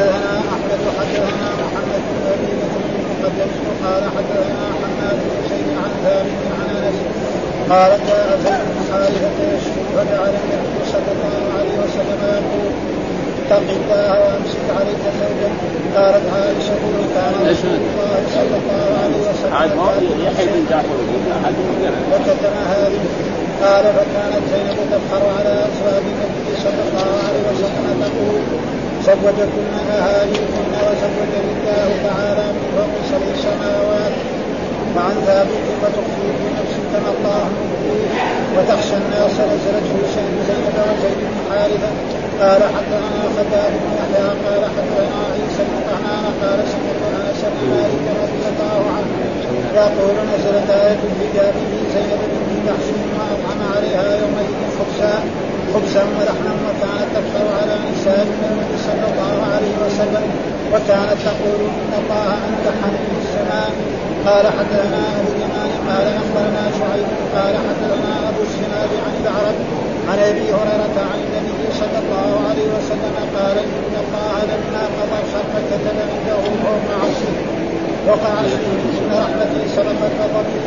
حدثنا 0.00 0.38
احمد 0.38 0.82
حدثنا 0.98 1.48
محمد 1.62 2.02
بن 2.10 2.24
ابي 2.32 2.52
بكر 2.60 2.80
المقدم 2.90 3.50
قال 3.84 4.02
حدثنا 4.16 4.66
حماد 4.80 5.18
بن 5.28 5.40
زيد 5.50 5.68
عن 5.82 5.90
ثابت 6.04 6.40
عن 6.58 6.76
انس 6.76 6.98
قال 7.70 7.90
جاء 8.08 8.28
زيد 8.44 8.64
بن 8.74 8.80
حارثه 8.92 9.38
يشكو 9.54 9.82
فجعل 9.96 10.32
النبي 10.40 10.80
صلى 10.92 11.10
الله 11.14 11.42
عليه 11.58 11.74
وسلم 11.82 12.20
يقول 12.36 12.72
اتق 13.46 13.68
الله 13.80 14.10
وامسك 14.20 14.66
عليك 14.78 15.02
زوجا 15.20 15.50
قالت 15.96 16.24
عائشه 16.34 16.82
كان 17.14 17.34
رسول 17.50 17.80
الله 17.90 18.20
صلى 18.36 18.56
الله 18.60 18.88
عليه 19.02 19.20
وسلم 19.30 19.52
يحيى 20.26 20.46
بن 20.46 20.66
قال 23.62 23.84
فكانت 23.84 24.42
زينب 24.52 24.78
تفخر 24.92 25.22
على 25.38 25.52
ازواج 25.52 26.02
النبي 26.12 26.56
صلى 26.64 26.82
الله 26.88 27.10
عليه 27.28 27.42
وسلم 27.50 28.02
تقول 28.02 28.40
زوجكن 29.06 29.66
اهاليكن 29.90 30.68
وزوجني 30.84 31.52
الله 31.56 31.90
تعالى 32.06 32.44
من 32.56 32.64
فوق 32.76 32.94
سبع 33.10 33.32
سماوات 33.46 34.12
وعن 34.96 35.14
ثابت 35.26 35.64
وتخفي 35.82 36.28
في 36.38 36.46
نفسك 36.58 36.90
ما 37.04 37.10
الله 37.14 37.44
مبديه 37.58 38.10
وتخشى 38.56 38.96
الناس 39.02 39.34
نزلت 39.50 39.86
في 39.92 40.00
شان 40.14 40.32
زينب 40.48 40.76
وزيد 40.88 41.18
بن 41.30 41.38
حارثه 41.50 41.90
قال 42.40 42.62
حدثنا 42.74 43.22
خباب 43.36 43.72
بن 43.82 43.90
يحيى 43.98 44.28
قال 44.44 44.62
حدثنا 44.74 45.18
عيسى 45.32 45.62
بن 45.68 45.78
طهمان 45.88 46.24
قال 46.42 46.58
سمعت 46.72 47.02
انس 47.16 47.40
بن 47.54 47.62
مالك 47.70 48.04
رضي 48.22 48.44
الله 48.52 48.80
عنه 48.96 49.14
يقول 49.74 50.16
نزلت 50.32 50.70
الحجاب 50.70 51.54
في 51.70 51.78
زينب 51.94 52.20
بن 52.46 52.56
جحش 52.66 52.86
وأطعم 53.14 53.60
عليها 53.76 54.16
يومئذ 54.20 54.54
خبزا 54.78 55.14
خبزا 55.74 56.04
ولحما 56.16 56.52
وكانت 56.66 57.08
تفخر 57.14 57.46
على 57.58 57.74
نساء 57.92 58.26
النبي 58.26 58.74
صلى 58.88 59.06
الله 59.10 59.36
عليه 59.54 59.74
وسلم 59.84 60.24
وكانت 60.72 61.18
تقول 61.28 61.60
إن 61.82 61.92
الله 62.00 62.30
امتحني 62.48 62.98
في 63.10 63.18
السماء. 63.24 63.70
قال 64.26 64.46
حدثنا 64.58 65.02
أبو 65.18 65.30
اليمان 65.36 65.70
قال 65.88 66.06
أخبرنا 66.20 66.64
شعيب 66.78 67.08
قال 67.36 67.54
حدثنا 67.66 68.12
أبو 68.28 68.40
الشهاب 68.48 68.90
عن 69.06 69.14
العرب 69.22 69.58
عن 70.10 70.18
أبي 70.30 70.46
هريرة 70.56 70.96
عن 71.10 71.18
النبي 71.26 71.64
صلى 71.80 71.98
الله 72.02 72.30
عليه 72.48 72.68
وسلم 72.76 73.14
قال 73.36 73.56
إن 73.58 73.94
الله 74.02 74.34
لما 74.50 74.82
قضى 74.98 75.18
الخلق 75.24 75.52
كتب 75.70 75.96
عنده 76.12 76.42
فوق 76.64 76.84
عرشه 77.00 77.34
فوق 78.06 78.22
عرشه 78.36 78.64
ان 79.00 79.10
رحمتي 79.22 79.62
سبقت 79.76 80.14
غضبي 80.34 80.60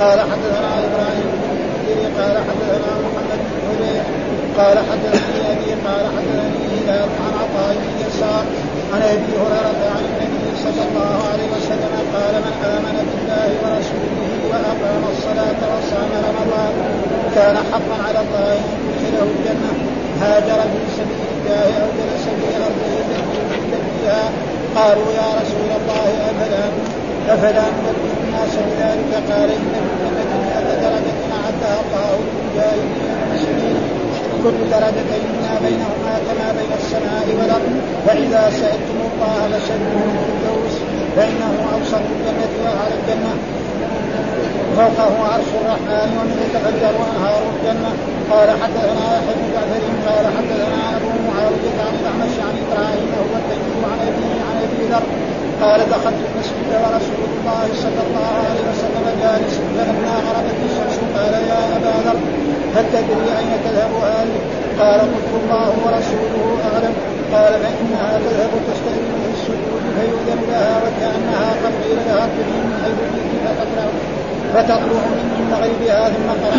قال 0.00 0.18
حدثنا 0.30 0.70
إبراهيم 0.86 1.28
بن 1.40 2.22
قال 2.22 2.36
حدثنا 2.48 2.90
محمد 3.04 3.40
بن 3.66 4.41
قال 4.58 4.78
حدثني 4.78 5.38
أبي 5.52 5.70
قال 5.86 6.04
حدثني 6.16 6.62
هلال 6.74 7.08
عن 7.24 7.32
عطاء 7.42 7.74
بن 7.74 8.06
يسار 8.06 8.44
عن 8.92 9.02
أبي 9.02 9.32
هريرة 9.42 9.82
عن 9.96 10.04
النبي 10.10 10.46
صلى 10.64 10.82
الله 10.88 11.14
عليه 11.32 11.48
وسلم 11.56 11.92
قال 12.14 12.34
من 12.46 12.54
آمن 12.74 12.96
بالله 13.10 13.48
ورسوله 13.62 14.28
وأقام 14.50 15.02
الصلاة 15.14 15.60
وصام 15.72 16.10
رمضان 16.28 16.72
كان 17.34 17.56
حقا 17.72 17.96
على 18.08 18.20
الله 18.24 18.52
أن 18.52 18.72
يدخله 18.88 19.22
الجنة 19.22 19.72
هاجر 20.20 20.60
في 20.72 20.82
سبيل 20.96 21.22
الله 21.36 21.66
أو 21.82 21.88
جلس 21.98 22.24
في 22.38 22.48
أرضه 22.56 22.92
فيها 24.00 24.24
قالوا 24.76 25.12
يا 25.12 25.28
رسول 25.40 25.70
الله 25.78 26.06
أفلا 26.30 26.64
أفلا 27.28 27.62
ننبه 27.62 28.12
الناس 28.24 28.54
بذلك؟ 28.56 29.12
قال 29.30 29.50
ان 29.50 29.72
الجنه 29.82 30.30
مئة 30.44 30.74
درجة 30.84 31.18
أعدها 31.38 31.80
الله 31.84 32.18
للمجاهدين 32.18 33.11
كل 34.44 34.58
درجتين 34.74 35.26
ما 35.44 35.54
بينهما 35.64 36.14
كما 36.26 36.48
بين 36.58 36.72
السماء 36.80 37.26
والأرض. 37.38 37.72
فاذا 38.06 38.42
سألتم 38.60 38.98
الله 39.08 39.38
فسلوه 39.52 40.02
الفردوس 40.14 40.74
فإنه 41.16 41.54
اوسط 41.74 42.04
الجنه 42.14 42.52
واعلى 42.64 42.94
الجنة. 43.00 43.32
فوقه 44.76 45.12
عرش 45.32 45.50
الرحمن 45.60 46.08
ومنه 46.16 46.44
تفجر 46.54 46.94
أنهار 47.10 47.42
الجنة. 47.52 47.90
قال 48.30 48.48
حدثنا 48.62 49.06
يحيى 49.16 49.34
بن 49.38 49.44
جعفر 49.54 49.84
قال 50.06 50.24
حدثنا 50.36 50.80
أبو 50.96 51.10
معاوية 51.28 51.76
عن 51.86 51.94
الأعمش 52.00 52.34
عن 52.46 52.54
إبراهيم 52.64 53.08
وهو 53.14 53.34
التيمي 53.40 53.84
عن 53.92 53.98
أبيه 54.08 54.38
عن 54.48 54.56
أبي 54.64 54.84
ذر. 54.92 55.31
قال 55.62 55.80
دخلت 55.80 56.20
المسجد 56.28 56.70
ورسول 56.82 57.22
الله 57.38 57.66
صلى 57.84 58.02
الله 58.06 58.30
عليه 58.48 58.62
وسلم 58.70 59.04
جالس 59.22 59.54
فلما 59.76 60.14
غربت 60.26 60.58
الشمس 60.68 60.96
قال 61.16 61.34
يا 61.50 61.60
أبا 61.76 61.94
ذر 62.04 62.18
هل 62.74 62.84
تدري 62.92 63.28
أين 63.38 63.52
تذهب 63.64 63.92
هذه؟ 64.08 64.38
قال 64.80 65.00
قلت 65.00 65.32
الله 65.42 65.70
ورسوله 65.84 66.44
أعلم. 66.68 66.94
قال 67.32 67.52
فإنها 67.62 68.10
تذهب 68.24 68.52
تستأذن 68.68 69.12
في 69.22 69.30
السجود 69.36 69.82
فيؤذن 69.96 70.40
لها 70.50 70.74
وكأنها 70.84 71.48
قد 71.62 71.72
قيل 71.82 71.98
لها 72.06 72.22
ارجعي 72.24 72.58
من 72.66 72.74
حيث 72.82 72.98
جئت 73.14 73.44
فتطلع 73.58 73.86
فتطلع 74.54 75.02
من 75.16 75.46
مغربها 75.50 76.08
ثم 76.14 76.28
قرأ 76.42 76.56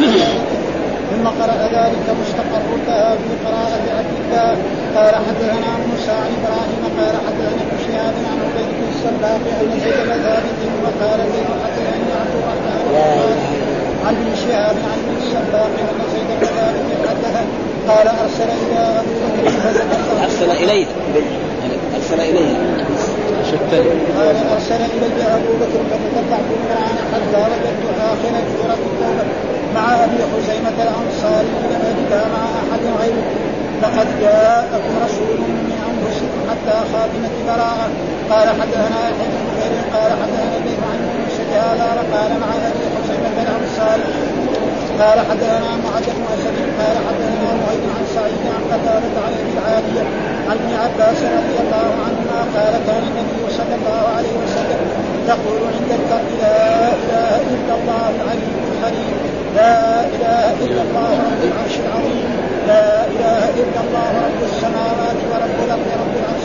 ثم 1.11 1.27
قرأ 1.39 1.57
ذلك 1.77 2.05
مستقر 2.21 2.67
لها 2.87 3.15
في 3.15 3.31
قراءة 3.45 3.83
عبد 3.97 4.15
الله. 4.23 4.55
قال 4.95 5.15
حدثنا 5.25 5.71
موسى 5.87 6.11
عن 6.11 6.31
إبراهيم 6.39 6.83
قال 6.99 7.15
حدثنا 7.25 7.61
ابن 7.65 7.77
شهاب 7.85 8.15
عن 8.29 8.37
عبيد 8.45 8.83
عن 14.05 14.15
ابن 14.15 14.35
شهاب 14.35 14.75
عن 14.91 14.97
ابن 15.03 15.15
السباق 15.21 15.71
ان 15.79 15.99
زيد 16.13 16.29
بن 16.39 16.45
ثابت 16.45 16.85
حدث 17.09 17.35
قال 17.87 18.07
أرسل 18.07 18.49
إلى 18.63 18.79
ابي 18.99 19.13
بكر 19.19 19.51
أرسل 20.23 20.51
اليه 20.51 20.85
أرسل 21.95 22.19
اليه 22.21 22.55
قال 24.17 24.35
ارسل 24.53 24.81
الي 24.81 25.23
أبو 25.35 25.51
بكر 25.61 25.81
فتتبعت 25.89 26.47
القران 26.53 26.95
حتى 27.13 27.37
وجدت 27.37 27.99
آخر 27.99 28.33
سورة 28.57 28.73
التوبة 28.73 29.25
مع 29.75 29.85
أبي 30.03 30.17
خزيمة 30.33 30.77
الأنصاري 30.85 31.47
لم 31.71 31.81
اجدها 31.91 32.25
مع 32.35 32.43
أحد 32.61 32.81
غيره. 33.01 33.27
لقد 33.83 34.07
جاءكم 34.21 34.93
رسول 35.05 35.37
من 35.39 35.71
أنفسكم 35.89 36.39
حتى 36.49 36.75
خاتمه 36.93 37.33
براءة. 37.47 37.89
قال 38.31 38.47
حدثنا 38.61 38.99
يحيى 39.09 39.27
بن 39.69 39.95
قال 39.95 40.11
حدثنا 40.21 40.57
الليث 40.57 40.79
عن 40.89 40.99
يونس 41.05 41.37
هذا 41.53 41.87
وقال 41.97 42.31
مع 42.43 42.49
ابي 42.69 42.85
حسين 42.95 43.23
الانصاري 43.43 44.13
قال 45.01 45.19
حدثنا 45.29 45.69
معاذ 45.83 46.05
بن 46.17 46.23
أسد. 46.33 46.53
قال 46.79 46.97
حدثنا 47.07 47.49
مهيب 47.61 47.83
عن 47.95 48.03
سعيد 48.15 48.43
عن 48.55 48.63
قتادة 48.71 49.15
عن 49.25 49.33
أبي 49.41 49.51
العالية 49.57 50.03
عن 50.49 50.57
ابن 50.61 50.71
عباس 50.83 51.17
رضي 51.37 51.57
الله 51.63 51.89
عنهما 52.05 52.39
قال 52.55 52.73
كان 52.87 53.03
النبي 53.09 53.41
صلى 53.57 53.75
الله 53.79 54.03
عليه 54.17 54.35
وسلم 54.43 54.81
يقول 55.31 55.59
عند 55.75 55.91
الكرب 55.99 56.29
لا 56.41 56.87
إله 57.01 57.35
إلا 57.53 57.73
الله 57.79 58.03
العلي 58.15 58.51
الحليم. 58.71 59.15
لا 59.55 59.75
إله 60.15 60.45
إلا 60.65 60.81
الله 60.87 61.11
رب 61.27 61.41
العرش 61.49 61.75
العظيم. 61.85 62.27
لا 62.67 62.87
إله 63.13 63.43
إلا 63.61 63.79
الله 63.85 64.09
رب 64.27 64.41
السماوات 64.51 65.17
ورب 65.29 65.57
الأرض 65.65 65.87
رب 66.03 66.13
العرش 66.21 66.42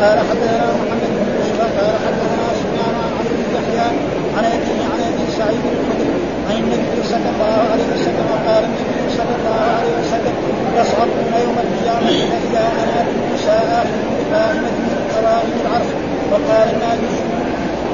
قال 0.00 0.18
حدثنا 0.30 0.66
محمد 0.80 1.10
بن 1.16 1.26
يوسف 1.36 1.60
قال 1.78 1.94
حدثنا 2.04 2.46
سفيان 2.60 2.94
عن 3.02 3.10
عمرو 3.18 3.34
بن 3.38 3.50
يحيى 3.56 3.88
عن 4.36 4.44
ابي 4.56 4.72
عن 4.92 5.00
ابي 5.10 5.24
سعيد 5.38 5.62
الخدري 5.72 6.14
عن 6.48 6.56
النبي 6.62 6.96
صلى 7.12 7.28
الله 7.34 7.56
عليه 7.72 7.88
وسلم 7.94 8.28
قال 8.46 8.64
النبي 8.70 9.04
صلى 9.18 9.34
الله 9.38 9.60
عليه 9.78 9.94
وسلم 10.00 10.34
يصعدون 10.78 11.32
يوم 11.44 11.56
القيامه 11.64 12.10
فاذا 12.30 12.64
أنا 12.82 12.98
موسى 13.30 13.56
اخر 13.80 14.00
بقائمه 14.18 14.70
من 14.88 15.00
قوائم 15.14 15.52
العرش 15.62 15.90
وقال 16.30 16.68
الناجشون 16.74 17.28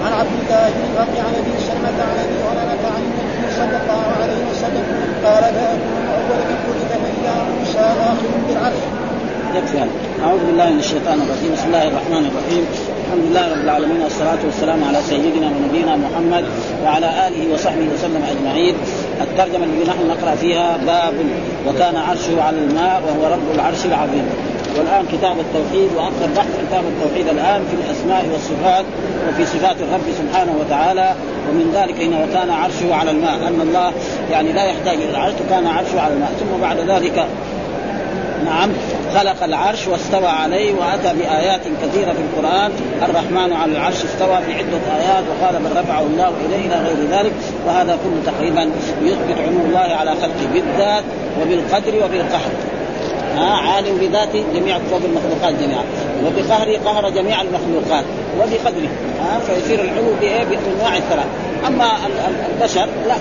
عن 0.04 0.12
عبد 0.20 0.34
الله 0.40 0.66
بن 0.76 0.82
الرب 0.88 1.14
عن 1.26 1.32
ابي 1.40 1.54
سلمه 1.68 1.98
عن 2.10 2.16
ابي 2.24 2.38
هريره 2.46 2.84
عن 2.94 3.02
النبي 3.08 3.46
صلى 3.58 3.76
الله 3.82 4.04
عليه 4.22 4.40
وسلم 4.50 4.84
قال 5.24 5.44
فاكون 5.56 6.04
اول 6.16 6.40
من 6.48 6.58
كتب 6.66 6.88
فاذا 7.02 7.34
موسى 7.58 7.86
اخر 8.12 8.30
بالعرش 8.48 8.82
يكفي 9.54 9.78
هذا 9.78 10.05
أعوذ 10.24 10.46
بالله 10.46 10.70
من 10.70 10.78
الشيطان 10.78 11.18
الرجيم. 11.20 11.52
بسم 11.52 11.66
الله 11.66 11.88
الرحمن 11.88 12.24
الرحيم. 12.30 12.64
الحمد 13.06 13.24
لله 13.28 13.44
رب 13.52 13.64
العالمين 13.64 14.00
والصلاة 14.02 14.38
والسلام 14.44 14.84
على 14.84 14.98
سيدنا 15.02 15.46
ونبينا 15.46 15.96
محمد 15.96 16.44
وعلى 16.84 17.08
آله 17.28 17.54
وصحبه 17.54 17.86
وسلم 17.94 18.22
أجمعين. 18.32 18.74
الترجمة 19.20 19.64
التي 19.64 19.90
نحن 19.90 20.02
نقرأ 20.08 20.34
فيها 20.34 20.76
باب 20.86 21.14
وكان 21.68 21.96
عرشه 21.96 22.42
على 22.42 22.58
الماء 22.58 23.02
وهو 23.06 23.32
رب 23.34 23.46
العرش 23.54 23.86
العظيم. 23.86 24.26
والآن 24.76 25.04
كتاب 25.12 25.36
التوحيد 25.40 25.88
وأكثر 25.96 26.28
بحث 26.36 26.52
كتاب 26.68 26.84
التوحيد 26.92 27.28
الآن 27.28 27.60
في 27.70 27.74
الأسماء 27.80 28.22
والصفات 28.32 28.84
وفي 29.28 29.44
صفات 29.46 29.76
الرب 29.80 30.06
سبحانه 30.20 30.52
وتعالى. 30.60 31.14
ومن 31.48 31.66
ذلك 31.74 31.96
إن 32.00 32.14
وكان 32.22 32.50
عرشه 32.50 32.94
على 32.94 33.10
الماء 33.10 33.34
أن 33.48 33.60
الله 33.60 33.92
يعني 34.30 34.52
لا 34.52 34.64
يحتاج 34.64 34.96
إلى 34.96 35.10
العرش 35.10 35.34
وكان 35.46 35.66
عرشه 35.66 36.00
على 36.00 36.14
الماء. 36.14 36.32
ثم 36.40 36.60
بعد 36.62 36.78
ذلك 36.80 37.26
نعم. 38.44 38.70
خلق 39.14 39.44
العرش 39.44 39.86
واستوى 39.86 40.26
عليه 40.26 40.74
وأتى 40.74 41.18
بآيات 41.18 41.60
كثيرة 41.82 42.12
في 42.12 42.20
القرآن. 42.20 42.70
الرحمن 43.02 43.52
على 43.52 43.72
العرش 43.72 44.04
استوى 44.04 44.38
في 44.46 44.54
عدة 44.54 44.96
آيات 44.96 45.24
وقال 45.30 45.62
بل 45.62 45.80
رفعه 45.80 46.00
الله 46.00 46.32
إليه 46.46 46.66
إلى 46.66 46.74
غير 46.74 47.20
ذلك. 47.20 47.32
وهذا 47.66 47.98
كله 48.04 48.32
تقريبا 48.32 48.70
يثبت 49.02 49.38
علو 49.38 49.66
الله 49.66 49.96
على 49.96 50.10
خلقه 50.10 50.46
بالذات 50.52 51.04
وبالقدر 51.42 52.04
وبالقهر. 52.04 52.50
عالم 53.38 53.98
بذاته 53.98 54.44
جميع 54.54 54.78
فوق 54.78 55.00
المخلوقات 55.04 55.54
جميعا. 55.62 55.84
وبقهره 56.26 56.78
قهر 56.84 57.10
جميع 57.10 57.42
المخلوقات. 57.42 58.04
وبقدره 58.38 58.88
ها 59.20 59.38
فيصير 59.38 59.80
العلو 59.80 60.14
بايه 60.20 60.44
بأنواع 60.44 60.96
الثلاث. 60.96 61.26
أما 61.66 61.90
البشر 62.54 62.88
لا. 63.08 63.14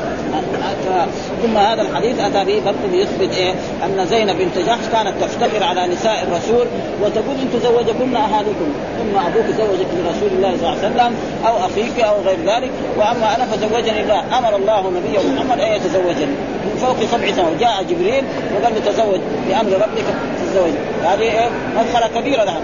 ثم 1.43 1.57
هذا 1.57 1.81
الحديث 1.81 2.19
أتى 2.19 2.45
به 2.45 2.61
برضه 2.65 2.87
ليثبت 2.91 3.37
إيه؟ 3.37 3.51
أن 3.85 4.05
زينب 4.05 4.37
بنت 4.37 4.57
جحش 4.67 4.87
كانت 4.91 5.13
تفتخر 5.21 5.63
على 5.63 5.87
نساء 5.87 6.23
الرسول 6.23 6.67
وتقول 7.01 7.35
إن 7.41 7.59
تزوجكن 7.59 8.15
اهاليكم 8.15 8.73
اما 9.01 9.27
أبوك 9.27 9.45
زوجك 9.45 9.87
لرسول 9.97 10.29
الله 10.37 10.57
صلى 10.57 10.69
الله 10.69 10.77
عليه 10.83 10.87
وسلم 10.87 11.15
أو 11.47 11.57
أخيك 11.57 11.99
أو 11.99 12.15
غير 12.21 12.37
ذلك. 12.45 12.71
وأما 12.97 13.35
أنا 13.35 13.45
فزوجني 13.45 14.01
الله 14.01 14.37
أمر 14.37 14.55
الله 14.55 14.91
نبيه 14.91 15.19
محمد 15.35 15.59
أن 15.59 15.71
يتزوجني. 15.71 16.35
من 16.65 16.77
فوق 16.81 16.99
سبع 17.11 17.31
سنوات. 17.31 17.59
جاء 17.59 17.83
جبريل 17.89 18.23
وقال 18.55 18.73
له 18.75 18.91
تزوج 18.91 19.19
بأمر 19.49 19.71
ربك 19.71 20.07
تزوج 20.51 20.71
هذه 21.03 21.21
إيه؟ 21.21 21.49
مدخله 21.77 22.21
كبيرة 22.21 22.43
لها. 22.43 22.59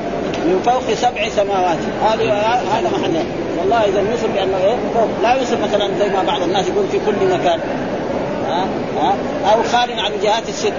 من 0.46 0.62
فوق 0.66 0.94
سبع 0.94 1.30
سماوات. 1.30 1.78
هذه 2.04 2.32
هذا 2.78 2.90
محل. 2.94 3.24
والله 3.60 3.78
إذا 3.78 4.00
يوصف 4.12 4.34
بأنه 4.34 4.58
إيه؟ 4.58 4.76
فوق 4.94 5.10
لا 5.24 5.34
يوصف 5.34 5.64
مثلا 5.64 5.90
زي 6.00 6.10
ما 6.10 6.24
بعض 6.24 6.42
الناس 6.42 6.68
يقول 6.68 6.86
في 6.92 7.00
كل 7.06 7.28
مكان. 7.34 7.60
ها؟ 8.48 8.66
ها؟ 9.02 9.16
أو 9.54 9.64
خال 9.64 10.00
عن 10.00 10.12
جهات 10.24 10.50
الست 10.50 10.74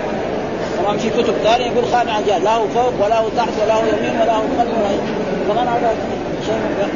طبعا 0.79 0.97
في 0.97 1.11
كتب. 1.11 1.35
ثانية 1.45 1.67
يقول 1.67 1.85
خال 1.93 2.09
عن 2.09 2.23
جهات 2.27 2.43
لا 2.43 2.57
هو 2.57 2.69
فوق 2.75 3.05
ولا 3.05 3.19
هو 3.19 3.29
تحت 3.37 3.49
ولا 3.63 3.75
هو 3.75 3.81
يمين 3.81 4.21
ولا 4.21 4.33
هو 4.33 4.43
خلف 4.59 4.71
ولا 4.79 5.55
طبعا 5.55 5.65
هذا 5.65 5.97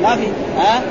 ما 0.03 0.17
في 0.17 0.27
ها؟ 0.59 0.83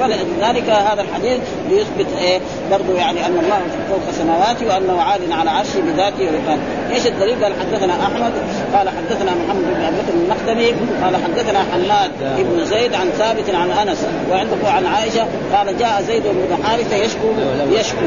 فلذلك 0.00 0.70
هذا 0.70 1.02
الحديث 1.02 1.40
ليثبت 1.70 2.06
إيه؟ 2.18 2.40
برضه 2.70 2.98
يعني 2.98 3.26
أن 3.26 3.38
الله 3.38 3.60
فوق 3.88 4.10
سماواته 4.12 4.66
وأنه 4.66 5.02
عال 5.02 5.32
على 5.32 5.50
عرشه 5.50 5.80
بذاته 5.80 6.24
وقال 6.24 6.58
إيش 6.90 7.06
الدليل؟ 7.06 7.44
قال 7.44 7.52
حدثنا 7.60 7.92
أحمد 8.02 8.32
قال 8.74 8.88
حدثنا 8.88 9.30
محمد 9.30 9.64
بن 9.64 9.84
ابي 9.84 9.96
بكر 9.96 10.14
المقدمي 10.14 10.74
قال 11.04 11.16
حدثنا 11.16 11.58
حماد 11.72 12.10
بن 12.38 12.64
زيد 12.64 12.94
عن 12.94 13.08
ثابت 13.08 13.54
عن 13.54 13.70
أنس 13.70 14.06
وعنده 14.30 14.56
عن 14.70 14.86
عائشة 14.86 15.26
قال 15.52 15.78
جاء 15.78 16.02
زيد 16.06 16.22
بن 16.22 16.64
حارثة 16.64 16.96
يشكو 16.96 17.28
يشكو. 17.70 18.06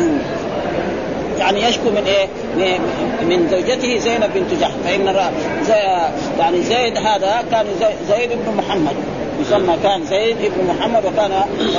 يعني 1.39 1.63
يشكو 1.63 1.89
من 1.89 2.03
إيه؟ 2.05 2.27
من 3.21 3.47
زوجته 3.51 3.97
زينب 3.97 4.29
بنت 4.35 4.61
جحش 4.61 4.71
فإن 4.83 5.15
يعني 6.39 6.63
زيد 6.63 6.97
هذا 6.97 7.43
كان 7.51 7.65
زيد 8.09 8.29
بن 8.29 8.57
محمد. 8.57 8.95
يسمى 9.41 9.77
كان 9.83 10.05
زيد 10.05 10.37
بن 10.37 10.67
محمد 10.67 11.05
وكان 11.05 11.31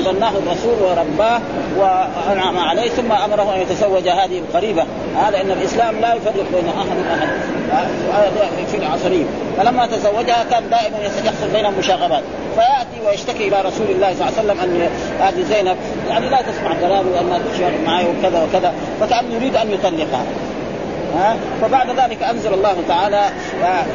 تبناه 0.04 0.30
الرسول 0.30 0.82
ورباه 0.82 1.40
وأنعم 1.76 2.58
عليه 2.58 2.90
ثم 2.90 3.12
أمره 3.12 3.54
أن 3.54 3.60
يتزوج 3.60 4.08
هذه 4.08 4.38
القريبة. 4.38 4.84
هذا 5.16 5.40
إن 5.40 5.50
الإسلام 5.50 6.00
لا 6.00 6.14
يفرق 6.14 6.46
بين 6.52 6.68
أحد 6.68 6.96
وأحد. 7.08 7.28
في 8.70 8.76
العصرين 8.76 9.26
فلما 9.56 9.86
تزوجها 9.86 10.44
كان 10.50 10.70
دائما 10.70 10.98
يحصل 11.24 11.48
بينهم 11.52 11.74
مشاغبات 11.78 12.22
فيأتي 12.54 13.06
ويشتكي 13.06 13.48
إلى 13.48 13.60
رسول 13.60 13.86
الله 13.90 14.14
صلى 14.14 14.28
الله 14.28 14.38
عليه 14.38 14.42
وسلم 14.42 14.60
أن 14.60 14.88
هذه 15.20 15.42
زينب 15.42 15.76
يعني 16.08 16.28
لا 16.28 16.42
تسمع 16.42 16.74
كلامي 16.80 17.10
وانها 17.10 17.40
تشعر 17.54 17.72
معي 17.86 18.04
وكذا 18.04 18.42
وكذا 18.42 18.72
فكأن 19.00 19.32
يريد 19.32 19.56
أن 19.56 19.70
يطلقها. 19.70 20.24
ها؟ 21.16 21.36
فبعد 21.62 21.90
ذلك 21.90 22.22
أنزل 22.22 22.54
الله 22.54 22.76
تعالى 22.88 23.22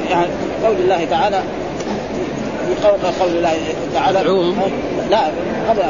يعني 0.09 0.27
قول 0.65 0.75
الله 0.75 1.05
تعالى 1.05 1.41
قول 2.83 2.99
قول 3.19 3.37
الله 3.37 3.57
تعالى. 3.93 4.19
لا 5.09 5.19
قبل 5.69 5.81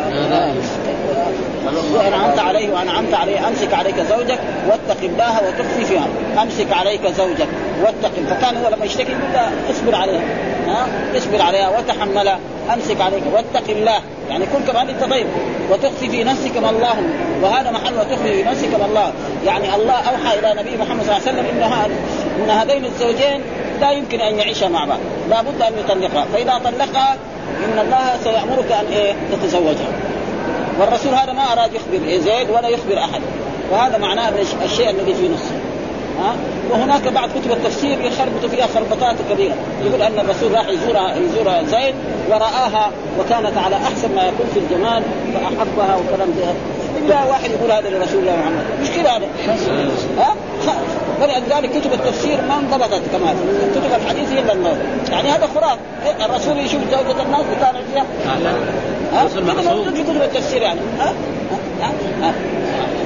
وانعمت 1.94 2.40
عليه 2.40 2.74
وانعمت 2.74 3.14
عليه. 3.14 3.48
أمسك 3.48 3.74
عليك 3.74 3.96
زوجك 4.00 4.40
واتق 4.68 5.04
الله 5.04 5.42
وتخفي 5.48 5.86
فيها 5.86 6.08
أمسك 6.42 6.74
عليك 6.74 7.02
زوجك 7.18 7.48
واتق. 7.84 8.12
فكان 8.30 8.58
هو 8.64 8.70
لما 8.76 8.86
يشتكي 8.86 9.12
يقول 9.12 9.50
اصبر 9.72 9.96
عليها. 9.96 10.22
ها؟ 10.68 10.88
اصبر 11.18 11.42
عليها 11.42 11.70
وتحملها. 11.78 12.40
أمسك 12.74 13.02
عليك. 13.02 13.24
واتق 13.34 13.70
الله. 13.70 14.00
يعني 14.30 14.46
كن 14.46 14.72
كمان 14.72 14.90
أنت 14.90 15.04
طيب 15.04 15.28
وتخفي 15.72 16.10
في 16.10 16.24
نفسك 16.24 16.58
ما 16.58 16.70
الله. 16.70 16.96
وهذا 17.42 17.72
محل 17.72 17.94
وتخفي 17.94 18.34
في 18.34 18.44
نفسك 18.44 18.80
ما 18.80 18.86
الله. 18.86 19.14
يعني 19.46 19.76
الله 19.76 19.94
أوحى 19.94 20.40
إلى 20.40 20.62
نبي 20.62 20.78
محمد 20.78 21.04
صلى 21.04 21.18
الله 21.18 21.28
عليه 21.28 21.32
وسلم 21.32 21.46
إن 21.46 21.64
إن 22.44 22.50
هذين 22.50 22.86
الزوجين 22.86 23.42
لا 23.82 23.92
يمكن 23.92 24.22
أن 24.22 24.40
يعيشا 24.40 24.66
مع 24.66 24.86
بعض. 24.86 25.00
لا 25.30 25.42
بد 25.42 25.62
أن 25.62 25.74
يطلقها. 25.80 26.26
فإذا 26.34 26.62
طلقها 26.64 27.18
إن 27.66 27.80
الله 27.80 28.18
سيأمرك 28.24 28.72
أن 28.72 28.86
إيه 28.94 29.14
تتزوجها. 29.32 29.92
والرسول 30.80 31.14
هذا 31.14 31.34
ما 31.34 31.54
أراد 31.54 31.72
يخبر 31.74 32.18
زيد 32.18 32.50
ولا 32.50 32.68
يخبر 32.68 33.00
أحد. 33.00 33.22
وهذا 33.72 33.98
معناه 33.98 34.32
الشيء 34.66 34.90
الذي 34.90 35.14
في 35.14 35.30
نصه. 35.30 35.56
ها؟ 36.20 36.36
وهناك 36.72 37.08
بعض 37.08 37.30
كتب 37.30 37.52
التفسير 37.52 38.02
يخربط 38.02 38.46
فيها 38.46 38.68
خربطات 38.76 39.16
كبيرة. 39.30 39.56
يقول 39.86 40.02
أن 40.02 40.20
الرسول 40.20 40.52
راح 40.52 40.68
يزورها 40.70 41.16
يزورها 41.16 41.64
زيد 41.64 41.96
ورآها 42.30 42.92
وكانت 43.20 43.58
على 43.58 43.76
أحسن 43.76 44.16
ما 44.16 44.24
يكون 44.24 44.48
في 44.54 44.60
الجمال 44.60 45.04
فاحبها 45.34 45.96
وكلام 45.96 46.30
ذي 46.30 46.44
إلا 47.06 47.24
واحد 47.24 47.52
يقول 47.52 47.72
هذا 47.72 47.90
لرسول 47.90 48.20
الله 48.20 48.36
محمد. 48.36 48.66
مش 48.82 48.90
كذا 48.90 49.10
هذا. 49.10 49.28
ها؟ 50.18 50.36
فلذلك 51.20 51.70
كتب 51.80 51.94
التفسير 51.94 52.42
ما 52.42 52.56
انضبطت 52.56 53.02
كمان 53.12 53.36
كتب 53.76 54.02
الحديث 54.04 54.30
هي 54.32 54.40
اللي 54.40 54.78
يعني 55.12 55.30
هذا 55.30 55.48
خراف 55.56 55.78
الرسول 56.26 56.58
يشوف 56.58 56.82
زوجة 56.92 57.22
الناس 57.24 57.42
بتابع 57.58 57.80
فيها. 57.94 58.06
ها؟ 59.14 59.28
في 59.28 60.04
كتب 60.04 60.22
التفسير 60.22 60.62
يعني. 60.62 60.80
ها؟ 61.00 61.14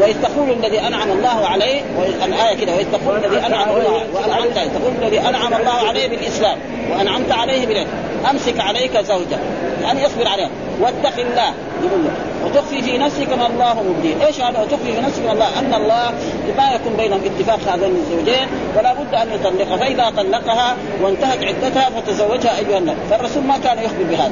وإذ 0.02 0.16
تقول 0.24 0.52
الذي 0.52 0.80
أنعم 0.80 1.12
الله 1.12 1.48
عليه 1.48 1.82
الآية 2.26 2.58
كده 2.58 2.76
وإذ 2.76 2.86
تقول 2.92 3.26
الذي 3.26 3.46
أنعم 3.46 3.70
الله 3.70 4.04
وأنعمت 4.14 4.54
تقول 4.54 4.94
الذي 5.02 5.20
أنعم 5.20 5.54
الله 5.54 5.88
عليه 5.88 6.08
بالإسلام 6.08 6.58
وأنعمت 6.92 7.32
عليه 7.32 7.68
بالعلم 7.68 7.88
أمسك 8.32 8.60
عليك 8.60 8.98
زوجك 8.98 9.40
يعني 9.84 10.06
اصبر 10.06 10.28
عليها. 10.28 10.50
واتق 10.82 11.20
الله 11.20 11.54
يقول 11.84 12.04
له. 12.04 12.12
وتخفي 12.46 12.82
في 12.82 12.98
نفسك 12.98 13.30
ما 13.38 13.48
الله 13.48 13.84
مبديه، 13.84 14.26
إيش 14.26 14.42
هذا؟ 14.42 14.62
وتخفي 14.62 14.94
في 14.94 15.02
نفسك 15.02 15.26
ما 15.26 15.32
الله؟ 15.32 15.60
أن 15.60 15.74
الله 15.74 16.14
ما 16.58 16.72
يكون 16.76 16.94
بينهم 16.98 17.22
اتفاق 17.26 17.60
هذين 17.74 17.96
الزوجين 17.96 18.48
ولا 18.78 18.94
بد 18.94 19.14
أن 19.14 19.28
يطلقها، 19.34 19.78
فإذا 19.78 20.10
طلقها 20.18 20.76
وانتهت 21.02 21.44
عدتها 21.44 21.90
فتزوجها 21.90 22.60
أيها 22.60 22.78
النبي، 22.78 23.00
فالرسول 23.10 23.44
ما 23.44 23.58
كان 23.58 23.78
يخبر 23.78 24.04
بهذا، 24.10 24.32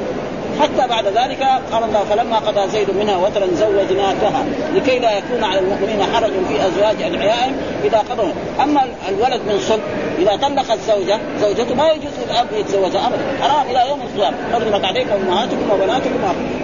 حتى 0.62 0.88
بعد 0.88 1.06
ذلك 1.06 1.44
قال 1.71 1.83
الله 1.83 2.04
فلما 2.09 2.38
قضى 2.38 2.69
زيد 2.69 2.98
منها 2.98 3.18
وترا 3.18 3.48
زوجناكها 3.54 4.45
لكي 4.75 5.00
لا 5.00 5.18
يكون 5.18 5.44
على 5.44 5.59
المؤمنين 5.59 6.04
حرج 6.13 6.31
في 6.31 6.68
أزواج 6.68 7.01
أدعيائهم 7.01 7.56
إذا 7.83 7.98
قضوا. 7.98 8.31
أما 8.63 8.81
الولد 9.09 9.42
من 9.42 9.59
صلب 9.59 9.81
إذا 10.18 10.36
طلق 10.36 10.71
الزوجه 10.71 11.19
زوجته 11.42 11.75
ما 11.75 11.89
يجوز 11.89 12.12
للاب 12.25 12.48
يتزوجها 12.59 13.07
ابدا. 13.07 13.24
حرام 13.41 13.67
إلى 13.70 13.89
يوم 13.89 14.00
القيامة. 14.01 14.38
حرمت 14.53 14.86
عليكم 14.86 15.12
أمهاتكم 15.12 15.72
وبناتكم. 15.72 16.17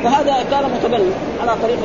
فهذا 0.04 0.46
كان 0.52 0.64
متبني 0.64 1.12
على 1.42 1.58
طريق 1.64 1.80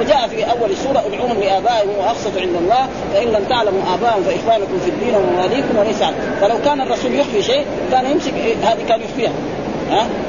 وجاء 0.00 0.28
في 0.28 0.44
أول 0.44 0.70
السوره 0.70 1.02
ادعوهم 1.06 1.40
لآبائهم 1.40 1.98
وأقسطوا 1.98 2.40
عند 2.40 2.56
الله 2.56 2.88
فإن 3.14 3.28
لم 3.28 3.44
تعلموا 3.48 3.82
ابائهم 3.94 4.22
فإخوانكم 4.22 4.78
في 4.84 4.90
الدين 4.90 5.14
ومواليكم 5.14 5.78
وليس 5.78 6.02
فلو 6.40 6.58
كان 6.64 6.80
الرسول 6.80 7.14
يخفي 7.14 7.42
شيء 7.42 7.64
كان 7.90 8.10
يمسك 8.10 8.32
هذه 8.62 8.82
كان 8.88 9.00
يخفيها. 9.00 9.32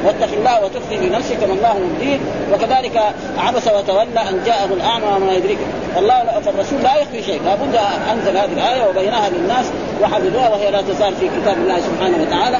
واتق 0.06 0.34
الله 0.38 0.66
وتخفي 0.66 0.98
في 1.00 1.10
نفسك 1.10 1.44
ما 1.44 1.54
الله 1.54 1.78
مبديه 1.80 2.18
وكذلك 2.54 3.02
عبس 3.38 3.68
وتولى 3.68 4.30
أن 4.30 4.42
جاءه 4.46 4.74
الأعمى 4.74 5.06
وما 5.16 5.34
يدرك 5.34 5.58
والله 5.96 6.24
فالرسول 6.46 6.84
لا 6.84 6.96
يخفي 6.96 7.24
شيء. 7.24 7.42
لابد 7.46 7.76
أنزل 8.12 8.38
هذه 8.38 8.54
الآية 8.54 8.90
وبينها 8.90 9.30
للناس 9.30 9.66
وحفظوها 10.02 10.50
وهي 10.50 10.72
لا 10.72 10.82
تزال 10.82 11.14
في 11.16 11.30
كتاب 11.42 11.58
الله 11.58 11.80
سبحانه 11.80 12.18
وتعالى. 12.22 12.58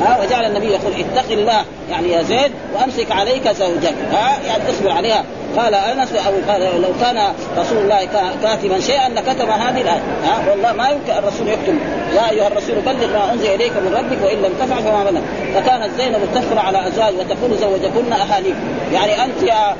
ها 0.00 0.20
وجعل 0.22 0.44
النبي 0.44 0.66
يقول 0.66 0.92
اتق 0.92 1.32
الله 1.32 1.64
يعني 1.90 2.12
يا 2.12 2.22
زيد 2.22 2.52
وأمسك 2.74 3.12
عليك 3.12 3.48
زوجك. 3.48 3.94
ها 4.12 4.38
يعني 4.46 4.70
اصبر 4.70 4.90
عليها. 4.90 5.24
قال 5.56 5.74
أنس 5.74 6.12
أو 6.12 6.32
قال 6.52 6.82
لو 6.82 6.88
كان 7.00 7.32
رسول 7.58 7.78
الله 7.78 8.08
كاتبا 8.42 8.80
شيئا 8.80 9.08
لكتب 9.08 9.48
هذه 9.48 9.80
الآية. 9.80 10.02
ها 10.24 10.50
والله 10.50 10.72
ما 10.72 10.88
يمكن 10.88 11.12
الرسول 11.12 11.48
يكتب 11.48 11.78
يا 12.14 12.30
أيها 12.30 12.46
الرسول 12.46 12.74
بلغ 12.74 13.06
ما 13.06 13.32
أنزل 13.32 13.46
إليك 13.46 13.72
من 13.72 13.94
ربك 13.94 14.24
وإن 14.24 14.36
لم 14.42 14.52
تفعل 14.60 14.82
فما 14.82 15.04
بلغ. 15.04 15.20
فكانت 15.54 15.90
زينب 15.96 16.20
تفخر 16.34 16.58
على 16.58 16.88
أزواج 16.88 17.14
وتقول 17.14 17.58
زوجكن 17.58 18.12
اهاليكم 18.12 18.58
يعني 18.92 19.24
أنت 19.24 19.42
يا 19.42 19.76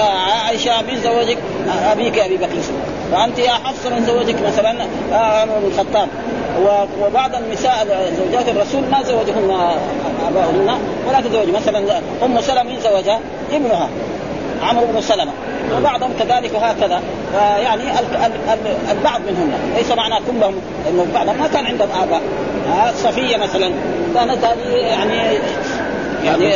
عائشة 0.00 0.82
من 0.82 1.00
زوجك 1.00 1.38
أبيك 1.92 2.18
أبي 2.18 2.36
بكر. 2.36 2.56
وأنت 3.12 3.38
يا 3.38 3.52
حفصة 3.52 3.90
من 3.90 4.06
زوجك 4.06 4.36
مثلا 4.46 4.86
عمر 5.12 5.58
بن 5.58 5.66
الخطاب. 5.66 6.08
وبعض 7.02 7.34
النساء 7.34 7.86
زوجات 8.18 8.48
الرسول 8.48 8.80
ما 8.90 9.02
زوجهن 9.02 9.50
آباؤهن 10.28 10.78
ولا 11.08 11.20
تزوج. 11.20 11.48
مثلا 11.48 12.00
أم 12.24 12.40
سلمة 12.40 12.78
زوجها 12.80 13.20
ابنها 13.52 13.88
عمرو 14.62 14.86
بن 14.86 15.00
سلمة. 15.00 15.32
وبعضهم 15.76 16.10
كذلك 16.18 16.54
وهكذا. 16.54 17.02
يعني 17.34 17.82
البعض 18.90 19.20
منهم 19.20 19.52
ليس 19.76 19.90
معنى 19.92 20.14
كلهم 20.14 20.54
انه 20.88 21.06
بعضهم 21.14 21.38
ما 21.38 21.48
كان 21.48 21.66
عندهم 21.66 21.88
آباء. 22.02 22.22
صفية 22.96 23.36
مثلا. 23.36 23.70
كانت 24.14 24.44
هذه 24.44 24.76
يعني 24.76 25.38
يعني 26.24 26.54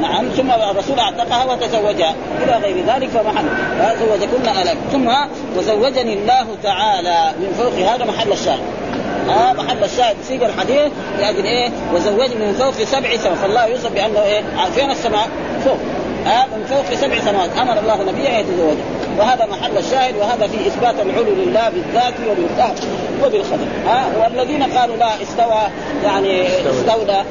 نعم 0.00 0.28
ثم 0.28 0.50
الرسول 0.50 0.98
أعتقها 0.98 1.44
وتزوجها. 1.44 2.14
إلى 2.42 2.56
غير 2.56 2.84
ذلك 2.86 3.08
فمحل. 3.08 3.44
فزوجكن 3.80 4.48
ألك. 4.62 4.76
ثم 4.92 5.08
وزوجني 5.58 6.12
الله 6.12 6.46
تعالى. 6.62 7.32
من 7.38 7.54
فوق 7.58 7.88
هذا 7.88 8.04
محل 8.04 8.32
الشاهد. 8.32 8.60
ها 9.28 9.52
محل 9.52 9.84
الشاهد. 9.84 10.16
سيق 10.28 10.44
الحديث 10.44 10.92
لأجل 11.18 11.44
إيه؟ 11.44 11.70
وزوجني 11.94 12.34
من 12.34 12.52
فوق 12.52 12.84
سبع 12.84 13.16
سماوات. 13.16 13.38
فالله 13.38 13.66
يوصف 13.66 13.92
بأنه 13.92 14.22
إيه؟ 14.22 14.42
فين 14.74 14.90
السماء. 14.90 15.28
فوق. 15.64 15.78
ها 16.26 16.46
من 16.56 16.64
فوق 16.64 16.94
سبع 16.94 17.18
سماوات. 17.18 17.50
أمر 17.58 17.78
الله 17.78 18.12
نبيه 18.12 18.28
يتزوجه. 18.28 18.99
وهذا 19.20 19.46
محل 19.46 19.78
الشاهد 19.78 20.16
وهذا 20.16 20.46
في 20.46 20.66
إثبات 20.66 20.94
العلو 21.00 21.34
لله 21.34 21.68
بالذات 21.68 22.14
وبالذات 22.30 22.80
وبالخبر. 23.24 23.66
ها؟ 23.86 24.04
والذين 24.20 24.62
قالوا 24.62 24.96
لا 24.96 25.22
استوى 25.22 25.62
يعني 26.04 26.46
استولى 26.46 27.24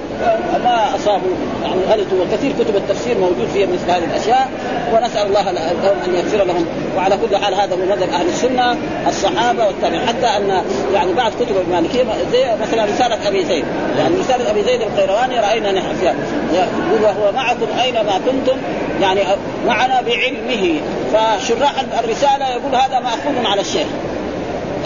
ما 0.63 0.95
أصابوا 0.95 1.31
يعني 1.63 1.81
غلطوا. 1.89 2.17
وكثير 2.21 2.51
كتب 2.51 2.75
التفسير 2.75 3.17
موجود 3.17 3.47
فيها 3.53 3.67
مثل 3.67 3.91
هذه 3.91 4.03
الأشياء 4.03 4.49
ونسأل 4.93 5.27
الله 5.27 5.51
لهم 5.51 5.97
أن 6.05 6.15
يغفر 6.15 6.43
لهم. 6.43 6.65
وعلى 6.97 7.17
كل 7.17 7.37
حال 7.37 7.53
هذا 7.53 7.73
هو 7.73 7.95
مذهب 7.95 8.09
أهل 8.09 8.27
السنة 8.27 8.77
الصحابة 9.07 9.67
والتابعين. 9.67 10.07
حتى 10.07 10.27
أن 10.27 10.63
يعني 10.93 11.13
بعض 11.13 11.31
كتب 11.31 11.55
المالكية 11.67 12.03
زي 12.31 12.45
مثلا 12.61 12.85
رسالة 12.85 13.27
أبي 13.27 13.45
زيد. 13.45 13.65
يعني 13.97 14.15
رسالة 14.19 14.49
أبي 14.49 14.63
زيد 14.63 14.81
القيرواني 14.81 15.39
رأينا 15.39 15.71
نحن 15.71 15.95
فيها. 15.99 16.15
يقول 16.53 17.03
وهو 17.03 17.31
معكم 17.31 17.67
أينما 17.81 18.19
كنتم 18.25 18.57
يعني 19.01 19.21
معنا 19.67 20.01
بعلمه. 20.01 20.79
فشراح 21.13 21.73
الرسالة 22.03 22.49
يقول 22.49 22.75
هذا 22.75 22.99
مأخوذ 22.99 23.45
على 23.45 23.61
الشيخ. 23.61 23.87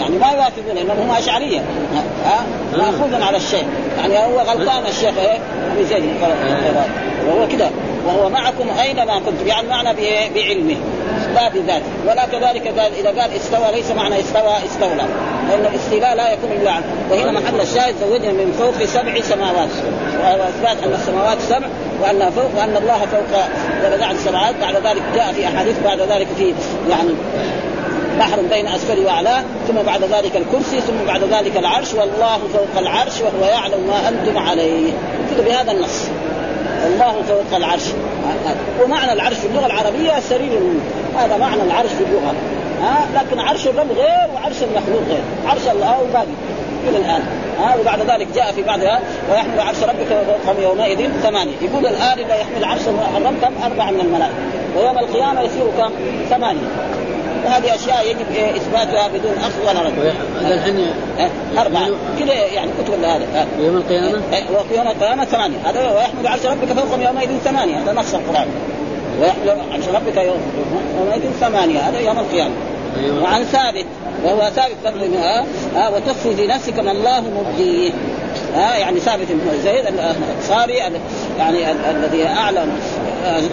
يعني 0.00 0.18
ما 0.18 0.26
يوافقون 0.26 0.74
لأنهم 0.74 0.98
هم 0.98 1.10
أشعرية. 1.10 1.60
ها؟ 2.24 2.44
مأخوذ 2.76 3.22
على 3.22 3.36
الشيخ. 3.36 3.64
يعني 3.98 4.18
هو 4.18 4.40
غلطان 4.40 4.86
الشيخ 4.88 5.18
إيه؟ 5.18 5.38
أبي 5.72 5.84
زيد. 5.84 6.04
وهو 7.28 7.48
كذا 7.48 7.70
وهو 8.06 8.28
معكم 8.28 8.70
أينما 8.82 9.18
كنتم. 9.18 9.46
يعني 9.46 9.68
معنى 9.68 9.92
بعلمه. 10.34 10.76
لا 11.34 11.48
بذاته 11.48 11.84
ولا 12.06 12.26
كذلك 12.26 12.66
قال 12.66 12.92
إذا 12.98 13.20
قال 13.20 13.36
استوى 13.36 13.72
ليس 13.74 13.90
معنى 13.90 14.20
استوى 14.20 14.54
استولى. 14.66 15.06
لأن 15.48 15.66
الاستيلاء 15.72 16.14
لا 16.16 16.32
يكون 16.32 16.50
إلا 16.52 16.70
عنه. 16.70 16.84
وهنا 17.10 17.32
محل 17.32 17.60
الشاهد 17.60 17.94
زوجنا 18.00 18.32
من 18.32 18.54
فوق 18.58 18.86
سبع 18.86 19.20
سماوات. 19.20 19.68
وهذا 20.20 20.48
اثبات 20.48 20.84
ان 20.86 20.94
السماوات 20.94 21.38
سبع 21.40 21.66
وانها 22.02 22.30
فوق 22.30 22.50
وأن 22.58 22.76
الله 22.76 22.98
فوق 22.98 23.40
درجات 23.82 24.10
السماوات 24.10 24.54
بعد 24.60 24.74
ذلك 24.74 25.02
جاء 25.14 25.32
في 25.32 25.46
أحاديث 25.46 25.76
بعد 25.84 26.00
ذلك 26.00 26.26
في 26.38 26.54
يعني 26.90 27.10
بحر 28.18 28.40
بين 28.50 28.66
اسفل 28.66 28.98
وأعلاه. 29.06 29.42
ثم 29.68 29.74
بعد 29.86 30.04
ذلك 30.04 30.36
الكرسي 30.36 30.80
ثم 30.80 31.06
بعد 31.06 31.22
ذلك 31.24 31.56
العرش. 31.56 31.94
والله 31.94 32.38
فوق 32.52 32.78
العرش 32.78 33.20
وهو 33.20 33.50
يعلم 33.50 33.86
ما 33.86 34.08
أنتم 34.08 34.38
عليه. 34.38 34.92
كده 35.30 35.44
بهذا 35.44 35.72
النص. 35.72 36.08
الله 36.86 37.14
فوق 37.28 37.56
العرش. 37.56 37.82
ومعنى 38.84 39.12
العرش 39.12 39.36
في 39.36 39.46
اللغة 39.46 39.66
العربية 39.66 40.20
سرير. 40.20 40.60
هذا 41.16 41.36
معنى 41.36 41.62
العرش 41.62 41.90
في 41.90 42.04
اللغة. 42.04 42.34
ها؟ 42.82 43.06
لكن 43.14 43.40
عرش 43.40 43.66
الرب 43.66 43.92
غير 43.96 44.28
وعرش 44.34 44.56
المخلوق 44.62 45.02
غير. 45.08 45.22
عرش 45.46 45.68
الله 45.72 46.06
باقي 46.12 46.26
إلى 46.88 46.98
الآن. 46.98 47.22
ها 47.60 47.76
وبعد 47.80 48.00
ذلك 48.10 48.28
جاء 48.34 48.52
في 48.52 48.62
بعضها 48.62 49.00
ويحمل 49.30 49.60
عرش 49.60 49.82
ربك 49.82 50.06
فوقهم 50.06 50.62
يومئذ 50.62 51.10
ثمانية. 51.22 51.52
يقول 51.62 51.86
الآن 51.86 52.18
إذا 52.18 52.34
يحمل 52.34 52.64
عرش 52.64 52.80
الرب 53.16 53.34
كم؟ 53.42 53.52
أربعة 53.64 53.90
من 53.90 54.00
الملائكة. 54.00 54.34
ويوم 54.76 54.98
القيامة 54.98 55.40
يصير 55.40 55.64
كم؟ 55.78 55.90
ثمانية. 56.30 56.68
وهذه 57.44 57.74
أشياء 57.74 58.06
يجب 58.10 58.26
إيه 58.34 58.56
إثباتها 58.56 59.08
بدون 59.08 59.32
أخذ 59.38 59.68
ولا 59.68 59.86
رد. 59.86 60.14
الحين 60.40 60.76
إيه 61.18 61.30
أربعة. 61.58 61.88
كذا 62.18 62.34
يعني 62.34 62.70
كتب 62.84 63.04
هذا 63.04 63.46
يوم 63.58 63.76
القيامة؟ 63.76 64.22
إيه 64.32 64.44
ويوم 64.72 64.88
القيامة 64.88 65.24
ثمانية. 65.24 65.56
هذا 65.64 65.90
ويحمل 65.90 66.26
عرش 66.26 66.46
ربك 66.46 66.72
فوقهم 66.72 67.02
يومئذ 67.02 67.38
ثمانية. 67.44 67.78
هذا 67.78 67.92
نص 67.92 68.14
القرآن. 68.14 68.46
ويحمل 69.20 69.50
عرش 69.72 69.88
ربك 69.88 70.16
يومئذ 70.98 71.30
ثمانية. 71.40 71.78
هذا 71.78 71.98
يوم 71.98 72.18
القيامة. 72.18 72.54
وعن 73.22 73.44
ثابت 73.44 73.86
وهو 74.24 74.50
ثابت 74.50 74.76
برضه 74.84 75.18
ها 75.18 75.44
ها 75.76 75.88
وتخفي 75.88 76.36
في 76.36 76.46
نفسك 76.46 76.78
ما 76.78 76.92
الله 76.92 77.20
مبديه. 77.20 77.92
ها 78.54 78.76
يعني 78.76 79.00
ثابت 79.00 79.26
بن 79.30 79.62
زيد 79.64 79.86
الأنصاري 79.86 80.72
يعني 81.38 81.70
الذي 81.90 82.26
أعلن 82.26 82.68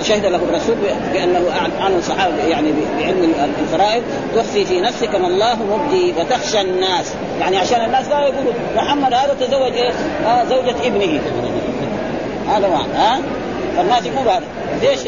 شهد 0.03 0.25
له 0.25 0.37
الرسول 0.37 0.75
بأنه 1.13 1.41
اعلن 1.81 1.97
الصحابه 1.97 2.43
يعني 2.43 2.71
بعلم 2.99 3.33
الفرائض 3.61 4.03
تخفي 4.35 4.65
في 4.65 4.81
نفسك 4.81 5.15
ما 5.15 5.27
الله 5.27 5.55
مبدي 5.55 6.13
وتخشى 6.19 6.61
الناس. 6.61 7.13
يعني 7.39 7.57
عشان 7.57 7.85
الناس 7.85 8.07
لا 8.07 8.19
يقولوا 8.19 8.53
محمد 8.75 9.13
هذا 9.13 9.35
تزوج 9.39 9.73
إيه؟ 9.73 9.91
آه 10.25 10.43
زوجة 10.43 10.75
ابنه. 10.87 11.19
هذا 12.49 12.67
معنى 12.67 12.93
ها 12.93 13.19
فالناس 13.77 14.05
يقولوا 14.05 14.31
هذا. 14.31 14.45
ليش 14.81 14.99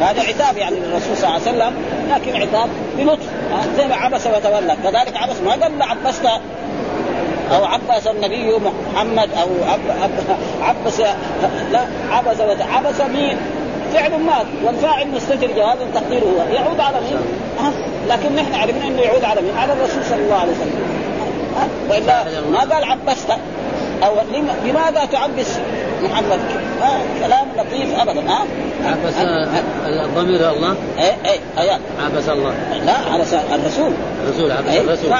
هذا 0.00 0.22
عتاب 0.22 0.56
يعني 0.56 0.76
للرسول 0.76 1.16
صلى 1.16 1.28
الله 1.28 1.40
عليه 1.46 1.50
وسلم 1.50 1.74
لكن 2.14 2.42
عتاب 2.42 2.68
بلطف. 2.98 3.26
زي 3.76 3.86
ما 3.86 3.94
عبس 3.94 4.26
وتولى 4.26 4.76
كذلك 4.84 5.16
عبس 5.16 5.36
ما 5.40 5.50
قال 5.50 5.82
عبست 5.82 6.26
أو 7.52 7.64
عبس 7.64 8.06
النبي 8.06 8.52
محمد 8.56 9.28
أو 9.40 9.48
عبس 10.62 11.00
لا 11.72 11.86
عبس 12.10 12.40
عبس 12.60 13.00
مين؟ 13.00 13.36
فعل 13.94 14.20
مات 14.20 14.46
والفاعل 14.64 15.08
مستتر 15.08 15.46
جواب 15.56 15.78
تقديره 15.94 16.24
هو 16.24 16.54
يعود 16.54 16.80
على 16.80 16.96
مين؟ 17.00 17.18
لكن 18.08 18.34
نحن 18.36 18.54
عرفنا 18.54 18.86
إنه 18.86 19.00
يعود 19.02 19.24
على 19.24 19.40
مين؟ 19.40 19.56
على 19.56 19.72
الرسول 19.72 20.04
صلى 20.04 20.18
الله 20.18 20.36
عليه 20.36 20.52
وسلم؟ 20.52 20.98
وإلا 21.90 22.24
ما 22.50 22.74
قال 22.74 22.84
عبست 22.84 23.30
أو 24.04 24.14
لماذا 24.64 25.04
تعبس 25.04 25.58
محمد؟ 26.02 26.38
آه 26.82 27.26
كلام 27.26 27.46
لطيف 27.56 28.00
ابدا 28.00 28.30
ها 28.30 28.44
آه؟ 28.84 28.88
عبس 28.88 29.14
الضمير 29.86 30.50
الله؟ 30.50 30.74
إيه 30.98 31.30
إيه 31.30 31.40
ايات 31.58 31.80
عبس 32.04 32.28
الله 32.28 32.54
لا 32.86 32.96
عبس 33.12 33.34
الرسول 33.34 33.92
الرسول 34.24 34.52
عبس 34.52 34.68
أيه؟ 34.68 34.80
الرسول 34.80 35.12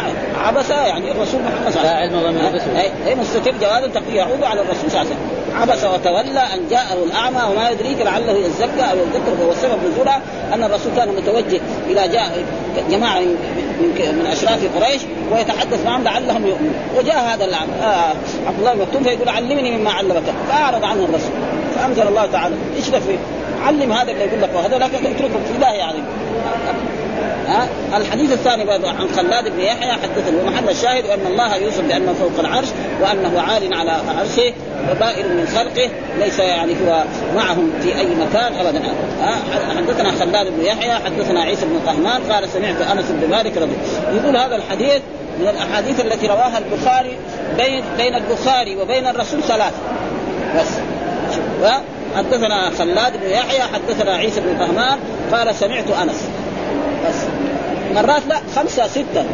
عبس 0.45 0.71
يعني 0.71 1.13
الرسول 1.13 1.41
محمد 1.41 1.73
صلى 1.73 1.81
الله 1.81 1.95
عليه 1.95 2.09
وسلم 2.09 2.31
ضمير 2.31 2.49
الرسول 2.49 2.77
إيه 2.77 2.91
إيه 3.07 3.15
مستتر 3.15 3.55
جواب 3.61 3.91
يعود 4.13 4.43
على 4.43 4.61
الرسول 4.61 4.91
صلى 4.91 5.01
الله 5.03 5.11
عليه 5.11 5.11
وسلم 5.11 5.39
عبس 5.61 5.85
وتولى 5.85 6.41
أن 6.41 6.69
جاءه 6.71 7.05
الأعمى 7.05 7.43
وما 7.53 7.71
يدريك 7.71 8.01
لعله 8.01 8.33
يزكى 8.33 8.83
أو 8.91 8.97
يذكر 8.97 9.37
فهو 9.39 9.51
السبب 9.51 9.79
نزولها 9.93 10.21
أن 10.55 10.65
الرسول 10.65 10.93
كان 10.97 11.09
متوجه 11.09 11.61
إلى 11.89 12.09
جاء 12.09 12.45
جماعة 12.91 13.21
من 13.21 14.17
من 14.19 14.27
أشراف 14.27 14.77
قريش 14.77 15.03
ويتحدث 15.33 15.85
معهم 15.87 16.05
لعلهم 16.05 16.47
يؤمنون. 16.47 16.75
وجاء 16.99 17.35
هذا 17.35 17.45
الأعمى 17.45 17.73
آه 17.83 18.13
الله 18.59 18.73
المكتوم 18.73 19.03
فيقول 19.03 19.29
علمني 19.29 19.79
مما 19.79 19.91
علمك. 19.91 20.23
فأعرض 20.49 20.85
عنه 20.85 21.05
الرسول. 21.05 21.33
فانزل 21.77 22.09
الله 22.09 22.27
تعالى. 22.27 22.55
فيه؟ 23.01 23.19
علم 23.67 23.93
هذا 23.93 24.11
اللي 24.11 24.25
يقول 24.25 24.43
لك 24.43 24.51
وهذا 24.55 24.79
لكن 24.79 25.07
اتركه 25.07 25.45
في 25.47 25.55
الله 25.57 25.73
يعني. 25.73 25.99
ها؟ 27.49 27.69
الحديث 27.97 28.33
الثاني 28.33 28.71
عن 28.73 29.09
خلاد 29.17 29.49
بن 29.49 29.61
يحيى 29.61 29.93
حدثني 29.93 30.37
ومحل 30.43 30.69
الشاهد 30.69 31.07
أن 31.07 31.27
الله 31.27 31.57
يوصف 31.57 31.81
بأنه 31.81 32.13
فوق 32.13 32.39
العرش 32.39 32.69
وأنه 33.01 33.41
عال 33.41 33.75
على 33.75 33.91
عرشه 33.91 34.53
وبائر 34.91 35.29
من 35.29 35.47
خلقه 35.57 35.91
ليس 36.19 36.39
يعني 36.39 36.73
هو 36.73 37.05
معهم 37.37 37.73
في 37.83 37.99
أي 37.99 38.07
مكان 38.07 38.53
ابدا. 38.55 38.83
حدثنا 39.77 40.13
خلاد 40.13 40.47
بن 40.47 40.65
يحيى 40.65 40.95
حدثنا 40.95 41.41
عيسى 41.41 41.67
بن 41.67 41.81
طهمان 41.87 42.33
قال 42.33 42.49
سمعت 42.49 42.81
أنس 42.81 43.05
بن 43.11 43.31
مالك 43.31 43.57
رضي 43.57 43.77
يقول 44.17 44.37
هذا 44.37 44.57
الحديث 44.57 45.03
من 45.41 45.49
الأحاديث 45.49 46.01
التي 46.01 46.27
رواها 46.27 46.59
البخاري 46.59 47.17
بين 47.57 47.83
بين 47.99 48.15
البخاري 48.15 48.77
وبين 48.77 49.07
الرسول 49.07 49.43
ثلاث 49.43 49.73
بس. 50.57 50.69
حدثنا 52.17 52.71
خلاد 52.79 53.13
بن 53.17 53.31
يحيى 53.31 53.63
حدثنا 53.63 54.17
عيسى 54.17 54.41
بن 54.41 54.59
طهمان 54.59 54.99
قال 55.33 55.55
سمعت 55.55 55.91
أنس. 56.03 56.29
مرات 57.95 58.23
لا 58.29 58.37
خمسة 58.57 58.87
ستة. 58.87 59.25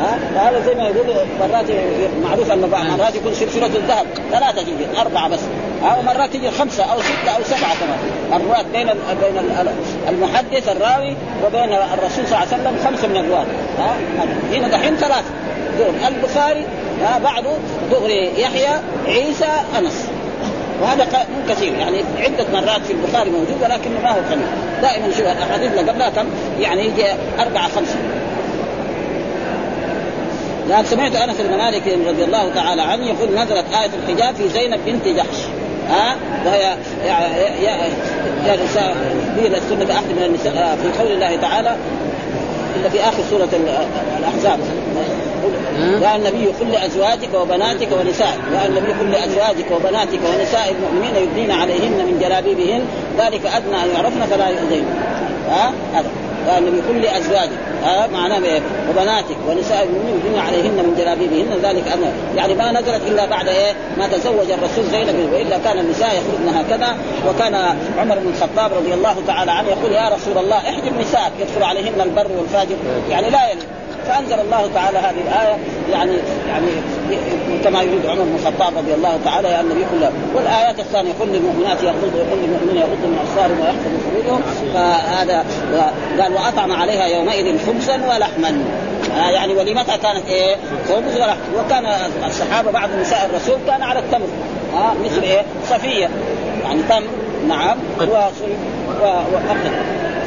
ها؟ 0.00 0.18
فهذا 0.34 0.60
زي 0.66 0.74
ما 0.74 0.82
يقول 0.82 1.06
مرات 1.40 1.64
معروف 2.22 2.52
أن 2.52 2.60
مرات 2.98 3.14
يكون 3.14 3.34
سلسله 3.34 3.66
الذهب 3.66 4.06
ثلاثة 4.30 4.62
تجي 4.62 5.00
أربعة 5.00 5.28
بس. 5.28 5.40
أو 5.82 6.02
مرات 6.02 6.30
تجي 6.32 6.50
خمسة 6.50 6.84
أو 6.84 6.98
ستة 6.98 7.30
أو 7.36 7.42
سبعة 7.42 7.74
كمان. 7.80 7.98
الرواه 8.40 8.62
بين 8.62 8.86
بين 8.86 9.42
المحدث 10.08 10.68
الراوي 10.68 11.16
وبين 11.44 11.72
الرسول 11.72 12.26
صلى 12.26 12.26
الله 12.26 12.36
عليه 12.36 12.48
وسلم 12.48 12.76
خمسة 12.84 13.08
من 13.08 13.16
الرواة. 13.16 13.46
ها؟ 13.78 13.96
هنا 14.52 14.68
دحين 14.68 14.96
ثلاثة. 14.96 15.30
دول 15.78 15.94
البخاري 16.08 16.66
بعده 17.24 17.50
دغري 17.90 18.40
يحيى 18.40 18.80
عيسى 19.06 19.48
أنس. 19.78 20.09
وهذا 20.80 21.04
مو 21.04 21.54
كثير. 21.54 21.72
يعني 21.74 21.98
عدة 22.18 22.46
مرات 22.52 22.82
في 22.86 22.92
البخاري 22.92 23.30
موجود 23.30 23.56
ولكنه 23.62 24.00
ما 24.02 24.10
هو 24.10 24.20
كثير 24.30 24.38
دائما 24.82 25.10
شوف 25.10 25.20
الأحاديث 25.20 25.72
اللي 25.78 25.90
قبلها 25.90 26.10
كم 26.10 26.26
يعني 26.60 26.86
يجي 26.86 27.04
أربعة 27.38 27.68
خمسة. 27.68 27.96
لأن 30.68 30.84
سمعت 30.84 31.16
أنس 31.16 31.36
بن 31.40 31.56
مالك 31.56 31.82
رضي 32.06 32.24
الله 32.24 32.54
تعالى 32.54 32.82
عنه 32.82 33.06
يقول 33.06 33.34
نزلت 33.34 33.64
آية 33.80 33.90
الحجاب 34.02 34.34
في 34.34 34.48
زينب 34.48 34.80
بنت 34.86 35.08
جحش. 35.08 35.38
ها؟ 35.88 36.16
وهي 36.46 36.76
يا 37.62 37.90
يا 38.46 38.64
نساء 38.64 38.96
السنة 39.38 39.94
أحد 39.94 40.04
من 40.04 40.22
النساء 40.22 40.78
في 40.82 41.02
قول 41.02 41.12
الله 41.12 41.36
تعالى 41.36 41.76
إلا 42.76 42.88
في 42.88 43.00
آخر 43.00 43.22
سورة 43.30 43.48
الأحزاب. 44.18 44.58
يا 46.02 46.16
النبي 46.16 46.46
قل 46.46 46.70
لازواجك 46.72 47.34
وبناتك 47.34 47.88
ونسائك 47.92 48.40
يا 48.54 48.66
النبي 48.66 48.92
قل 48.92 49.10
لازواجك 49.10 49.70
وبناتك 49.70 50.20
ونساء 50.24 50.74
المؤمنين 50.78 51.16
يبدين 51.16 51.50
عليهن 51.50 52.06
من 52.06 52.18
جلابيبهن 52.20 52.82
ذلك 53.18 53.46
أدنى 53.46 53.76
أن 53.84 53.88
يعرفن 53.94 54.26
فلا 54.30 54.48
يؤذين. 54.48 54.84
ها؟ 55.50 55.72
هذا. 55.94 56.08
النبي 56.58 56.80
قل 56.80 57.00
لازواجك 57.02 57.58
ها؟ 57.84 58.06
معناه 58.06 58.44
إيه 58.44 58.60
وبناتك 58.90 59.36
ونساء 59.48 59.84
المؤمنين 59.84 60.20
يدين 60.24 60.38
عليهن 60.38 60.76
من 60.86 60.94
جلابيبهن 60.98 61.58
ذلك 61.62 61.92
أمر 61.92 62.12
يعني 62.36 62.54
ما 62.54 62.72
نزلت 62.72 63.02
إلا 63.06 63.26
بعد 63.26 63.48
إيه؟ 63.48 63.72
ما 63.98 64.06
تزوج 64.06 64.50
الرسول 64.50 64.84
زينب 64.90 65.32
وإلا 65.32 65.58
كان 65.58 65.78
النساء 65.78 66.08
يخرجن 66.08 66.58
هكذا 66.58 66.96
وكان 67.28 67.54
عمر 67.98 68.18
بن 68.18 68.28
الخطاب 68.28 68.72
رضي 68.72 68.94
الله 68.94 69.16
تعالى 69.26 69.50
عنه 69.50 69.68
يقول 69.68 69.92
يا 69.92 70.08
رسول 70.08 70.38
الله 70.38 70.56
احجب 70.56 71.00
نساء 71.00 71.32
يدخل 71.40 71.62
عليهن 71.62 72.00
البر 72.00 72.26
والفاجر. 72.38 72.76
يعني 73.10 73.30
لا 73.30 73.50
يلي. 73.50 73.62
فأنزل 74.10 74.40
الله 74.40 74.70
تعالى 74.74 74.98
هذه 74.98 75.20
الآية 75.20 75.56
يعني 75.92 76.12
يعني 76.48 76.66
كما 77.64 77.82
يريد 77.82 78.06
عمر 78.06 78.22
بن 78.22 78.34
الخطاب 78.34 78.78
رضي 78.78 78.94
الله 78.94 79.18
تعالى 79.24 79.48
يا 79.48 79.60
النبي 79.60 79.84
كله 79.90 80.12
والآيات 80.34 80.78
الثانية 80.78 81.12
كل 81.20 81.34
المؤمنات 81.34 81.82
يغضض 81.82 82.14
وكل 82.14 82.44
المؤمنين 82.44 82.76
يغضوا 82.76 83.08
من 83.08 83.18
أبصارهم 83.18 83.60
ويحفظوا 83.60 83.98
فروجهم 84.10 84.42
فهذا 84.74 85.44
قال 86.20 86.32
وأطعم 86.32 86.72
عليها 86.72 87.06
يومئذ 87.06 87.66
خبزا 87.66 87.94
ولحما. 87.94 88.64
آه 89.16 89.30
يعني 89.30 89.54
ولمتى 89.54 89.98
كانت 90.02 90.26
إيه؟ 90.28 90.56
خبز 90.88 91.16
ولحم. 91.16 91.38
وكان 91.58 91.86
الصحابة 92.26 92.70
بعض 92.70 92.88
نساء 93.00 93.30
الرسول 93.30 93.58
كان 93.66 93.82
على 93.82 93.98
التمر. 93.98 94.28
آه 94.74 94.92
مثل 95.04 95.22
إيه؟ 95.22 95.42
صفية. 95.70 96.10
يعني 96.64 96.82
تمر 96.88 97.08
نعم 97.48 97.78
وأقل 97.98 98.54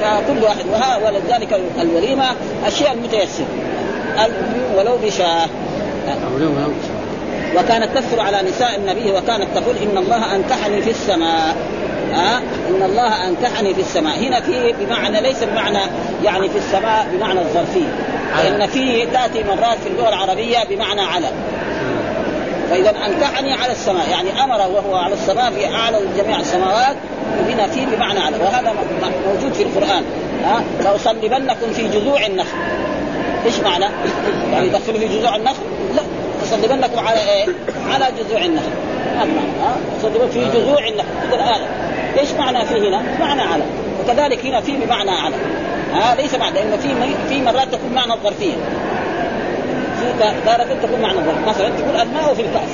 فكل 0.02 0.44
واحد 0.44 0.66
وها 0.72 0.98
ولذلك 0.98 1.60
الوليمة 1.82 2.26
الشيء 2.68 2.88
المتيسر 4.18 4.78
ولو 4.78 4.98
بشاة. 4.98 5.48
وكانت 7.58 7.98
تكثر 7.98 8.20
على 8.20 8.42
نساء 8.50 8.76
النبي 8.76 9.12
وكانت 9.12 9.48
تقول 9.56 9.76
إن 9.78 9.98
الله 9.98 10.36
أنكحني 10.36 10.82
في 10.82 10.90
السماء. 10.90 11.56
ها 12.14 12.38
إن 12.70 12.84
الله 12.84 13.28
أنكحني 13.28 13.74
في 13.74 13.82
السماء. 13.82 14.20
هنا 14.20 14.42
في 14.42 14.74
بمعنى 14.80 15.22
ليس 15.22 15.44
بمعنى 15.44 15.80
يعني 16.24 16.50
في 16.50 16.58
السماء 16.58 17.08
بمعنى 17.14 17.40
الظرفية. 17.40 17.94
لأن 18.44 18.68
في 18.68 19.06
تأتي 19.06 19.44
مرات 19.44 19.78
في 19.84 19.90
اللغة 19.90 20.10
العربية 20.10 20.58
بمعنى 20.70 21.02
على. 21.02 21.28
فإذا 22.70 22.90
أنكحني 22.90 23.54
على 23.54 23.72
السماء 23.72 24.10
يعني 24.10 24.44
أمر 24.44 24.58
وهو 24.58 24.96
على 24.96 25.14
السماء 25.14 25.52
في 25.52 25.76
أعلى 25.76 25.98
جميع 26.18 26.40
السماوات 26.40 26.96
هنا 27.50 27.68
في 27.68 27.86
بمعنى 27.86 28.20
على. 28.20 28.38
وهذا 28.38 28.74
موجود 29.28 29.54
في 29.54 29.64
القرآن. 29.64 30.04
ها 30.44 30.64
لأصلبنكم 30.84 31.74
في 31.74 31.88
جذوع 31.88 32.26
النخل. 32.26 32.58
إيش 33.46 33.60
معنى؟ 33.60 33.86
يعني 34.52 34.68
يدخلوا 34.68 35.00
في 35.00 35.08
جذوع 35.08 35.36
النخل؟ 35.36 35.64
لا 35.96 36.02
تصلبنكم 36.42 37.00
على 37.08 37.20
إيه؟ 37.20 37.48
على 37.94 38.06
جذوع 38.20 38.46
النخل. 38.46 38.72
هذا 39.18 39.26
معنى 39.26 40.28
في 40.32 40.40
جذوع 40.40 40.88
النخل. 40.88 41.08
هذا 41.28 41.36
الآية 41.36 41.68
إيش 42.20 42.32
معنى 42.32 42.66
في 42.66 42.90
هنا؟ 42.90 43.04
معنى 43.20 43.42
على 43.42 43.64
وكذلك 44.04 44.46
هنا 44.46 44.62
في 44.62 44.72
بمعنى 44.72 45.12
على 45.12 45.36
ها؟ 45.94 46.16
ليس 46.16 46.36
معنى 46.36 46.54
لأن 46.54 46.78
في 46.80 46.90
في 47.30 47.42
مرات 47.42 47.68
تكون 47.72 47.94
معنى 47.96 48.14
الظرفية. 48.14 48.56
في 50.00 50.34
تارة 50.46 50.64
تكون 50.84 51.02
معنى 51.02 51.20
الظرف. 51.20 51.48
مثلا 51.48 51.70
تقول 51.70 51.96
الماء 51.96 52.34
في 52.34 52.42
الكأس 52.42 52.72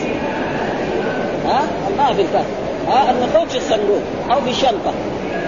ها؟ 1.46 1.64
الماء 1.92 2.14
في 2.14 2.22
الكأس 2.22 2.46
ها؟ 2.88 3.12
النقود 3.12 3.50
في 3.50 3.58
الصندوق 3.58 4.02
أو 4.32 4.42
في 4.42 4.50
الشنطة. 4.50 4.94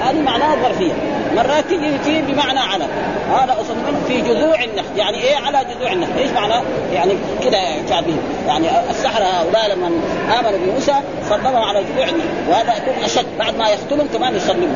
هذه 0.01 0.21
معناها 0.21 0.55
ظرفية. 0.63 0.93
مرات 1.35 1.63
تجي 2.03 2.21
بمعنى 2.21 2.59
على 2.59 2.83
هذا 3.31 3.53
أصلا 3.61 3.75
في 4.07 4.21
جذوع 4.21 4.63
النخل. 4.63 4.97
يعني 4.97 5.17
إيه 5.23 5.35
على 5.35 5.65
جذوع 5.73 5.91
النخل؟ 5.91 6.17
إيش 6.17 6.31
معنى؟ 6.31 6.53
يعني 6.93 7.13
كده 7.43 7.59
شعبهم 7.89 8.19
يعني 8.47 8.67
السحرة 8.89 9.23
هؤلاء 9.23 9.75
لما 9.75 9.87
آمنوا 10.39 10.59
بموسى 10.65 10.95
صدموا 11.29 11.65
على 11.65 11.83
جذوع 11.83 12.09
النخل. 12.09 12.49
وهذا 12.49 12.75
يكون 12.77 13.03
أشد. 13.03 13.25
بعد 13.39 13.57
ما 13.57 13.69
يقتلهم 13.69 14.07
كمان 14.13 14.35
يصلبوا 14.35 14.67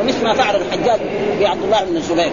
ومثل 0.00 0.24
ما 0.24 0.34
فعل 0.34 0.56
الحجاج 0.56 1.00
بعبد 1.40 1.62
الله 1.62 1.84
بن 1.84 1.96
الزبير. 1.96 2.32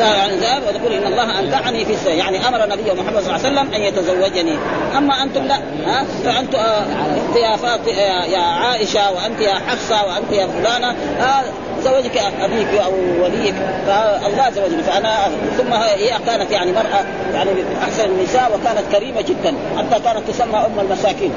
عن 0.00 0.30
ذهب 0.30 0.62
وتقول 0.62 0.92
إن 0.92 1.12
الله 1.12 1.40
انكعني 1.40 1.84
في 1.84 1.92
السنة 1.92 2.12
يعني 2.12 2.48
أمر 2.48 2.64
النبي 2.64 2.82
محمد 2.82 3.22
صلى 3.22 3.36
الله 3.36 3.46
عليه 3.46 3.60
وسلم 3.60 3.74
أن 3.74 3.82
يتزوجني. 3.82 4.58
أما 4.96 5.22
أنتم 5.22 5.44
لا 5.44 5.56
ها؟ 5.86 6.04
فانت 6.24 6.54
آه 6.54 6.82
أنت 7.28 7.36
يا 7.36 7.56
فاطمة 7.56 7.92
يا 8.32 8.40
عائشة 8.40 9.12
وأنت 9.12 9.40
يا 9.40 9.54
حفصة 9.54 10.04
وأنت 10.06 10.32
يا 10.32 10.46
فلانة. 10.46 10.90
آه 11.20 11.42
زوجك 11.84 12.22
أبيك 12.40 12.80
أو 12.84 12.92
وليك. 13.22 13.54
فالله 13.86 14.50
زوجني 14.50 14.82
فأنا 14.82 15.16
ثم 15.58 15.72
هي 15.72 16.18
كانت 16.26 16.50
يعني 16.50 16.72
مرأة 16.72 17.04
يعني 17.34 17.50
أحسن 17.82 18.04
النساء 18.04 18.50
وكانت 18.54 18.96
كريمة 18.96 19.20
جدا. 19.20 19.54
حتى 19.78 20.02
كانت 20.02 20.28
تسمى 20.28 20.56
أم 20.56 20.80
المساكين. 20.80 21.32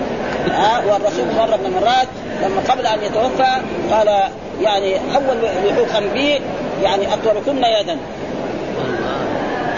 والرسول 0.88 1.26
مرة 1.38 1.56
من 1.56 1.66
المرات 1.66 2.08
لما 2.44 2.62
قبل 2.70 2.88
أن 2.88 3.04
يتوفى 3.04 3.52
قال 3.92 4.24
يعني 4.62 4.96
أول 5.16 5.38
لحوقا 5.66 6.00
بي 6.14 6.42
يعني 6.84 7.14
أطولكن 7.14 7.58
يدا. 7.58 7.98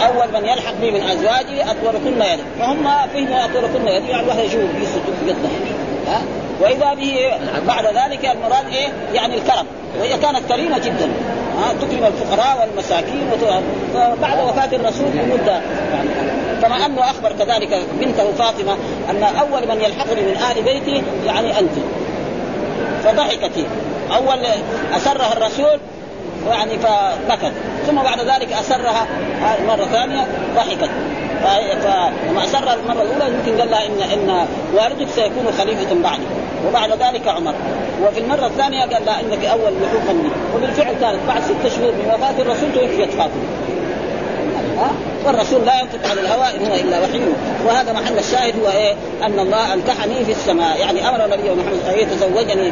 أول 0.08 0.28
من 0.34 0.50
يلحق 0.50 0.74
بي 0.82 0.92
من 0.92 1.02
أزواجي 1.02 1.64
أطولكن 1.64 2.22
يدا. 2.22 2.44
فهم 2.60 2.84
فهم 3.14 3.34
أطولكن 3.34 3.88
يدا 3.88 4.08
يعني 4.10 4.28
واحد 4.28 4.40
يشوف 4.40 4.62
في 4.62 5.30
يده 5.30 5.50
ها؟ 6.08 6.22
وإذا 6.62 6.94
به 6.94 7.32
بعد 7.68 7.86
ذلك 7.86 8.26
المراد 8.26 8.68
إيه؟ 8.74 8.88
يعني 9.14 9.36
الكرم. 9.36 9.66
وهي 10.00 10.18
كانت 10.18 10.42
كريمة 10.50 10.78
جدا. 10.78 11.10
ها؟ 11.58 11.74
تكرم 11.82 12.06
الفقراء 12.06 12.60
والمساكين 12.60 13.30
فبعد 13.94 14.40
وفاة 14.40 14.76
الرسول 14.76 15.08
بمده 15.14 15.62
يعني 15.94 16.10
كما 16.62 16.86
أنه 16.86 17.02
أخبر 17.02 17.32
كذلك 17.40 17.82
بنته 18.00 18.32
فاطمة 18.32 18.78
أن 19.10 19.24
أول 19.24 19.68
من 19.68 19.82
يلحقني 19.82 20.22
من 20.22 20.38
آل 20.52 20.64
بيتي 20.64 21.04
يعني 21.26 21.60
أنت. 21.60 21.72
فضحكت 23.04 23.66
أول 24.16 24.40
أسرها 24.96 25.34
الرسول 25.34 25.80
يعني 26.52 26.80
فبكت 26.80 27.52
ثم 27.88 27.96
بعد 27.96 28.20
ذلك 28.20 28.54
أسرها 28.54 29.08
مرة 29.68 29.86
ثانية 29.86 30.28
ضحكت. 30.56 30.90
فلما 31.44 32.44
أسرها 32.44 32.74
المرة 32.74 33.02
الأولى 33.02 33.34
يمكن 33.36 33.60
قال 33.60 33.72
لها 33.72 33.86
ان 33.86 34.02
إن 34.02 34.48
والدك 34.74 35.08
سيكون 35.16 35.48
خليفة 35.58 35.96
بعدي 36.04 36.24
وبعد 36.68 36.92
ذلك 36.92 37.28
عمر. 37.28 37.54
وفي 38.08 38.20
المرة 38.20 38.46
الثانية 38.46 38.80
قال 38.80 39.06
لها 39.06 39.20
إنك 39.20 39.46
أول 39.46 39.74
لحوقا 39.82 40.24
وبالفعل 40.56 40.94
كانت 41.02 41.20
بعد 41.28 41.42
ست 41.42 41.78
شهور 41.78 41.92
من 41.92 42.12
وفاة 42.14 42.42
الرسول 42.42 42.74
توفيت 42.74 43.12
فاطمة. 43.14 43.44
ها؟ 44.78 44.92
والرسول 45.26 45.66
لا 45.66 45.82
ينطق 45.82 46.10
عن 46.10 46.18
الهوى 46.18 46.46
إن 46.56 46.68
هو 46.68 46.76
إلا 46.76 47.00
وحي. 47.00 47.22
وهذا 47.66 47.94
محل 47.94 48.18
الشاهد 48.20 48.54
هو 48.64 48.70
إيه؟ 48.72 48.94
أن 49.24 49.40
الله 49.40 49.74
انكحني 49.74 50.26
في 50.26 50.32
السماء. 50.32 50.80
يعني 50.80 51.10
أمر 51.10 51.26
النبي 51.26 51.50
محمد 51.50 51.80
ان 51.88 52.00
يتزوجني 52.00 52.72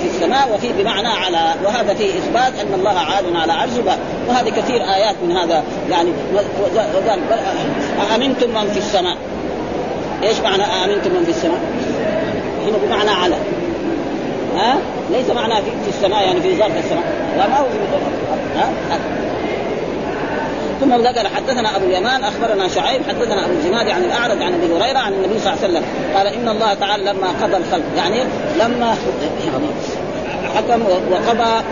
في 0.00 0.06
السماء 0.06 0.54
وفي 0.54 0.72
بمعنى 0.72 1.08
على 1.08 1.54
وهذا 1.64 1.94
فيه 1.94 2.08
إثبات 2.08 2.52
أن 2.60 2.74
الله 2.74 2.98
عال 2.98 3.36
على 3.36 3.52
عرشه. 3.52 3.98
وهذه 4.28 4.48
كثير 4.48 4.82
آيات 4.94 5.16
من 5.22 5.36
هذا. 5.36 5.62
يعني 5.90 6.10
وقال 6.94 7.20
آمنتم 8.14 8.50
من 8.50 8.70
في 8.72 8.78
السماء. 8.78 9.16
إيش 10.22 10.40
معنى 10.40 10.62
آمنتم 10.62 11.10
من 11.10 11.24
في 11.24 11.30
السماء؟ 11.30 11.60
هنا 12.66 12.78
بمعنى 12.86 13.10
على. 13.10 13.36
ها؟ 14.56 14.78
ليس 15.10 15.30
معنى 15.30 15.54
في, 15.54 15.70
في 15.84 15.88
السماء 15.88 16.22
يعني 16.22 16.40
في 16.40 16.58
ظرف 16.58 16.76
السماء. 16.84 17.04
لا 17.38 17.46
ما 17.48 17.58
هو 17.58 17.64
في 17.64 17.78
ها؟ 18.58 18.70
ثم 20.80 20.94
ذكر 20.94 21.28
حدثنا 21.28 21.76
أبو 21.76 21.84
اليمان 21.86 22.24
أخبرنا 22.24 22.68
شعيب 22.68 23.02
حدثنا 23.08 23.44
أبو 23.44 23.52
الزناد 23.52 23.88
عن 23.88 24.04
الأعرج 24.04 24.42
عن 24.42 24.54
أبي 24.54 24.72
هريرة 24.72 24.98
عن 24.98 25.12
النبي 25.12 25.38
صلى 25.38 25.52
الله 25.52 25.64
عليه 25.64 25.72
وسلم 25.72 25.84
قال 26.16 26.26
إن 26.26 26.48
الله 26.48 26.74
تعالى 26.74 27.04
لما 27.04 27.28
قضى 27.42 27.56
الخلق 27.56 27.84
يعني 27.96 28.20
لما 28.58 28.96
يعني 29.44 29.66
حكم 30.56 30.82
وقضى 31.10 31.62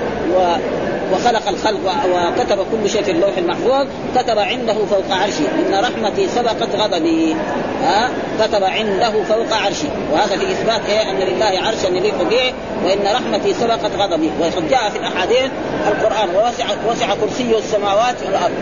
وخلق 1.12 1.48
الخلق 1.48 1.78
وكتب 2.14 2.58
كل 2.72 2.90
شيء 2.90 3.02
في 3.02 3.10
اللوح 3.10 3.38
المحفوظ 3.38 3.86
كتب 4.16 4.38
عنده 4.38 4.74
فوق 4.74 5.04
عرشه. 5.10 5.44
إن 5.58 5.84
رحمتي 5.84 6.28
سبقت 6.28 6.74
غضبي. 6.76 7.36
ها؟ 7.82 8.08
كتب 8.40 8.64
عنده 8.64 9.22
فوق 9.22 9.52
عرشه. 9.52 9.88
وهذا 10.12 10.36
في 10.36 10.52
إثبات 10.52 10.80
إيه؟ 10.88 11.10
أن 11.10 11.16
لله 11.16 11.60
عرشا 11.66 11.86
يليق 11.86 12.22
به 12.30 12.52
وإن 12.84 13.14
رحمتي 13.14 13.54
سبقت 13.54 13.90
غضبي. 13.98 14.30
وقد 14.40 14.68
جاء 14.70 14.90
في 14.90 14.98
الأحاديث 14.98 15.50
القرآن 15.88 16.28
ووسع 16.34 16.64
وسع 16.90 17.06
كرسيه 17.14 17.58
السماوات 17.58 18.16
والأرض. 18.26 18.54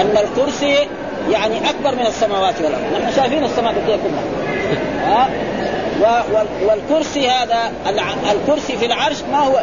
أن 0.00 0.16
الكرسي 0.24 0.88
يعني 1.30 1.70
أكبر 1.70 1.94
من 1.94 2.06
السماوات 2.06 2.54
والأرض. 2.56 3.02
نحن 3.02 3.16
شايفين 3.16 3.44
السماء 3.44 3.74
كلها. 3.86 3.98
ها؟ 5.04 5.30
والكرسي 6.62 7.28
هذا 7.28 7.72
الكرسي 8.32 8.76
في 8.76 8.86
العرش 8.86 9.16
ما 9.32 9.38
هو؟ 9.38 9.62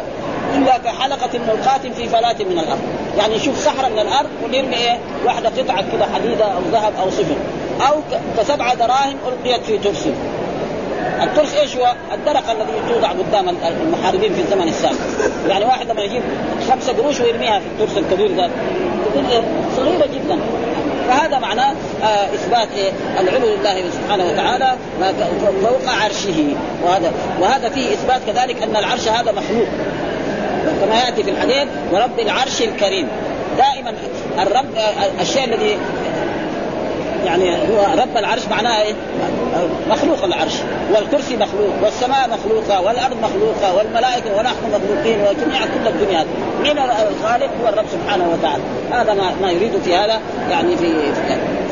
إلا 0.56 0.78
كحلقه 0.78 1.38
ملقاة 1.38 1.92
في 1.96 2.08
فلاة 2.08 2.36
من 2.40 2.58
الأرض، 2.58 2.80
يعني 3.18 3.34
يشوف 3.34 3.64
صحراء 3.64 3.90
من 3.90 3.98
الأرض 3.98 4.28
ونرمي 4.44 4.76
إيه؟ 4.76 4.98
واحدة 5.26 5.48
قطعة 5.48 5.84
كده 5.92 6.06
حديدة 6.14 6.44
أو 6.44 6.60
ذهب 6.72 6.92
أو 7.00 7.10
صفر، 7.10 7.36
أو 7.88 7.94
كسبع 8.38 8.74
دراهم 8.74 9.16
ألقيت 9.26 9.64
في 9.64 9.78
ترس. 9.78 10.08
الترس 11.22 11.54
إيش 11.54 11.76
هو؟ 11.76 11.94
الدرق 12.14 12.50
الذي 12.50 12.72
توضع 12.88 13.08
قدام 13.08 13.56
المحاربين 13.82 14.34
في 14.34 14.40
الزمن 14.40 14.68
السابق. 14.68 14.96
يعني 15.48 15.64
واحد 15.64 15.90
لما 15.90 16.02
يجيب 16.02 16.22
خمسة 16.70 16.92
قروش 16.92 17.20
ويرميها 17.20 17.58
في 17.58 17.66
الترس 17.66 17.98
الكبير 17.98 18.28
تكون 18.28 19.26
إيه؟ 19.30 19.42
صغيرة 19.76 20.06
جدا. 20.06 20.38
فهذا 21.08 21.38
معناه 21.38 21.72
آه 22.02 22.26
إثبات 22.34 22.68
إيه؟ 22.76 22.92
العلو 23.20 23.46
لله 23.46 23.90
سبحانه 23.90 24.26
وتعالى 24.26 24.74
فوق 25.62 25.92
عرشه 26.02 26.54
وهذا 26.84 27.12
وهذا 27.40 27.68
فيه 27.68 27.92
إثبات 27.92 28.20
كذلك 28.26 28.62
أن 28.62 28.76
العرش 28.76 29.08
هذا 29.08 29.32
مخلوق 29.32 29.66
كما 30.80 31.00
يأتي 31.04 31.22
في 31.22 31.30
الحديث 31.30 31.68
ورب 31.92 32.20
العرش 32.20 32.62
الكريم. 32.62 33.08
دائما 33.58 33.92
الرب 34.38 34.66
الشيء 35.20 35.44
الذي 35.44 35.78
يعني 37.26 37.50
هو 37.50 38.02
رب 38.02 38.16
العرش 38.16 38.42
معناه 38.50 38.82
إيه؟ 38.82 38.94
مخلوق 39.90 40.24
العرش. 40.24 40.52
والكرسي 40.94 41.36
مخلوق 41.36 41.70
والسماء 41.82 42.28
مخلوقة 42.28 42.80
والأرض 42.80 43.16
مخلوقة 43.22 43.76
والملائكة 43.76 44.36
ونحن 44.38 44.56
مخلوقين 44.66 45.20
وجميع 45.20 45.60
كل 45.60 45.88
الدنيا. 45.88 46.24
من 46.60 46.78
الخالق 46.78 47.50
هو 47.62 47.68
الرب 47.68 47.86
سبحانه 47.92 48.28
وتعالى. 48.32 48.62
هذا 48.92 49.14
ما, 49.14 49.34
ما 49.42 49.50
يريد 49.50 49.72
في 49.84 49.96
هذا 49.96 50.20
يعني 50.50 50.76
في, 50.76 50.94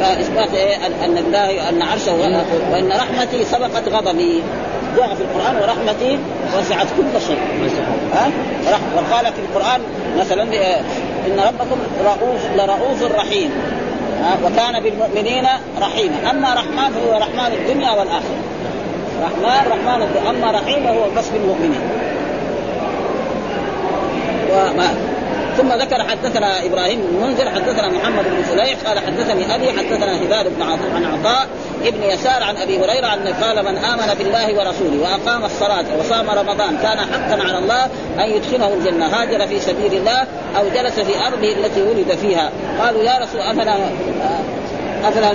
فاثبات 0.00 0.54
إيه؟ 0.54 0.76
أن 1.04 1.18
الله 1.18 1.68
أن 1.68 1.82
عرشه 1.82 2.14
وأن 2.72 2.92
رحمتي 2.92 3.44
سبقت 3.44 3.88
غضبي. 3.88 4.42
جاء 4.96 5.14
في 5.14 5.22
القرآن 5.22 5.56
ورحمتي 5.56 6.18
وسعت 6.58 6.86
كل 6.96 7.20
شيء. 7.26 7.38
ها؟ 8.14 8.30
وقال 8.96 9.24
في 9.32 9.40
القرآن 9.48 9.80
مثلا 10.18 10.42
إن 11.26 11.40
ربكم 11.48 11.76
رؤوف 12.04 12.40
لرؤوف 12.56 13.02
رحيم. 13.02 13.50
وكان 14.44 14.82
بالمؤمنين 14.82 15.46
رحيما 15.80 16.30
أما 16.30 16.54
رحمن 16.54 16.92
فهو 16.94 17.18
رحمن 17.18 17.52
الدنيا 17.52 17.90
والآخرة. 17.90 18.40
رحمن 19.22 19.70
رحمن 19.72 20.02
الدنيا 20.02 20.30
أما 20.30 20.50
رحيم 20.50 20.84
فهو 20.84 21.10
بس 21.16 21.28
بالمؤمنين. 21.28 21.80
وما 24.50 25.15
ثم 25.56 25.72
ذكر 25.72 26.02
حدثنا 26.02 26.64
إبراهيم 26.64 27.00
بن 27.00 27.26
منذر 27.26 27.50
حدثنا 27.50 27.88
محمد 27.88 28.24
بن 28.24 28.42
فليح 28.42 28.78
قال 28.86 28.98
حدثني 28.98 29.54
أبي 29.54 29.70
حدثنا 29.70 30.16
هبال 30.16 30.50
بن 30.50 30.62
عن 30.62 31.04
عطاء 31.04 31.48
ابن 31.84 32.02
يسار 32.02 32.42
عن 32.42 32.56
أبي 32.56 32.78
هريرة 32.78 33.14
أن 33.14 33.34
قال 33.42 33.64
من 33.64 33.76
آمن 33.76 34.14
بالله 34.18 34.46
ورسوله 34.46 35.02
وأقام 35.02 35.44
الصلاة 35.44 35.84
وصام 35.98 36.30
رمضان 36.30 36.76
كان 36.76 36.98
حقا 36.98 37.42
على 37.48 37.58
الله 37.58 37.84
أن 38.18 38.30
يدخله 38.30 38.74
الجنة 38.74 39.06
هاجر 39.06 39.46
في 39.46 39.60
سبيل 39.60 39.94
الله 39.94 40.26
أو 40.58 40.68
جلس 40.74 41.00
في 41.00 41.26
أرضه 41.26 41.52
التي 41.52 41.82
ولد 41.82 42.18
فيها. 42.22 42.50
قالوا 42.80 43.02
يا 43.02 43.18
رسول 43.18 43.40
أفلا 43.40 43.74
افلا 45.04 45.32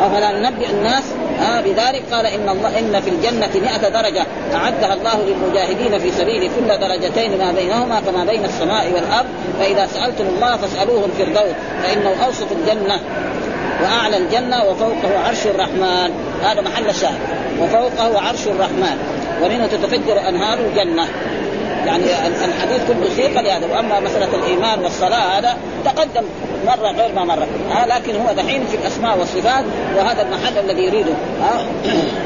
أفلا 0.00 0.32
ننبئ 0.32 0.70
الناس؟ 0.70 1.04
آه 1.40 1.60
بذلك 1.60 2.02
قال 2.12 2.26
إن 2.26 2.48
الله 2.48 2.78
إن 2.78 3.00
في 3.00 3.10
الجنة 3.10 3.50
100 3.54 3.88
درجة. 3.88 4.26
أعدها 4.54 4.94
الله 4.94 5.24
للمجاهدين 5.26 5.98
في 5.98 6.10
سبيله 6.10 6.50
كل 6.56 6.80
درجتين 6.80 7.38
ما 7.38 7.52
بينهما 7.52 8.00
كما 8.00 8.24
بين 8.24 8.44
السماء 8.44 8.86
والأرض. 8.86 9.28
فإذا 9.60 9.86
سألتم 9.86 10.24
الله 10.36 10.56
فاسألوه 10.56 11.04
الفردوس 11.04 11.54
فإنه 11.82 12.24
أوسط 12.26 12.46
الجنة 12.52 13.00
وأعلى 13.82 14.16
الجنة 14.16 14.64
وفوقه 14.64 15.18
عرش 15.26 15.46
الرحمن. 15.46 16.10
هذا 16.44 16.60
محل 16.60 16.88
الشاهد. 16.88 17.18
وفوقه 17.60 18.20
عرش 18.20 18.46
الرحمن. 18.46 18.98
ومنه 19.42 19.66
تتفجر 19.66 20.28
أنهار 20.28 20.58
الجنة. 20.58 21.08
يعني 21.86 22.04
الحديث 22.26 22.80
كله 22.88 23.08
سيق 23.16 23.40
لهذا 23.40 23.66
وأما 23.66 24.00
مسألة 24.00 24.34
الإيمان 24.34 24.78
والصلاة 24.78 25.38
هذا 25.38 25.56
تقدم 25.84 26.22
مرة 26.66 26.88
غير 26.88 27.14
ما 27.14 27.24
مرة. 27.24 27.46
آه 27.72 27.86
لكن 27.86 28.16
هو 28.16 28.32
دحين 28.32 28.66
في 28.66 28.76
الأسماء 28.76 29.18
والصفات 29.18 29.64
وهذا 29.96 30.22
المحل 30.22 30.58
الذي 30.58 30.82
يريده. 30.82 31.14
آه 31.42 31.66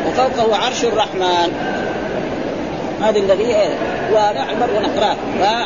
وفوقه 0.09 0.57
عرش 0.57 0.85
الرحمن. 0.85 1.53
هذا 3.03 3.19
الذي؟ 3.19 3.57
ونعمر 4.13 4.71
ونقراه. 4.77 5.17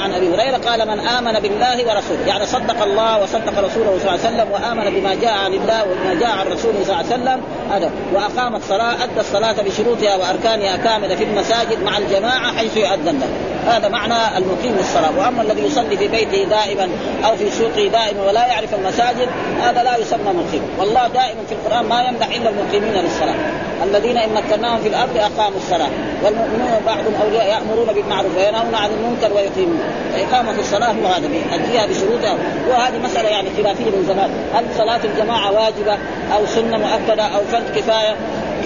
عن 0.03 0.13
أبي 0.13 0.35
هريرة 0.35 0.57
قال 0.57 0.89
من 0.89 1.01
آمن 1.01 1.41
بالله 1.41 1.77
ورسوله. 1.77 2.27
يعني 2.27 2.47
صدق 2.47 2.83
الله 2.83 3.23
وصدق 3.23 3.59
رسوله 3.59 3.99
صلى 3.99 4.11
الله 4.11 4.11
عليه 4.11 4.21
وسلم 4.21 4.51
وآمن 4.53 5.01
بما 5.01 5.15
جاء 5.15 5.33
عن 5.33 5.53
الله 5.53 5.83
وبما 5.83 6.15
جاء 6.21 6.31
عن 6.31 6.47
رسوله 6.47 6.85
صلى 6.85 7.01
الله 7.01 7.13
عليه 7.13 7.15
وسلم 7.15 7.41
هذا. 7.73 7.91
وأقام 8.15 8.57
الصلاة 8.57 9.05
أدى 9.05 9.21
الصلاة 9.21 9.53
بشروطها 9.63 10.17
وأركانها 10.17 10.77
كاملة 10.77 11.17
في 11.17 11.25
المساجد 11.25 11.83
مع 11.83 11.99
الجماعة 11.99 12.57
حيث 12.57 12.77
يؤذن 12.77 13.21
له. 13.21 13.29
هذا 13.73 13.89
معنى 13.89 14.39
المقيم 14.39 14.77
للصلاة. 14.79 15.19
وأما 15.19 15.43
الذي 15.43 15.63
يصلي 15.63 15.97
في 15.97 16.09
بيته 16.09 16.45
دائما 16.45 16.89
أو 17.25 17.37
في 17.37 17.51
سوقه 17.51 17.89
دائما 17.89 18.23
ولا 18.29 18.47
يعرف 18.47 18.75
المساجد 18.75 19.29
هذا 19.63 19.83
لا 19.83 19.97
يسمى 19.97 20.33
مقيم. 20.33 20.63
والله 20.79 21.09
دائما 21.09 21.41
في 21.49 21.55
القرآن 21.55 21.85
ما 21.85 22.03
يمدح 22.03 22.27
إلا 22.27 22.51
المقيمين 22.51 22.93
للصلاة. 22.93 23.35
الذين 23.85 24.17
إن 24.17 24.35
مكناهم 24.35 24.83
في 24.83 24.89
الأرض 24.89 25.17
أقاموا 25.17 25.59
الصلاة. 25.59 25.91
والمؤمنون 26.25 26.81
بعضهم 26.87 27.15
اولياء 27.25 27.47
يأمرون 27.49 27.87
بالمعروف 27.95 28.37
وينهون 28.37 28.75
عن 28.75 28.91
المنكر 28.91 29.33
ويقيمون. 29.37 29.81
فإقامة 30.13 30.61
الصلاة 30.61 30.93
هو 30.93 31.07
هذا. 31.07 31.27
يؤديها 31.27 31.87
بشروطها 31.87 32.37
وهذه 32.69 32.99
مسألة 32.99 33.29
يعني 33.29 33.49
خلافية 33.57 33.85
من 33.85 34.05
زمان. 34.09 34.31
هل 34.55 34.65
صلاة 34.79 35.01
الجماعة 35.05 35.53
واجبة 35.53 35.99
أو 36.35 36.47
سنة 36.47 36.79
مؤكدة 36.79 37.23
أو 37.23 37.41
فرض 37.53 37.77
كفاية؟ 37.77 38.17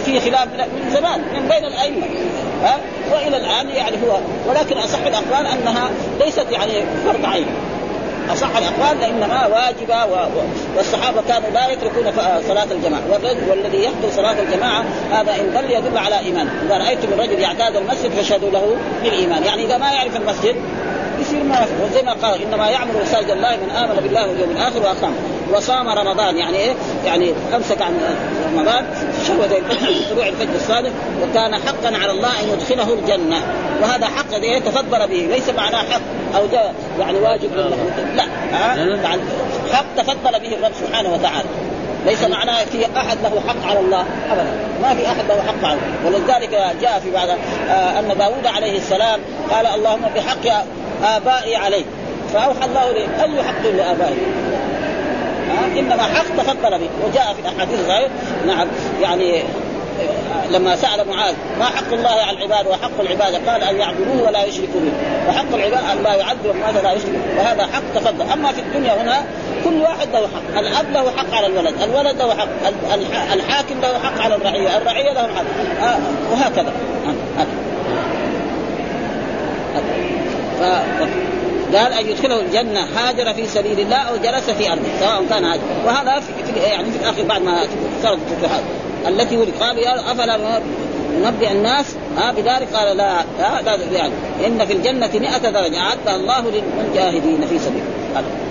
في 0.05 0.21
خلاف 0.21 0.47
من 0.47 0.91
زمان 0.91 1.21
من 1.21 1.49
بين 1.49 1.65
الأئمة. 1.65 2.07
ها؟ 2.63 2.79
وإلى 3.13 3.37
الآن 3.37 3.69
يعني 3.69 3.97
هو. 3.97 4.19
ولكن 4.49 4.79
أصح 4.79 4.99
الأقوال 5.07 5.47
أنها 5.47 5.91
ليست 6.21 6.47
يعني 6.51 6.73
فرض 7.05 7.25
عين. 7.25 7.47
أصح 8.33 8.57
الأقوال 8.57 9.01
لانما 9.01 9.47
واجبة 9.47 10.05
و... 10.05 10.29
والصحابة 10.77 11.23
كانوا 11.29 11.51
لا 11.51 11.69
يتركون 11.69 12.05
صلاة 12.49 12.67
الجماعة. 12.71 13.03
والذي 13.49 13.85
يحضر 13.85 14.11
صلاة 14.17 14.37
الجماعة 14.43 14.85
هذا 15.11 15.35
إن 15.35 15.53
دل 15.55 15.71
يدل 15.71 15.99
على 15.99 16.19
إيمان. 16.19 16.49
إذا 16.67 16.79
رأيتم 16.79 17.13
الرجل 17.13 17.41
يعتاد 17.41 17.77
المسجد 17.77 18.11
فاشهدوا 18.11 18.51
له 18.51 18.77
بالإيمان. 19.03 19.45
يعني 19.45 19.65
إذا 19.65 19.79
ما 19.79 19.93
يعرف 19.93 20.17
المسجد 20.17 20.57
يصير 21.21 21.43
ما 21.43 21.67
وزي 21.85 22.03
ما 22.03 22.13
قال 22.13 22.43
إنما 22.43 22.69
يعمر 22.69 23.03
مساجد 23.03 23.31
الله 23.31 23.57
من 23.57 23.71
آمن 23.71 24.01
بالله 24.03 24.29
واليوم 24.29 24.51
الآخر 24.51 24.81
وأقام. 24.83 25.15
وصام 25.53 25.89
رمضان. 25.89 26.37
يعني 26.37 26.57
إيه؟ 26.57 26.75
يعني 27.05 27.33
أمسك 27.55 27.83
عن 27.83 28.01
رمضان. 28.53 28.87
شهوة 29.27 29.47
طلوع 30.11 30.29
الفجر 30.33 30.55
الصادق 30.55 30.91
وكان 31.23 31.55
حقا 31.55 31.97
على 32.03 32.13
الله 32.13 32.41
أن 32.41 32.49
يدخله 32.49 32.95
الجنة. 32.95 33.37
وهذا 33.83 34.07
حق 34.07 34.35
إيه 34.35 34.59
تفضل 34.59 35.09
به 35.09 35.29
ليس 35.35 35.49
معناه 35.49 35.79
حق 35.79 36.01
أو 36.37 36.47
جاء 36.53 36.75
يعني 37.01 37.19
واجب 37.19 37.51
لا 38.17 38.25
ها؟ 38.53 39.19
حق 39.73 39.85
تفضل 39.97 40.41
به 40.41 40.55
الرب 40.55 40.73
سبحانه 40.87 41.15
وتعالى. 41.15 41.49
ليس 42.07 42.23
معناه 42.23 42.65
في 42.65 42.87
أحد 42.97 43.19
له 43.23 43.43
حق 43.49 43.71
على 43.71 43.81
الله 43.81 44.05
ابدا. 44.31 44.51
ما 44.83 44.95
في 44.95 45.07
أحد 45.07 45.25
له 45.29 45.43
حق 45.43 45.69
على 45.69 45.79
الله. 45.79 46.07
ولذلك 46.07 46.75
جاء 46.83 47.01
في 47.05 47.11
بعض 47.11 47.29
آه 47.29 47.99
أن 47.99 48.19
داوود 48.19 48.47
عليه 48.47 48.79
السلام 48.79 49.21
قال 49.51 49.67
اللهم 49.67 50.03
بحق 50.17 50.65
آبائي 51.05 51.57
عليك 51.57 51.87
فأوحى 52.33 52.67
الله 52.67 52.93
لي 52.93 53.01
أي 53.01 53.43
حق 53.43 53.63
لآبائي؟ 53.63 54.15
آه 54.15 54.36
إنما 55.79 56.03
حق 56.03 56.37
تفضل 56.37 56.79
به. 56.79 56.89
وجاء 57.07 57.35
في 57.35 57.41
الاحاديث 57.41 57.81
الصحيحه 57.81 58.11
نعم. 58.47 58.69
يعني 59.03 59.43
لما 60.51 60.77
سأل 60.77 61.09
معاذ 61.09 61.35
ما 61.59 61.65
حق 61.65 61.93
الله 61.93 62.09
على 62.09 62.37
العباد 62.37 62.67
وحق 62.67 63.01
العباد؟ 63.01 63.49
قال 63.49 63.63
أن 63.63 63.77
يعبدوه 63.77 64.27
ولا 64.27 64.45
يشركوا 64.45 64.81
به. 64.81 64.93
وحق 65.29 65.55
العباد 65.55 65.85
أن 65.93 66.03
لا 66.03 66.15
يعذب 66.15 66.57
ماذا 66.67 66.83
لا 66.83 66.93
يشرك 66.93 67.21
وهذا 67.39 67.63
حق 67.63 67.83
تفضل 67.95 68.31
أما 68.33 68.53
في 68.53 68.61
الدنيا 68.61 69.03
هنا 69.03 69.25
كل 69.65 69.83
واحد 69.83 70.09
له 70.13 70.21
حق. 70.21 70.59
الأب 70.59 70.93
له 70.93 71.11
حق 71.17 71.35
على 71.35 71.47
الولد 71.47 71.75
الولد 71.83 72.17
له 72.19 72.35
حق 72.35 72.49
الحاكم 73.33 73.81
له 73.83 73.99
حق 73.99 74.21
على 74.21 74.35
الرعية 74.35 74.77
الرعية 74.77 75.13
له 75.13 75.23
حق. 75.23 75.45
آه 75.85 75.99
وهكذا. 76.33 76.73
آه. 80.63 80.83
قال 81.75 81.93
أن 81.93 82.07
يدخله 82.07 82.41
الجنة 82.41 82.81
هاجر 82.81 83.35
في 83.35 83.47
سبيل 83.47 83.81
الله 83.81 83.97
أو 83.97 84.17
جلس 84.17 84.51
في 84.51 84.73
أرضه 84.73 84.83
سواء 85.01 85.25
كان 85.31 85.45
هاجر 85.45 85.63
وهذا 85.87 86.21
في, 86.21 86.61
يعني 86.61 86.91
في 86.91 86.99
الآخر 86.99 87.23
بعد 87.23 87.43
ما 87.43 87.61
صارت 88.03 88.19
الفتوحات. 88.31 88.63
التي 89.09 89.37
ولد. 89.37 89.55
قال 89.61 89.79
يا 89.79 90.13
أفلا 90.13 90.61
ننبئ 91.23 91.53
الناس؟ 91.53 91.87
ها 92.17 92.33
بذلك 92.33 92.69
قال 92.75 92.97
لا 92.97 93.25
لا, 93.39 93.63
لا 93.63 93.77
يعني 93.93 94.13
إن 94.47 94.67
في 94.67 94.73
الجنة 94.73 95.11
100 95.15 95.39
درجة. 95.39 95.79
اعدها 95.79 96.17
الله 96.17 96.45
للمجاهدين 96.51 97.47
في 97.49 97.59
سبيل 97.59 97.83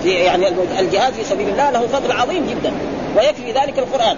في 0.04 0.10
يعني 0.10 0.48
الجهاد 0.80 1.14
في 1.14 1.24
سبيل 1.24 1.50
الله 1.50 1.72
له 1.72 1.88
فضل 1.88 2.12
عظيم 2.12 2.46
جدا. 2.46 2.72
ويكفي 3.18 3.52
ذلك 3.52 3.80
القرآن. 3.80 4.18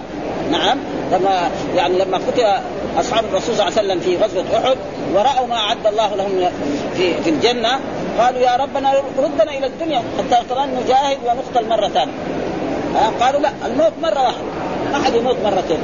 نعم. 0.50 0.78
لما 1.12 1.50
يعني 1.76 1.98
لما 1.98 2.16
قتل 2.16 2.44
أصحاب 3.00 3.24
الرسول 3.24 3.54
صلى 3.56 3.68
الله 3.68 3.78
عليه 3.78 3.88
وسلم 3.88 4.00
في 4.00 4.16
غزوة 4.16 4.44
أحد 4.58 4.76
ورأوا 5.14 5.46
ما 5.46 5.56
أعد 5.56 5.86
الله 5.86 6.14
لهم 6.16 6.50
في 6.96 7.22
في 7.22 7.30
الجنة 7.30 7.78
قالوا 8.18 8.40
يا 8.40 8.56
ربنا 8.56 8.92
ردنا 9.18 9.58
إلى 9.58 9.66
الدنيا 9.66 9.98
حتى 10.18 10.44
كمان 10.48 10.68
نجاهد 10.84 11.18
ونقتل 11.26 11.68
مره 11.68 11.88
ثانية. 11.88 12.12
قالوا 13.20 13.40
لا 13.40 13.50
الموت 13.66 13.92
مرة 14.02 14.22
واحدة. 14.22 14.68
ما 14.92 15.04
حد 15.04 15.14
يموت 15.14 15.36
مرتين 15.44 15.78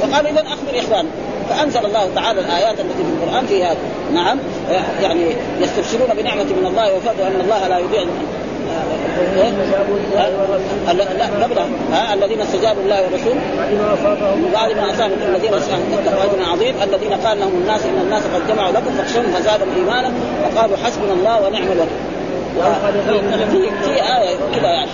فقالوا 0.00 0.30
اذا 0.30 0.40
أخبر 0.40 0.78
اخوانك 0.78 1.10
فأنزل 1.48 1.86
الله 1.86 2.10
تعالى 2.14 2.40
الآيات 2.40 2.80
التي 2.80 3.04
في 3.04 3.24
القرآن 3.24 3.46
في 3.46 3.64
هذا 3.64 3.76
نعم 4.14 4.38
يعني 5.02 5.26
يستبشرون 5.60 6.08
بنعمة 6.16 6.44
من 6.44 6.66
الله 6.66 6.94
وفضل 6.94 7.22
أن 7.22 7.40
الله 7.40 7.68
لا 7.68 7.78
يضيع 7.78 8.02
لا 11.90 12.14
الذين 12.14 12.40
استجابوا 12.40 12.82
الله 12.82 13.02
والرسول 13.02 13.34
بعد 14.52 14.72
ما 14.76 14.90
أصابهم 14.90 15.18
الذين 15.34 15.54
اتقوا 15.54 16.24
اجر 16.24 16.50
عظيم 16.52 16.74
الذين 16.82 17.12
قال 17.12 17.40
لهم 17.40 17.52
الناس 17.62 17.80
إن 17.84 18.00
الناس 18.02 18.22
قد 18.22 18.48
جمعوا 18.48 18.72
لكم 18.72 18.94
فاخشوهم 18.98 19.32
فزادهم 19.32 19.68
إيمانا 19.76 20.12
وقالوا 20.42 20.76
حسبنا 20.76 21.12
الله 21.12 21.46
ونعم 21.46 21.72
الوكيل. 21.72 22.16
في 23.50 23.60
في 23.84 23.92
آية 23.92 24.36
كذا 24.54 24.68
يعني. 24.68 24.90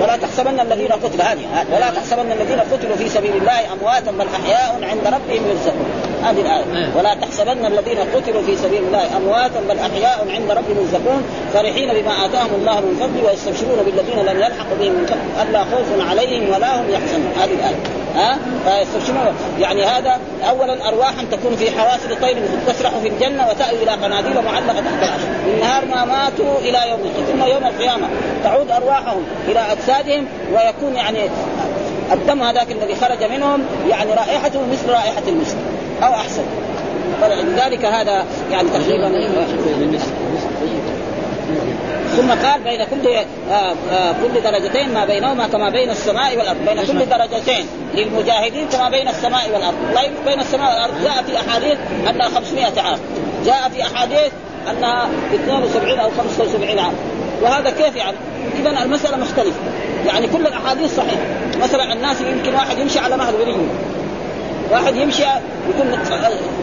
ولا 0.00 0.16
تحسبن 0.16 0.60
الذين 0.60 0.92
قتلوا 0.92 1.24
هذه 1.24 1.66
ولا 1.72 1.90
تحسبن 1.90 2.32
الذين 2.32 2.60
قتلوا 2.60 2.96
في 2.96 3.08
سبيل 3.08 3.36
الله 3.36 3.72
أمواتا 3.72 4.10
بل 4.10 4.26
أحياء 4.34 4.80
عند 4.82 5.06
ربهم 5.06 5.48
يرزقون. 5.48 6.09
هذه 6.24 6.40
الآية. 6.40 6.64
إيه. 6.76 6.88
ولا 6.98 7.14
تحسبن 7.14 7.66
الذين 7.66 7.98
قتلوا 7.98 8.42
في 8.42 8.56
سبيل 8.56 8.84
الله 8.84 9.16
أمواتا 9.16 9.60
بل 9.68 9.78
أحياء 9.78 10.26
عند 10.30 10.50
ربهم 10.50 10.76
يرزقون 10.78 11.22
فرحين 11.54 12.02
بما 12.02 12.26
آتاهم 12.26 12.54
الله 12.54 12.80
من 12.80 12.96
فضله 13.00 13.30
ويستبشرون 13.30 13.78
بالذين 13.86 14.18
لم 14.26 14.36
يلحقوا 14.36 14.76
بهم 14.80 14.92
من 14.92 15.06
خلف 15.06 15.48
ألا 15.48 15.64
خوف 15.64 16.10
عليهم 16.10 16.54
ولا 16.54 16.80
هم 16.80 16.90
يحزنون. 16.90 17.32
هذه 17.42 17.54
الآية. 17.54 17.76
ها؟ 18.16 18.38
فيستبشرون. 18.64 19.34
يعني 19.58 19.84
هذا 19.84 20.20
اولا 20.50 20.88
ارواحا 20.88 21.24
تكون 21.32 21.56
في 21.56 21.70
حواسب 21.70 22.22
طير 22.22 22.36
تسرح 22.66 22.90
في 23.02 23.08
الجنة 23.08 23.48
وتأوي 23.48 23.82
إلى 23.82 23.90
قناديل 23.90 24.34
معلقة 24.44 24.80
تحت 24.80 25.02
العرش. 25.02 25.22
من 25.46 25.60
نهار 25.60 25.84
ما 25.84 26.04
ماتوا 26.04 26.58
إلى 26.58 26.90
يوم 26.90 27.00
ثم 27.32 27.44
يوم 27.44 27.66
القيامة 27.66 28.08
تعود 28.44 28.70
أرواحهم 28.70 29.22
إلى 29.48 29.60
أجسادهم 29.72 30.26
ويكون 30.52 30.94
يعني 30.94 31.18
الدم 32.12 32.42
هذاك 32.42 32.70
الذي 32.70 32.94
خرج 32.94 33.24
منهم 33.24 33.64
يعني 33.90 34.14
رائحته 34.14 34.60
مثل 34.72 34.88
رائحة 34.88 35.22
المسك. 35.28 35.56
أو 36.02 36.14
أحسن. 36.14 36.42
فلذلك 37.20 37.84
هذا 37.84 38.24
يعني 38.50 38.68
تقريبا. 38.68 39.28
ثم 42.16 42.30
قال 42.30 42.62
بين 42.62 42.84
كل 42.84 43.08
آه 43.50 43.74
آه 43.92 44.12
كل 44.12 44.42
درجتين 44.42 44.94
ما 44.94 45.04
بينهما 45.04 45.46
كما 45.46 45.70
بين 45.70 45.90
السماء 45.90 46.36
والأرض. 46.36 46.58
بين 46.58 46.86
كل 46.86 47.06
درجتين 47.08 47.66
للمجاهدين 47.94 48.68
كما 48.68 48.90
بين 48.90 49.08
السماء 49.08 49.50
والأرض. 49.52 49.76
طيب 49.96 50.10
بين 50.26 50.40
السماء 50.40 50.74
والأرض. 50.74 51.04
جاء 51.04 51.22
في 51.22 51.36
احاديث 51.36 51.78
أنها 52.08 52.28
500 52.28 52.80
عام. 52.80 52.98
جاء 53.46 53.68
في 53.68 53.82
احاديث 53.82 54.32
انها 54.70 55.08
72 55.34 55.98
أو 55.98 56.10
75 56.18 56.78
عام. 56.78 56.92
وهذا 57.42 57.70
كيف 57.70 57.96
يعني؟ 57.96 58.16
اذا 58.60 58.82
المسألة 58.82 59.16
مختلفة. 59.16 59.60
يعني 60.06 60.26
كل 60.26 60.46
الأحاديث 60.46 60.96
صحيحة. 60.96 61.22
مثلا 61.62 61.92
الناس 61.92 62.20
يمكن 62.20 62.54
واحد 62.54 62.78
يمشي 62.78 62.98
على 62.98 63.16
نهر 63.16 63.32
بريم 63.36 63.68
واحد 64.70 64.96
يمشي 64.96 65.22
يكون 65.68 65.98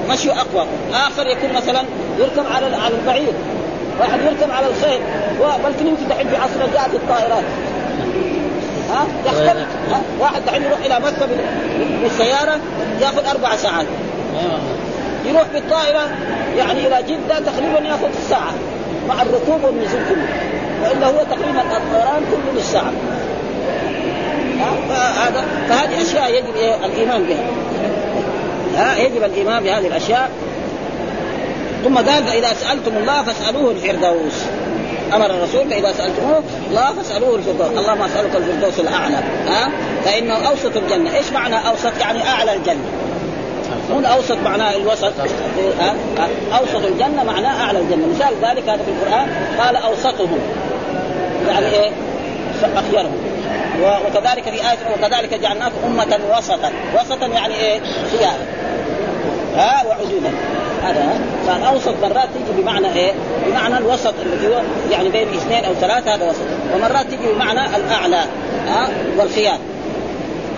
مشي 0.10 0.32
أقوى. 0.32 0.66
آخر 0.94 1.28
يكون 1.28 1.54
مثلا 1.56 1.84
يركب 2.20 2.46
على 2.56 2.76
على 2.76 2.96
البعير. 2.96 3.34
واحد 4.00 4.20
يركب 4.22 4.52
على 4.52 4.68
الخيل. 4.68 5.00
بل 5.40 5.88
يمكن 5.88 6.08
دحين 6.10 6.28
في 6.30 6.36
عصر 6.36 6.74
جاءت 6.74 6.94
الطائرات. 6.94 7.44
ها؟ 8.90 9.08
يختلف 9.26 9.68
ها؟ 9.92 10.02
واحد 10.20 10.46
دحين 10.46 10.64
يروح 10.64 10.80
إلى 10.86 11.00
مكه 11.00 11.28
بالسياره 12.02 12.60
يأخذ 13.02 13.26
أربع 13.26 13.56
ساعات. 13.56 13.86
يروح 15.26 15.44
بالطائرة 15.54 16.10
يعني 16.58 16.88
إلى 16.88 17.04
جدة 17.04 17.40
تقريبا 17.40 17.80
يأخذ 17.80 18.10
ساعة. 18.30 18.54
مع 19.08 19.22
الركوب 19.22 19.64
والنزول 19.64 20.02
كله. 20.10 20.28
وإلا 20.84 21.08
هو 21.08 21.24
تقريبا 21.24 21.62
الطيران 21.62 22.24
كله 22.32 22.60
نص 22.60 22.76
فهذه 25.70 26.02
أشياء 26.02 26.34
يجب 26.34 26.56
الإيمان 26.86 27.24
بها. 27.24 27.46
ها؟ 28.76 28.98
يجب 28.98 29.24
الإيمان 29.24 29.64
بهذه 29.64 29.88
الأشياء. 29.88 30.32
ثم 31.84 31.96
قال 31.96 32.24
فإذا 32.24 32.54
سألتم 32.54 32.98
الله 32.98 33.24
فاسألوه 33.24 33.72
الفردوس. 33.72 34.44
أمر 35.14 35.26
الرسول 35.26 35.70
فإذا 35.70 35.92
سألتموه 35.92 36.44
الله 36.70 36.94
فاسألوه 36.94 37.36
الفردوس. 37.36 37.68
اللهم 37.68 38.02
أسألك 38.02 38.36
الفردوس 38.36 38.80
الأعلى. 38.80 39.16
ها؟ 39.48 39.70
فإنه 40.06 40.34
أوسط 40.34 40.78
الجنة. 40.78 41.18
إيش 41.18 41.32
معنى 41.32 41.56
أوسط؟ 41.68 41.92
يعني 42.00 42.28
أعلى 42.28 42.54
الجنة. 42.54 42.86
مو 43.90 44.00
الاوسط 44.00 44.38
معناه 44.44 44.76
الوسط؟ 44.76 45.14
أوسط 46.60 46.86
الجنة 46.86 47.24
معناه 47.24 47.64
أعلى 47.64 47.80
الجنة. 47.80 48.08
مثال 48.08 48.34
ذلك 48.42 48.70
هذا 48.70 48.84
في 48.84 48.92
القرآن. 48.92 49.28
قال 49.60 49.76
أوسطهم. 49.76 50.40
يعني 51.48 51.66
إيه؟ 51.66 51.92
أخيرهم. 52.76 53.37
وكذلك 53.82 54.44
في 54.44 54.70
آية 54.72 54.78
وكذلك 54.96 55.34
جعلناكم 55.34 55.76
أمة 55.86 56.20
وسطا. 56.38 56.72
وسطا 56.96 57.28
يعني 57.28 57.56
إيه؟ 57.56 57.80
خيار 58.12 58.38
ها؟ 59.56 59.84
وعدودا 59.88 60.32
هذا 60.84 61.20
فالأوسط 61.48 61.94
مرات 62.02 62.30
تيجي 62.34 62.62
بمعنى 62.62 62.94
إيه؟ 62.94 63.12
بمعنى 63.46 63.78
الوسط 63.78 64.14
الذي 64.26 64.48
هو 64.48 64.62
يعني 64.92 65.10
بين 65.10 65.28
اثنين 65.28 65.66
أو 65.66 65.74
ثلاثة 65.74 66.16
هذا 66.16 66.30
وسط، 66.30 66.42
ومرات 66.76 67.06
تيجي 67.06 67.34
بمعنى 67.34 67.76
الأعلى 67.76 68.26
ها؟ 68.68 68.90
والخيار. 69.18 69.60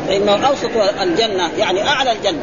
فانه 0.07 0.47
اوسط 0.47 0.69
الجنه 1.01 1.49
يعني 1.57 1.87
أعلى 1.87 2.11
الجنة. 2.11 2.41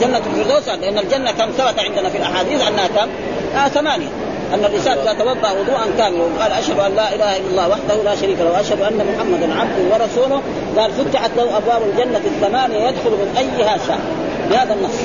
جنة 0.00 0.18
الفردوس 0.18 0.68
لأن 0.68 0.98
الجنة 0.98 1.32
كم 1.32 1.50
ثبت 1.50 1.78
عندنا 1.78 2.08
في 2.08 2.18
الأحاديث 2.18 2.66
أنها 2.68 2.86
كم؟ 2.86 3.08
آه 3.56 3.68
ثمانية. 3.68 4.08
أن 4.54 4.64
الإنسان 4.64 4.98
إذا 4.98 5.12
توضأ 5.12 5.50
وضوءا 5.50 5.86
كاملا. 5.98 6.22
وقال 6.22 6.52
أشهد 6.52 6.78
أن 6.78 6.94
لا 6.94 7.14
إله 7.14 7.36
إلا 7.36 7.50
الله 7.50 7.68
وحده 7.68 8.02
لا 8.04 8.16
شريك 8.16 8.38
له 8.38 8.52
وأشهد 8.52 8.80
أن 8.80 9.06
محمدا 9.14 9.60
عبده 9.60 9.82
ورسوله. 9.92 10.42
قال 10.76 10.90
فتحت 10.92 11.30
له 11.36 11.56
أبواب 11.56 11.82
الجنة 11.82 12.20
الثمانية 12.24 12.88
يدخل 12.88 13.10
من 13.10 13.34
أيها 13.38 13.76
شاء. 13.86 13.98
بهذا 14.50 14.74
النص. 14.74 14.98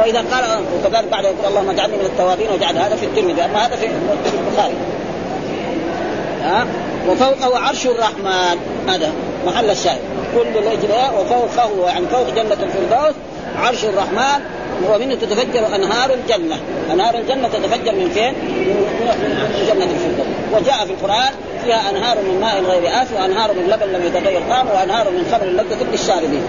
وإذا 0.00 0.18
قال 0.18 0.44
وكذلك 0.84 1.08
بعد 1.12 1.24
يقول 1.24 1.46
اللهم 1.48 1.70
اجعلني 1.70 1.96
من 1.96 2.04
التوابين 2.04 2.48
واجعل 2.50 2.78
هذا 2.78 2.96
في 2.96 3.06
الترمذي. 3.06 3.44
أما 3.44 3.66
هذا 3.66 3.76
في 3.76 3.86
البخاري. 3.86 4.74
ها 6.44 6.66
وفوقه 7.08 7.58
عرش 7.58 7.86
الرحمن. 7.86 8.56
هذا 8.88 9.12
محل 9.46 9.70
الشاهد. 9.70 10.00
كل 10.34 10.58
الاجراء 10.58 11.14
وفوقه 11.20 11.88
يعني 11.88 12.06
فوق 12.06 12.30
جنة 12.36 12.56
الفردوس 12.62 13.14
عرش 13.58 13.84
الرحمن. 13.84 14.40
ومنه 14.88 15.14
تتفجر 15.14 15.74
أنهار 15.74 16.14
الجنة، 16.14 16.56
أنهار 16.92 17.14
الجنة 17.14 17.48
تتفجر 17.48 17.92
من 17.92 18.10
فين؟ 18.14 18.34
من 18.34 19.66
جنة 19.66 19.84
الفردوس، 19.84 20.26
وجاء 20.52 20.86
في 20.86 20.92
القرآن 20.92 21.32
فيها 21.64 21.90
أنهار 21.90 22.18
من 22.18 22.40
ماء 22.40 22.62
غير 22.62 23.02
آسف 23.02 23.12
وأنهار 23.20 23.52
من 23.52 23.62
لبن 23.62 23.86
لم 23.86 24.06
يتغير 24.06 24.40
طعمه 24.48 24.72
وأنهار 24.72 25.10
من 25.10 25.26
خمر 25.32 25.46
لذة 25.46 25.90
للشاربين. 25.92 26.42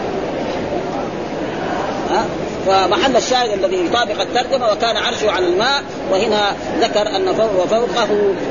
ها؟ 2.12 2.26
فمحل 2.68 3.18
الشاهد 3.18 3.64
الذي 3.64 3.86
يطابق 3.86 4.22
الترجمة 4.22 4.72
وكان 4.72 4.98
عرشه 4.98 5.32
على 5.32 5.48
الماء 5.48 5.84
وهنا 6.12 6.56
ذكر 6.82 7.16
أن 7.16 7.34
فوق 7.34 7.64
وفوقه 7.64 8.08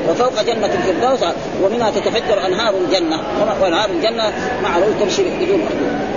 وفوق 0.09 0.41
جنة 0.41 0.65
الفردوس 0.65 1.29
ومنها 1.63 1.91
تتفجر 1.91 2.45
أنهار 2.45 2.73
الجنة 2.75 3.19
وانهار 3.61 3.89
الجنة 3.89 4.33
معروف 4.63 4.89
تمشي 4.99 5.23
بدون 5.23 5.65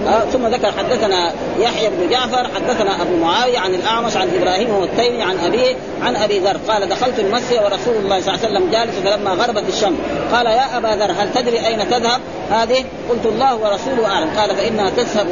آه 0.08 0.24
ثم 0.32 0.46
ذكر 0.46 0.72
حدثنا 0.72 1.32
يحيى 1.58 1.88
بن 1.88 2.10
جعفر 2.10 2.48
حدثنا 2.54 3.02
أبو 3.02 3.16
معاوية 3.16 3.58
عن 3.58 3.74
الأعمش 3.74 4.16
عن 4.16 4.28
إبراهيم 4.40 4.70
والتيمي 4.70 5.22
عن 5.22 5.38
أبيه 5.38 5.76
عن 6.02 6.16
أبي 6.16 6.38
ذر. 6.38 6.56
قال 6.68 6.88
دخلت 6.88 7.18
المسجد 7.18 7.58
ورسول 7.64 7.96
الله 7.96 8.20
صلى 8.20 8.34
الله 8.34 8.46
عليه 8.46 8.56
وسلم 8.56 8.70
جالس 8.70 8.98
فلما 9.04 9.30
غربت 9.30 9.68
الشمس. 9.68 9.98
قال 10.32 10.46
يا 10.46 10.76
أبا 10.76 10.88
ذر 10.88 11.12
هل 11.12 11.32
تدري 11.34 11.66
أين 11.66 11.90
تذهب؟ 11.90 12.20
هذه 12.50 12.84
قلت 13.10 13.26
الله 13.26 13.54
ورسوله 13.56 14.06
أعلم. 14.06 14.30
قال 14.36 14.56
فإنها 14.56 14.90
تذهب 14.90 15.26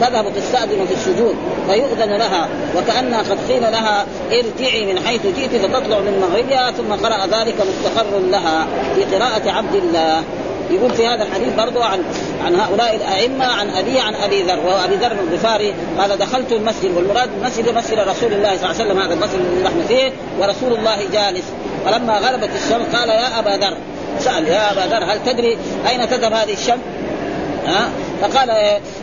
تذهب 0.00 0.24
تستأذن 0.36 0.86
في 0.86 0.94
السجود 0.94 1.36
فيؤذن 1.70 2.16
لها 2.16 2.48
وكانها 2.76 3.18
قد 3.18 3.38
قيل 3.48 3.62
لها 3.62 4.06
ارجعي 4.32 4.92
من 4.92 5.06
حيث 5.06 5.26
جئت 5.26 5.56
فتطلع 5.56 5.98
من 5.98 6.28
مغربها. 6.30 6.70
ثم 6.70 7.06
قرأ 7.06 7.26
ذلك 7.26 7.54
مستقر 7.60 8.18
لها 8.18 8.66
في 8.94 9.16
قراءة 9.16 9.50
عبد 9.50 9.74
الله. 9.74 10.22
يقول 10.70 10.90
في 10.90 11.06
هذا 11.06 11.22
الحديث 11.22 11.54
برضو 11.54 11.82
عن 11.82 12.04
عن 12.44 12.54
هؤلاء 12.54 12.96
الأئمة 12.96 13.44
عن 13.44 13.70
أبي 13.70 14.00
عن 14.00 14.14
أبي 14.14 14.42
ذر 14.42 14.58
وهو 14.58 14.84
أبي 14.84 14.96
ذر 14.96 15.12
الغفاري. 15.12 15.74
قال 15.98 16.18
دخلت 16.18 16.52
المسجد 16.52 16.96
والمراد 16.96 17.30
المسجد 17.38 17.68
مسجد 17.68 17.98
رسول 17.98 18.32
الله 18.32 18.56
صلى 18.56 18.70
الله 18.70 18.80
عليه 18.80 18.84
وسلم 18.84 18.98
هذا 19.00 19.14
المسجد 19.14 19.34
الذي 19.34 19.62
نحن 19.62 19.86
فيه 19.88 20.12
ورسول 20.38 20.72
الله 20.72 20.96
جالس. 21.12 21.44
فلما 21.84 22.18
غربت 22.18 22.50
الشمس 22.54 22.96
قال 22.96 23.08
يا 23.08 23.38
أبا 23.38 23.50
ذر. 23.50 23.76
سأل 24.18 24.48
يا 24.48 24.72
أبا 24.72 24.94
ذر 24.94 25.04
هل 25.12 25.24
تدري 25.26 25.58
أين 25.88 26.08
تذهب 26.10 26.32
هذه 26.32 26.52
الشمس؟ 26.52 26.80
ها؟ 27.66 27.88
فقال 28.20 28.50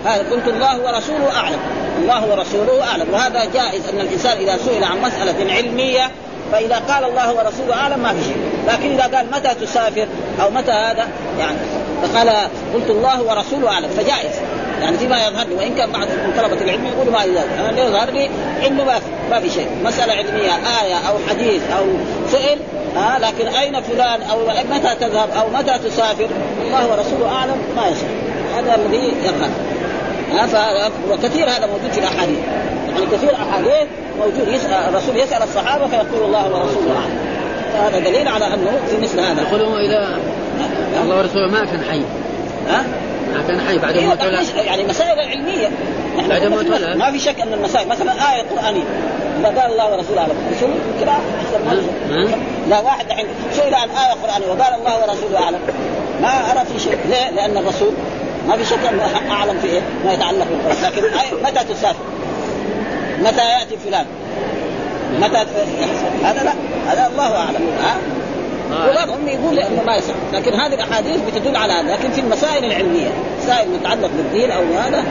هذا 0.06 0.26
قلت 0.32 0.48
الله 0.48 0.80
ورسوله 0.80 1.32
أعلم. 1.36 1.60
الله 2.02 2.32
ورسوله 2.32 2.84
أعلم. 2.84 3.14
وهذا 3.14 3.46
جائز 3.54 3.88
أن 3.94 4.00
الإنسان 4.00 4.38
إذا 4.38 4.58
سئل 4.58 4.84
عن 4.84 5.02
مسألة 5.02 5.54
علمية 5.54 6.12
فإذا 6.52 6.76
قال 6.76 7.04
الله 7.04 7.34
ورسوله 7.34 7.74
أعلم 7.74 8.00
ما 8.00 8.14
في 8.14 8.24
شيء 8.24 8.38
لكن 8.68 8.92
إذا 8.92 9.18
قال 9.18 9.26
متى 9.32 9.66
تسافر 9.66 10.08
أو 10.42 10.50
متى 10.50 10.72
هذا 10.72 11.08
يعني 11.40 11.58
فقال 12.04 12.30
قلت 12.74 12.90
الله 12.90 13.22
ورسوله 13.22 13.70
أعلم 13.70 13.90
فجائز. 13.90 14.36
يعني 14.82 14.98
فيما 14.98 15.28
يظهر 15.28 15.48
لي 15.48 15.56
وإن 15.56 15.76
كان 15.76 15.92
بعض 15.92 16.02
من 16.02 16.34
طلبة 16.38 16.62
العلم 16.62 16.86
يقولوا 16.86 17.14
ما 17.14 17.24
يظهر. 17.24 17.46
أنا 17.60 17.70
اللي 17.70 17.82
يظهر 17.82 18.10
لي 18.10 18.30
إنه 18.68 18.84
ما 18.84 19.00
في 19.00 19.06
ما 19.32 19.40
في 19.40 19.50
شيء. 19.50 19.68
مسألة 19.84 20.14
علمية 20.14 20.52
آية 20.84 20.96
أو 21.10 21.16
حديث 21.30 21.62
أو 21.78 21.86
سئل 22.32 22.60
ها 22.96 23.20
لكن 23.20 23.48
أين 23.48 23.82
فلان؟ 23.82 24.22
أو 24.22 24.38
متى 24.72 24.96
تذهب؟ 25.00 25.30
أو 25.40 25.50
متى 25.50 25.90
تسافر؟ 25.90 26.30
الله 26.68 26.88
ورسوله 26.92 27.36
أعلم 27.36 27.58
ما 27.76 27.88
يصح 27.88 28.08
هذا 28.58 28.76
الذي 28.76 29.14
يظهر. 29.24 29.50
وكثير 31.12 31.50
هذا 31.50 31.66
موجود 31.66 31.92
في 31.92 32.00
الأحاديث. 32.00 32.40
يعني 32.90 33.06
كثير 33.12 33.36
أحاديث 33.36 33.88
موجود 34.20 34.48
يسال 34.48 34.74
الرسول 34.74 35.18
يسأل 35.18 35.44
الصحابة 35.44 35.88
فيقول 35.88 36.26
الله 36.26 36.46
ورسوله 36.46 36.96
أعلم. 36.96 37.18
فهذا 37.74 38.00
دليل 38.00 38.28
على 38.28 38.48
أنه 38.48 38.80
في 38.88 38.98
مثل 38.98 39.20
هذا. 39.20 39.42
يقولوا 39.42 39.80
اذا 39.80 40.20
الله 41.04 41.18
ورسوله 41.18 41.52
ما 41.52 41.66
كان 41.66 41.82
حي. 41.92 42.02
ها؟ 42.70 42.84
ما 43.34 43.44
كان 43.48 43.62
حي 43.68 43.78
بعد 43.78 43.96
إيه 43.96 44.08
ما 44.08 44.16
تولى 44.16 44.40
يعني 44.66 44.84
مسائل 44.84 45.20
علمية. 45.20 45.70
بعد 46.30 46.46
ما 46.46 46.58
قلنا 46.58 46.78
تولى. 46.78 46.96
ما 46.96 47.12
في 47.12 47.20
شك 47.20 47.42
أن 47.42 47.54
المسائل 47.54 47.88
مثلا 47.88 48.12
آية 48.12 48.42
قرآنية. 48.42 48.84
إذا 49.40 49.48
قال 49.48 49.72
الله 49.72 49.94
ورسوله 49.94 50.22
أعلم. 50.22 50.34
شو 50.60 50.68
كذا 51.00 51.12
أحسن. 51.12 51.88
لا 52.70 52.80
واحد 52.80 53.06
الحين. 53.06 53.26
سئل 53.54 53.76
عن 53.76 53.90
إيه 53.90 54.14
قرآنية؟ 54.24 54.48
وقال 54.48 54.74
الله 54.80 54.98
ورسوله 54.98 55.44
أعلم. 55.44 55.60
ما 56.22 56.28
أرى 56.28 56.66
في 56.74 56.80
شيء. 56.80 56.98
ليه؟ 57.10 57.30
لأن 57.30 57.58
الرسول 57.58 57.94
ما 58.48 58.58
في 58.58 58.66
شك 58.66 58.86
أنه 58.90 59.32
أعلم 59.32 59.60
في 59.60 59.68
إيه؟ 59.68 59.82
ما 60.06 60.14
يتعلق 60.14 60.48
بالقرآن. 60.50 60.84
لكن 60.84 61.04
آية 61.04 61.44
متى 61.44 61.74
تسافر؟ 61.74 62.04
متى 63.20 63.42
يأتي 63.50 63.78
فلان؟ 63.86 64.06
متى 65.20 65.46
هذا 66.24 66.44
لا. 66.44 66.54
هذا 66.88 67.08
الله 67.12 67.36
أعلم. 67.36 67.70
ها؟ 67.84 67.98
وبعضهم 68.90 69.28
يقول 69.28 69.60
أنه 69.60 69.84
ما 69.86 69.96
يصح 69.96 70.14
لكن 70.34 70.54
هذه 70.54 70.74
الأحاديث 70.74 71.18
بتدل 71.28 71.56
على 71.56 71.74
هذا. 71.74 71.92
لكن 71.92 72.12
في 72.12 72.22
المسائل 72.22 72.66
العلمية 72.66 73.10
مسائل 73.44 73.70
متعلق 73.70 74.10
بالدين 74.18 74.52
أو 74.52 74.64
هذا. 74.64 75.04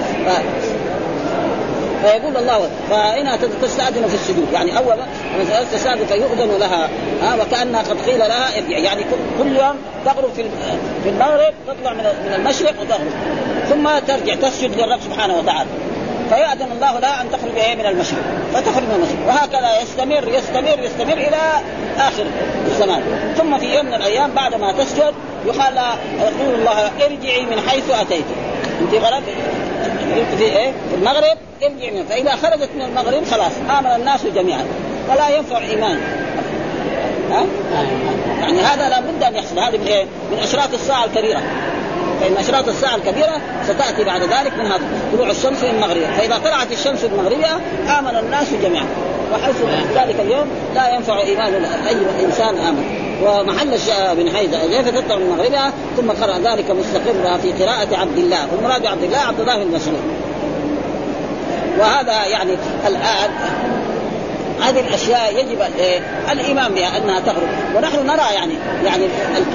فيقول 2.05 2.37
الله 2.37 2.71
فإنها 2.91 3.37
تستأذن 3.37 4.07
في 4.09 4.15
السجود. 4.15 4.49
يعني 4.53 4.79
أول 4.79 4.97
تستأذن 5.73 6.07
فيؤذن 6.07 6.59
لها 6.61 6.89
ها 7.23 7.35
وكأنها 7.43 7.83
قد 7.83 8.01
قيل 8.07 8.19
لها 8.19 8.51
يعني 8.69 9.03
كل 9.39 9.57
يوم 9.57 9.77
تغرب 10.05 10.33
في 10.37 10.45
في 11.03 11.09
المغرب 11.09 11.55
تطلع 11.67 11.93
من 11.93 12.05
من 12.27 12.35
المشرق 12.37 12.75
وتغرب. 12.81 13.13
ثم 13.69 13.99
ترجع 14.07 14.35
تسجد 14.35 14.81
للرب 14.81 15.01
سبحانه 15.01 15.39
وتعالى. 15.39 15.69
فيأذن 16.29 16.73
الله 16.73 16.99
لها 16.99 17.21
أن 17.21 17.31
تخرج 17.31 17.79
من 17.79 17.87
المشرق. 17.87 18.23
فتخرج 18.55 18.83
من 18.83 18.95
المشرق. 18.95 19.27
وهكذا 19.27 19.83
يستمر 19.83 20.29
يستمر 20.29 20.85
يستمر 20.85 21.13
إلى 21.13 21.61
آخر 21.99 22.27
الزمان. 22.67 23.03
ثم 23.39 23.59
في 23.59 23.75
يوم 23.75 23.87
من 23.87 23.95
الأيام 23.95 24.31
بعد 24.31 24.55
ما 24.55 24.73
تسجد 24.73 25.15
يقال 25.47 25.77
يقول 26.19 26.55
الله 26.55 26.91
ارجعي 27.05 27.47
من 27.47 27.61
حيث 27.69 27.91
أتيت. 27.91 28.25
أنت 28.81 28.95
غرب 28.95 29.23
في 30.39 30.45
إيه؟ 30.45 30.73
المغرب 30.95 31.37
ارجع 31.63 31.93
منه 31.93 32.05
فإذا 32.09 32.37
خرجت 32.37 32.69
من 32.77 32.83
المغرب 32.83 33.25
خلاص 33.25 33.53
آمن 33.79 34.01
الناس 34.01 34.27
جميعا. 34.27 34.65
ولا 35.11 35.29
ينفع 35.29 35.59
إيمان. 35.59 35.99
ها؟ 37.31 37.45
يعني 38.41 38.61
هذا 38.61 38.89
لابد 38.89 39.23
أن 39.23 39.35
يحصل. 39.35 39.59
هذه 39.59 39.79
من 39.79 39.87
إيه؟ 39.87 40.05
من 40.33 40.39
أشراط 40.39 40.75
الساعة 40.75 41.05
الكبيرة. 41.05 41.43
فإن 42.21 42.37
أشراط 42.37 42.69
الساعة 42.69 42.97
الكبيرة 42.97 43.41
ستأتي 43.65 44.05
بعد 44.05 44.23
ذلك 44.23 44.59
منها 44.59 44.79
طلوع 45.13 45.31
الشمس 45.31 45.65
من 45.65 45.71
المغربية 45.71 46.07
فإذا 46.07 46.39
طلعت 46.39 46.73
الشمس 46.73 47.05
المغربية 47.05 47.57
آمن 47.99 48.19
الناس 48.19 48.47
جميعا. 48.63 48.87
وحيث 49.35 49.57
ذلك 49.95 50.21
اليوم 50.21 50.47
لا 50.75 50.95
ينفع 50.95 51.21
إيمان 51.21 51.65
أي 51.65 52.25
إنسان 52.25 52.59
آمن. 52.59 52.85
ومحل 53.25 53.79
بن 54.17 54.37
حيزة 54.37 54.59
كيف 54.67 54.89
تطلع 54.89 55.17
من 55.17 55.37
مغربها؟ 55.39 55.73
ثم 55.97 56.11
قرأ 56.11 56.39
ذلك 56.39 56.71
مستقرا 56.71 57.37
في 57.37 57.65
قراءة 57.65 57.97
عبد 57.97 58.19
الله. 58.19 58.49
والمراد 58.53 58.87
عبد 58.87 59.03
الله 59.03 59.19
عبد 59.19 59.41
الله 59.41 59.65
بن 59.65 59.75
مسعود. 59.75 60.01
وهذا 61.79 62.27
يعني 62.27 62.53
الآن 62.87 63.31
هذه 64.63 64.81
الأشياء 64.81 65.35
يجب 65.39 65.59
الإيمان 66.33 66.75
بها 66.75 66.99
أنها 66.99 67.21
تغرب. 67.21 67.49
ونحن 67.77 68.07
نرى 68.07 68.35
يعني 68.35 68.55
يعني 68.85 69.05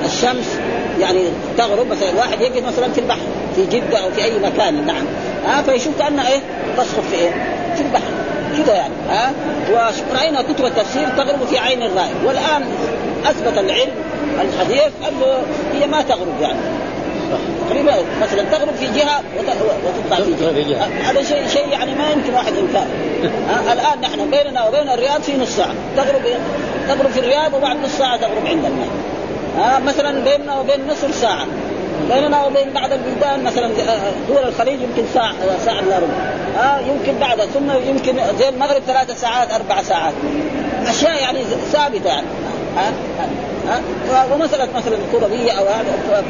الشمس 0.06 0.60
يعني 1.00 1.24
تغرب. 1.58 1.88
مثلا 1.88 2.10
واحد 2.18 2.42
يجد 2.42 2.64
مثلا 2.68 2.92
في 2.92 3.02
البحر 3.02 3.20
في 3.56 3.66
جدة 3.66 3.98
أو 3.98 4.12
في 4.12 4.24
أي 4.24 4.40
مكان. 4.40 4.86
نعم. 4.86 5.06
ها 5.46 5.62
فيشوف 5.62 6.00
كانها 6.00 6.28
إيه 6.28 6.40
تسقط 6.78 7.04
في 7.12 7.16
إيه 7.16 7.30
في 7.76 7.82
البحر. 7.82 8.19
كذا 8.64 8.76
يعني 8.76 8.94
ها؟ 9.10 9.34
وراينا 10.12 10.42
كتب 10.42 10.66
التفسير 10.66 11.10
تغرب 11.18 11.48
في 11.50 11.58
عين 11.58 11.84
الرائي 11.84 12.14
والآن 12.26 12.64
أثبت 13.26 13.58
العلم 13.58 13.92
الحديث 14.42 14.92
أنه 15.10 15.44
هي 15.74 15.88
ما 15.88 16.02
تغرب 16.02 16.42
يعني. 16.42 16.60
تقريبا 17.70 17.94
مثلا 18.22 18.44
تغرب 18.44 18.76
في 18.76 18.86
جهة 18.86 19.22
وتطلع 19.38 20.26
في 20.54 20.64
جهة. 20.64 21.12
هذا 21.12 21.24
شيء 21.24 21.48
شيء 21.48 21.68
يعني 21.68 21.96
ما 21.96 22.12
يمكن 22.12 22.34
واحد 22.34 22.54
انكار 22.58 22.88
الآن 23.72 24.02
نحن 24.02 24.30
بيننا 24.30 24.68
وبين 24.68 24.90
الرياض 24.90 25.22
في 25.22 25.38
نص 25.38 25.50
ساعة. 25.50 25.74
تغرب 25.98 26.22
تغرب 26.88 27.10
في 27.12 27.20
الرياض 27.20 27.54
وبعد 27.54 27.78
نص 27.84 27.98
ساعة 27.98 28.18
تغرب 28.18 28.48
عندنا. 28.48 28.86
ها؟ 29.58 29.80
مثلا 29.80 30.24
بيننا 30.24 30.60
وبين 30.60 30.88
مصر 30.88 31.12
ساعة. 31.12 31.46
بيننا 32.10 32.46
وبين 32.46 32.74
بعض 32.74 32.90
البلدان 32.92 33.44
مثلا 33.44 33.70
دول 34.28 34.48
الخليج 34.48 34.82
يمكن 34.82 35.04
ساعة 35.14 35.34
ساعة 35.66 35.80
إلا 35.80 35.98
ربع. 35.98 36.14
آه 36.64 36.80
يمكن 36.80 37.20
بعد 37.20 37.42
ثم 37.42 37.72
يمكن 37.72 38.14
زي 38.40 38.50
المغرب 38.50 38.82
ثلاثة 38.88 39.14
ساعات 39.14 39.52
أربع 39.52 39.82
ساعات. 39.82 40.14
أشياء 40.88 41.22
يعني 41.22 41.44
ثابتة 41.72 42.08
يعني. 42.08 42.28
ها 42.78 42.92
ها 44.10 44.26
ومسألة 44.34 44.68
مثلا 44.76 44.96
الكروبية 44.96 45.52
أو 45.52 45.66
هذا 45.66 46.24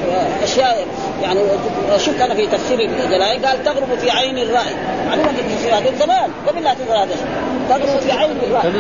أشياء 0.44 0.86
يعني 1.24 1.40
شفت 1.98 2.22
أنا 2.22 2.36
في 2.36 2.48
تفسير 2.48 2.80
الجلائي 2.80 3.40
قال 3.46 3.64
تغرب 3.64 4.00
في 4.02 4.12
عين 4.12 4.38
الرأي. 4.38 4.76
معلومة 5.08 5.28
في 5.28 5.42
التفسير 5.42 5.78
هذا 5.78 6.06
زمان 6.06 6.30
قبل 6.48 6.64
لا 6.64 6.74
تظهر 6.74 7.04
هذا 7.04 7.16
تغرب 7.70 8.00
في 8.00 8.12
عين 8.12 8.32
الرأي. 8.32 8.72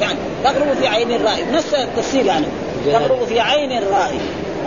يعني 0.00 0.18
تغرب 0.44 0.74
في 0.80 0.86
عين 0.88 1.12
الرأي. 1.12 1.44
نفس 1.52 1.74
التفسير 1.74 2.26
يعني. 2.26 2.46
تغرب 2.92 3.24
في 3.24 3.40
عين 3.40 3.72
الرأي. 3.72 4.18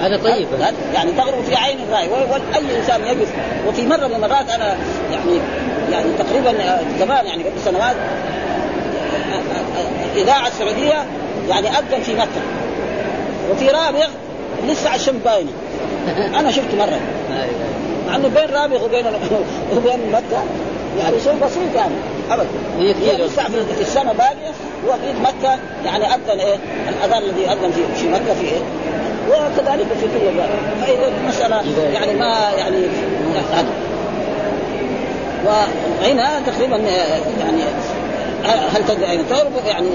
هذا 0.01 0.17
طيب. 0.17 0.47
يعني 0.93 1.11
تغرب 1.11 1.43
في 1.43 1.55
عين 1.55 1.77
الرأي. 1.89 2.09
واي 2.09 2.79
إنسان 2.79 3.01
يقف 3.05 3.29
وفي 3.67 3.85
مرة 3.87 4.07
من 4.07 4.15
المرات 4.15 4.49
أنا 4.49 4.77
يعني 5.11 5.39
يعني 5.91 6.05
تقريبا 6.19 6.53
زمان 6.99 7.25
يعني 7.25 7.43
قبل 7.43 7.59
سنوات 7.65 7.95
الاذاعه 10.15 10.47
السعودية 10.47 11.05
يعني 11.49 11.69
اذن 11.69 12.01
في 12.03 12.15
مكة. 12.15 12.41
وفي 13.51 13.67
رابغ 13.69 14.07
لسه 14.67 14.95
الشمس 14.95 15.21
باينه 15.25 15.51
أنا 16.39 16.51
شفت 16.51 16.75
مرة. 16.77 16.99
مع 18.07 18.15
إنه 18.15 18.27
بين 18.27 18.49
رابغ 18.49 18.85
وبين 18.85 19.05
وبين 19.75 20.11
مكة. 20.11 20.43
يعني 20.99 21.19
شيء 21.23 21.33
بسيط 21.33 21.75
يعني. 21.75 21.95
ابدا. 22.31 22.47
هي 22.79 23.25
لسه 23.25 23.43
في 23.75 23.81
السنة 23.81 24.13
باقية. 24.13 24.51
وفي 24.87 25.13
مكة 25.21 25.57
يعني 25.85 26.05
أذن 26.05 26.39
إيه؟ 26.39 26.55
الأذان 26.89 27.23
الذي 27.23 27.45
أذن 27.45 27.71
في 27.71 27.95
في 27.95 28.07
مكة 28.09 28.33
في 28.33 28.45
إيه؟ 28.45 28.61
وكذلك 29.29 29.87
في 29.99 30.05
كل 30.05 30.27
البلد 30.27 30.49
فإذا 30.81 31.11
المساله 31.21 31.63
يعني 31.93 32.13
ما 32.13 32.51
يعني 32.57 32.87
هذا 33.53 33.69
وهنا 35.45 36.39
تقريبا 36.47 36.77
يعني 37.39 37.61
هل 38.45 38.85
تدري 38.87 39.09
أين 39.09 39.29
تغرب 39.29 39.51
يعني 39.67 39.89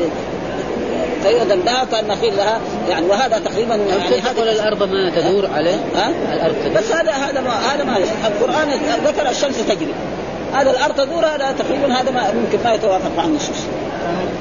فيؤذن 1.23 1.61
لها 1.67 1.85
فالنخيل 1.85 2.37
لها 2.37 2.61
يعني 2.89 3.07
وهذا 3.07 3.39
تقريبا 3.39 3.75
يعني 3.75 4.21
هذا 4.21 4.43
الأرض 4.43 4.83
ما 4.83 5.11
تدور 5.11 5.49
عليه؟ 5.55 5.77
ها؟ 5.97 6.11
الأرض 6.33 6.55
تدور. 6.65 6.79
بس 6.79 6.93
هذا 6.93 7.13
هذا 7.13 7.41
ما 7.41 7.75
هذا 7.75 7.85
ما 7.85 7.97
القرآن 8.27 8.69
ذكر 9.05 9.31
الشمس 9.31 9.67
تجري. 9.69 9.95
هذا 10.55 10.71
الأرض 10.71 10.95
تدور 10.95 11.27
هذا 11.27 11.55
تقريبا 11.59 11.93
هذا 12.01 12.11
ما 12.11 12.33
ممكن 12.33 12.59
ما 12.65 12.75
يتوافق 12.75 13.11
مع 13.17 13.25
النصوص. 13.25 13.57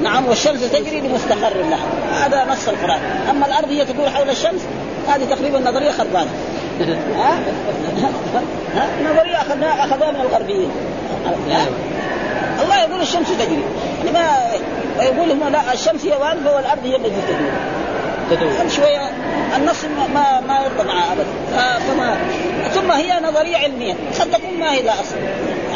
نعم 0.02 0.26
والشمس 0.26 0.60
تجري 0.72 1.00
لمستقر 1.00 1.56
لها. 1.70 2.26
هذا 2.26 2.52
نص 2.52 2.68
القرآن. 2.68 3.00
أما 3.30 3.46
الأرض 3.46 3.70
هي 3.70 3.84
تدور 3.84 4.10
حول 4.10 4.30
الشمس 4.30 4.60
هذه 5.08 5.24
تقريبا 5.24 5.58
نظرية 5.58 5.90
خربانة. 5.90 6.30
ها؟ 7.16 7.38
ها؟ 8.74 8.88
نظرية 9.12 9.36
اخذناها 9.36 9.84
أخذوها 9.84 10.10
من 10.10 10.20
الغربيين. 10.20 10.70
الله 12.62 12.80
يقول 12.80 13.00
الشمس 13.00 13.28
تجري. 13.28 13.64
يعني 13.98 14.10
ما 14.12 14.36
ويقول 14.98 15.30
هم 15.30 15.48
لا 15.48 15.72
الشمس 15.72 16.04
هي 16.04 16.12
واقفة 16.12 16.56
والأرض 16.56 16.84
هي 16.84 16.96
التي 16.96 17.10
تدور. 17.10 17.50
تدور 18.30 18.68
شوية 18.68 19.10
النص 19.56 19.84
ما 20.14 20.40
ما 20.40 20.60
يرضى 20.60 20.88
معه 20.88 21.12
ابدا. 21.12 21.24
فما 21.78 22.16
ثم 22.74 22.90
هي 22.90 23.20
نظرية 23.20 23.56
علمية. 23.56 23.94
قد 24.20 24.30
تكون 24.30 24.58
ما 24.60 24.72
هي 24.72 24.82
لا 24.82 24.92
اصل 24.92 25.16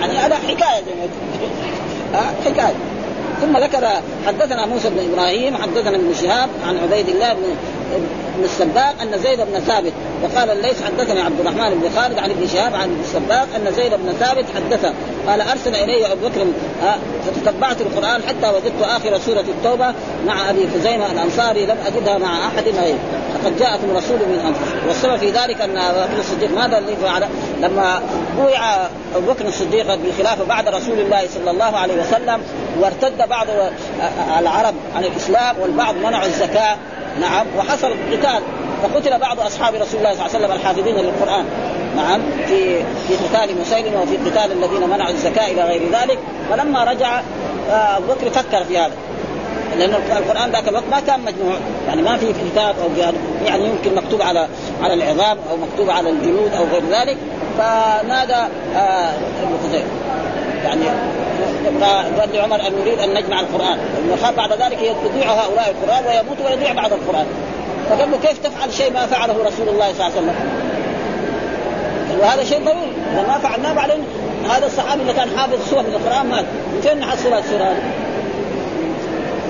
يعني 0.00 0.18
هذا 0.18 0.34
حكاية 0.34 0.84
زي 0.86 0.94
ما 0.94 2.20
حكاية. 2.44 2.74
ثم 3.40 3.58
ذكر 3.58 3.88
حدثنا 4.26 4.66
موسى 4.66 4.90
بن 4.90 5.12
إبراهيم 5.12 5.56
حدثنا 5.56 5.96
ابن 5.96 6.14
شهاب 6.22 6.48
عن 6.66 6.78
عبيد 6.78 7.08
الله 7.08 7.32
بن 7.32 7.54
بن 8.38 8.44
السباق 8.44 8.94
أن 9.02 9.18
زيد 9.18 9.40
بن 9.40 9.60
ثابت 9.60 9.92
وقال 10.22 10.50
الليث 10.50 10.82
حدثني 10.82 11.20
عبد 11.20 11.40
الرحمن 11.40 11.80
بن 11.80 12.00
خالد 12.00 12.18
عن 12.18 12.30
ابن 12.30 12.46
شهاب 12.46 12.74
عن 12.74 12.82
ابن 12.82 13.00
السباق 13.00 13.48
أن 13.56 13.72
زيد 13.72 13.92
بن 13.92 14.12
ثابت 14.12 14.44
حدثه 14.54 14.92
قال 15.28 15.40
أرسل 15.40 15.74
إلي 15.74 16.12
أبو 16.12 16.28
بكر 16.28 16.46
فتتبعت 17.26 17.80
القرآن 17.80 18.22
حتى 18.22 18.48
وجدت 18.48 18.82
آخر 18.82 19.18
سورة 19.18 19.40
التوبة 19.40 19.94
مع 20.26 20.50
أبي 20.50 20.68
خزيمة 20.74 21.12
الأنصاري 21.12 21.66
لم 21.66 21.76
أجدها 21.86 22.18
مع 22.18 22.46
أحد 22.46 22.64
غيره 22.64 22.98
فقد 23.34 23.58
جاءكم 23.58 23.96
رسول 23.96 24.18
من 24.18 24.38
أنفسكم 24.46 24.88
والسبب 24.88 25.16
في 25.16 25.30
ذلك 25.30 25.60
أن 25.60 25.76
أبو 25.76 26.20
الصديق 26.20 26.50
ماذا 26.58 26.78
الذي 26.78 26.96
فعل؟ 26.96 27.28
لما 27.60 28.02
بويع 28.36 28.60
ابو 29.16 29.32
بكر 29.32 29.44
الصديق 29.48 29.94
بالخلافة 29.94 30.44
بعد 30.44 30.68
رسول 30.68 30.98
الله 30.98 31.28
صلى 31.34 31.50
الله 31.50 31.76
عليه 31.76 31.94
وسلم 31.94 32.42
وارتد 32.80 33.28
بعض 33.28 33.46
العرب 34.38 34.74
عن 34.96 35.04
الإسلام 35.04 35.56
والبعض 35.60 35.94
منعوا 35.94 36.26
الزكاة. 36.26 36.76
نعم 37.20 37.46
وحصل 37.58 37.94
قتال 38.12 38.42
فقتل 38.82 39.18
بعض 39.18 39.40
أصحاب 39.40 39.74
رسول 39.74 40.00
الله 40.00 40.14
صلى 40.14 40.26
الله 40.26 40.34
عليه 40.34 40.38
وسلم 40.38 40.52
الحافظين 40.52 40.96
للقرآن. 40.96 41.44
نعم 41.96 42.20
في 42.46 42.84
في 43.08 43.14
قتال 43.14 43.60
مسيلمه 43.60 44.02
وفي 44.02 44.16
قتال 44.16 44.52
الذين 44.52 44.88
منعوا 44.88 45.10
الزكاة 45.10 45.46
إلى 45.46 45.62
غير 45.62 45.82
ذلك. 45.92 46.18
فلما 46.50 46.84
رجع 46.84 47.20
ابو 47.70 48.12
بكر 48.12 48.30
فكر 48.30 48.64
في 48.64 48.78
هذا. 48.78 48.92
لأن 49.78 49.94
القرآن 50.16 50.50
ذاك 50.50 50.68
الوقت 50.68 50.84
ما 50.90 51.00
كان 51.00 51.20
مجموع. 51.20 51.54
يعني 51.88 52.02
ما 52.02 52.16
في 52.16 52.26
كتاب 52.26 52.74
أو 52.82 52.88
يعني 53.46 53.64
يمكن 53.64 53.94
مكتوب 53.94 54.22
على 54.22 54.48
على 54.82 54.94
العظام 54.94 55.38
أو 55.50 55.56
مكتوب 55.56 55.90
على 55.90 56.10
الجلود 56.10 56.54
أو 56.54 56.64
غير 56.64 56.82
ذلك. 56.90 57.16
فنادى 57.58 58.48
آه 58.76 59.12
يعني 60.64 60.82
قال 62.20 62.28
لعمر 62.34 62.66
أن 62.66 62.72
نريد 62.80 62.98
أن 62.98 63.14
نجمع 63.14 63.40
القرآن. 63.40 63.78
لأنه 63.78 64.22
خاف 64.22 64.36
بعد 64.36 64.52
ذلك 64.52 64.78
يضيع 64.82 65.32
هؤلاء 65.32 65.74
القرآن 65.74 66.04
ويموت 66.06 66.36
ويضيع 66.46 66.72
بعض 66.72 66.92
القرآن. 66.92 67.26
فقال 67.90 68.10
له 68.10 68.18
كيف 68.18 68.38
تفعل 68.38 68.72
شيء 68.72 68.92
ما 68.92 69.06
فعله 69.06 69.32
رسول 69.32 69.68
الله 69.68 69.92
صلى 69.92 70.06
الله 70.06 70.16
عليه 70.16 70.20
وسلم؟ 70.20 70.34
وهذا 72.20 72.44
شيء 72.44 72.64
ضروري 72.64 72.92
إذا 73.12 73.22
ما 73.28 73.38
فعلناه 73.38 73.72
بعدين 73.72 74.04
هذا 74.50 74.66
الصحابي 74.66 75.02
اللي 75.02 75.12
كان 75.12 75.38
حافظ 75.38 75.70
سور 75.70 75.82
من 75.82 75.94
القرآن 75.94 76.26
مات. 76.26 76.44
فين 76.82 76.98
نحصل 77.00 77.32
السور 77.32 77.62
هذه؟ 77.62 77.82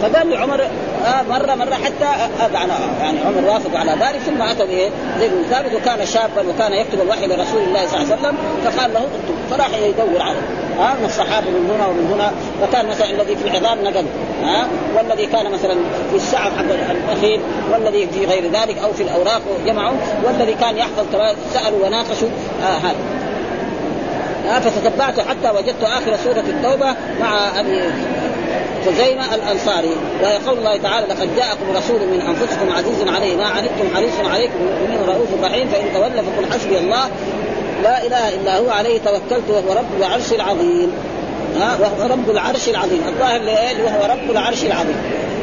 فقال 0.02 0.30
لعمر 0.30 0.62
آه 1.06 1.22
مرة 1.22 1.54
مرة 1.54 1.74
حتى 1.74 2.04
آه 2.04 2.48
يعني 2.54 2.72
يعني 3.00 3.18
عمر 3.26 3.48
وافق 3.48 3.76
على 3.78 3.90
ذلك 3.90 4.20
ثم 4.26 4.42
أتى 4.42 4.66
بايه؟ 4.66 4.90
زيد 5.20 5.30
بن 5.30 5.42
ثابت 5.50 5.74
وكان 5.74 6.06
شابا 6.06 6.48
وكان 6.48 6.72
يكتب 6.72 7.00
الوحي 7.00 7.26
لرسول 7.26 7.62
الله 7.62 7.86
صلى 7.86 8.02
الله 8.02 8.12
عليه 8.12 8.22
وسلم 8.22 8.36
فقال 8.64 8.94
له 8.94 9.00
اكتب 9.00 9.34
فراح 9.50 9.78
يدور 9.78 10.22
عليه. 10.22 10.40
ها 10.78 10.94
من 10.94 11.04
الصحابة 11.04 11.50
من 11.50 11.70
هنا 11.70 11.86
ومن 11.86 12.12
هنا. 12.12 12.32
فكان 12.60 12.86
مثلا 12.86 13.10
الذي 13.10 13.36
في 13.36 13.48
العظام 13.48 13.84
نقل 13.84 14.04
ها 14.42 14.68
والذي 14.96 15.26
كان 15.26 15.52
مثلا 15.52 15.74
في 16.10 16.16
السعف 16.16 16.58
حق 16.58 16.64
الأخير 17.08 17.40
والذي 17.72 18.06
في 18.06 18.24
غير 18.24 18.44
ذلك 18.44 18.78
أو 18.78 18.92
في 18.92 19.02
الأوراق 19.02 19.42
جمعوا 19.66 19.96
والذي 20.24 20.54
كان 20.54 20.76
يحفظ 20.76 21.06
سألوا 21.54 21.86
وناقشوا 21.86 22.28
آه 22.62 22.78
هذا. 22.78 22.96
آه 24.48 24.60
حتى 25.28 25.50
وجدت 25.56 25.82
آخر 25.82 26.16
سورة 26.24 26.44
التوبة 26.48 26.94
مع 27.20 27.60
أبي 27.60 27.82
خزيمة 28.86 29.34
الأنصاري. 29.34 29.96
وهي 30.22 30.36
قول 30.36 30.58
الله 30.58 30.76
تعالى 30.76 31.06
لقد 31.06 31.36
جاءكم 31.36 31.76
رسول 31.76 32.00
من 32.00 32.20
أنفسكم 32.20 32.72
عزيز 32.72 33.08
عليه 33.08 33.36
ما 33.36 33.44
عنتم 33.44 33.94
حريص 33.94 34.12
عليكم 34.32 34.54
بالمؤمنين 34.58 35.08
رؤوف 35.08 35.28
رحيم 35.44 35.68
فإن 35.68 35.94
تولى 35.94 36.22
فقل 36.22 36.52
حسبي 36.52 36.78
الله. 36.78 37.08
لا 37.82 38.06
إله 38.06 38.28
إلا 38.28 38.58
هو 38.58 38.70
عليه 38.70 38.98
توكلت 38.98 39.50
وهو 39.50 39.78
رب 39.78 40.00
العرش 40.00 40.32
العظيم. 40.32 40.92
ها 41.60 41.78
وهو 41.80 42.12
رب 42.12 42.30
العرش 42.30 42.68
العظيم. 42.68 43.02
الظاهر 43.08 43.40
وهو 43.84 44.12
رب 44.12 44.30
العرش 44.30 44.62
العظيم. 44.62 44.96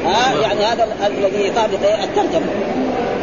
ها 0.05 0.41
يعني 0.41 0.65
هذا 0.65 0.87
الذي 1.07 1.47
يطابق 1.47 2.03
الترجمة. 2.03 2.47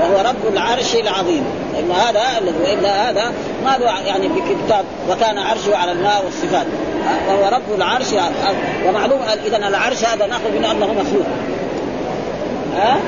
وهو 0.00 0.28
رب 0.28 0.52
العرش 0.52 0.94
العظيم. 0.94 1.44
إن 1.78 1.90
هذا 1.90 2.20
والا 2.64 3.10
هذا 3.10 3.32
ما 3.64 3.76
له 3.78 4.00
يعني 4.06 4.28
في 4.28 4.40
كتاب 4.40 4.84
وكان 5.10 5.38
عرشه 5.38 5.76
على 5.76 5.92
الماء 5.92 6.24
والصفات. 6.24 6.66
وهو 7.28 7.48
رب 7.54 7.76
العرش. 7.76 8.06
ومعلوم 8.86 9.20
إذا 9.46 9.56
العرش 9.56 10.04
هذا 10.04 10.26
نأخذ 10.26 10.52
منه 10.58 10.70
أنه 10.70 10.86
مخلوق. 10.86 11.26
ها؟ 12.76 12.98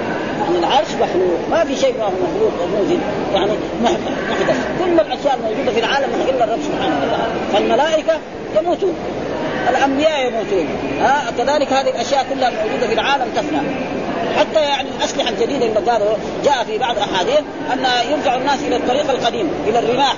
يعني 0.40 0.58
العرش 0.58 0.88
مخلوق. 0.88 1.38
ما 1.50 1.64
في 1.64 1.76
شيء 1.76 1.94
ما 1.98 2.04
هو 2.04 2.10
مخلوق 2.10 2.52
موجود. 2.78 3.00
يعني 3.34 3.52
محدث. 3.82 4.56
كل 4.84 5.00
الأشياء 5.00 5.34
الموجودة 5.34 5.72
في 5.72 5.80
العالم 5.80 6.08
إلا 6.28 6.44
الرب 6.44 6.60
سبحانه 6.62 6.96
وتعالى. 7.02 7.32
فالملائكة 7.52 8.12
يموتون. 8.60 8.94
الأنبياء 9.70 10.26
يموتون. 10.26 10.68
ها؟ 11.00 11.30
كذلك 11.38 11.72
هذه 11.72 11.90
الأشياء 11.90 12.26
كلها 12.34 12.48
الموجودة 12.48 12.86
في 12.86 12.94
العالم 12.94 13.26
تفنى. 13.36 13.58
حتى 14.38 14.60
يعني 14.60 14.88
الاسلحه 14.98 15.30
الجديده 15.30 15.66
اللي 15.66 15.90
قالوا 15.90 16.16
جاء 16.44 16.64
في 16.64 16.78
بعض 16.78 16.96
الأحاديث 16.96 17.40
أن 17.72 17.86
يرجع 18.10 18.34
الناس 18.34 18.58
إلى 18.62 18.76
الطريق 18.76 19.10
القديم 19.10 19.50
إلى 19.66 19.78
الرماح. 19.78 20.14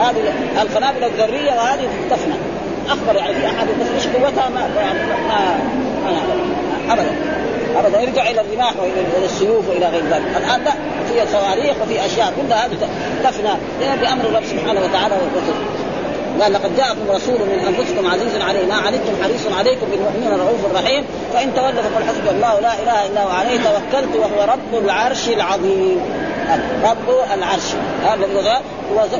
هذه 0.00 0.32
القنابل 0.62 1.04
الذرية 1.04 1.52
وهذه 1.52 1.88
تفنى. 2.10 2.34
أخبر 2.88 3.16
يعني 3.16 3.34
في 3.34 3.46
احاديث 3.46 3.74
بس 3.80 3.86
إيش 3.94 4.16
قوتها 4.16 4.48
ما 4.48 4.60
يعني 4.76 4.98
ما, 5.28 5.58
ابدا. 6.92 7.10
ابدا. 7.78 8.00
يرجع 8.00 8.30
إلى 8.30 8.40
الرماح 8.40 8.72
وإلى 8.80 9.24
السيوف 9.24 9.68
وإلى 9.68 9.86
غير 9.86 10.02
ذلك. 10.04 10.24
الآن 10.36 10.64
لا 10.64 10.72
في 11.08 11.32
صواريخ 11.32 11.76
وفي 11.82 12.06
أشياء. 12.06 12.32
كلها 12.36 12.66
هذه 12.66 12.76
تفنى. 13.24 13.50
بأمر 14.00 14.24
الرب 14.24 14.44
سبحانه 14.44 14.80
وتعالى 14.80 15.14
والرسل 15.14 15.54
قال 16.40 16.52
لقد 16.52 16.76
جاءكم 16.76 17.10
رسول 17.10 17.34
من 17.34 17.58
أنفسكم 17.68 18.06
عزيز 18.06 18.42
عليه 18.42 18.66
ما 18.66 18.74
عنتم 18.74 19.22
حريص 19.22 19.40
عليكم 19.58 19.86
بالمؤمنين 19.90 20.40
رؤوف 20.40 20.74
رحيم. 20.74 21.04
فإن 21.34 21.54
تولوا 21.54 21.82
فقل 21.82 22.04
حسبي 22.08 22.30
الله 22.30 22.60
لا 22.60 22.72
إله 22.82 23.06
إلا 23.06 23.22
هو 23.22 23.28
عليه 23.28 23.56
توكلت 23.56 24.16
وهو 24.16 24.52
رب 24.52 24.84
العرش 24.84 25.28
العظيم. 25.28 26.00
رب 26.84 27.08
العرش. 27.34 27.68
هذا 28.04 28.26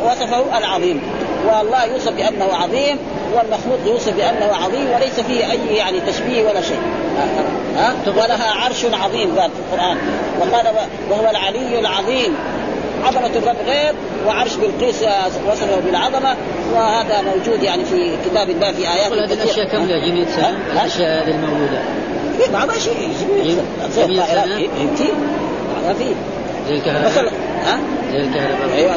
وصفه 0.07 0.59
العظيم. 0.59 1.01
والله 1.47 1.84
يوصف 1.84 2.12
بأنه 2.12 2.44
عظيم 2.53 2.99
والمخلوق 3.34 3.78
يوصف 3.86 4.16
بأنه 4.16 4.55
عظيم 4.64 4.90
وليس 4.94 5.20
فيه 5.20 5.51
أي 5.51 5.76
يعني 5.76 6.01
تشبيه 6.01 6.42
ولا 6.42 6.61
شيء. 6.61 6.80
ها؟ 7.76 7.94
ولها 8.07 8.51
عرش 8.51 8.84
عظيم 8.84 9.38
قال 9.38 9.51
في 9.51 9.59
القرآن. 9.59 9.97
وقال 10.40 10.66
وهو 11.11 11.30
العلي 11.30 11.78
العظيم. 11.78 12.36
عظمة 13.05 13.30
الرب 13.36 13.57
غير 13.66 13.94
وعرش 14.26 14.55
بلقيس 14.55 15.03
وصفه 15.49 15.80
بالعظمة. 15.80 16.36
وهذا 16.74 17.22
موجود 17.22 17.62
يعني 17.62 17.84
في 17.84 18.16
كتاب 18.30 18.51
الله 18.51 18.72
في 18.72 18.92
آيات 18.92 19.12
هذه 19.12 19.32
الأشياء 19.32 19.68
كم 19.68 19.86
لها 19.86 19.99
جميع 19.99 20.24
سنة؟ 20.36 20.59
الأشياء 20.72 21.22
هذه 21.22 21.30
الموجودة. 21.30 21.82
بعضها 22.53 22.78
شيء 22.78 22.94
جميع 22.94 23.55
سنة 23.90 24.07
في 24.07 24.20
بعضها 25.74 25.94
في 25.94 26.14
زي 26.68 26.74
الكهرباء. 26.74 27.32
ها؟ 27.64 27.78
زي 28.12 28.18
الكهرباء. 28.18 28.76
أيوه. 28.76 28.94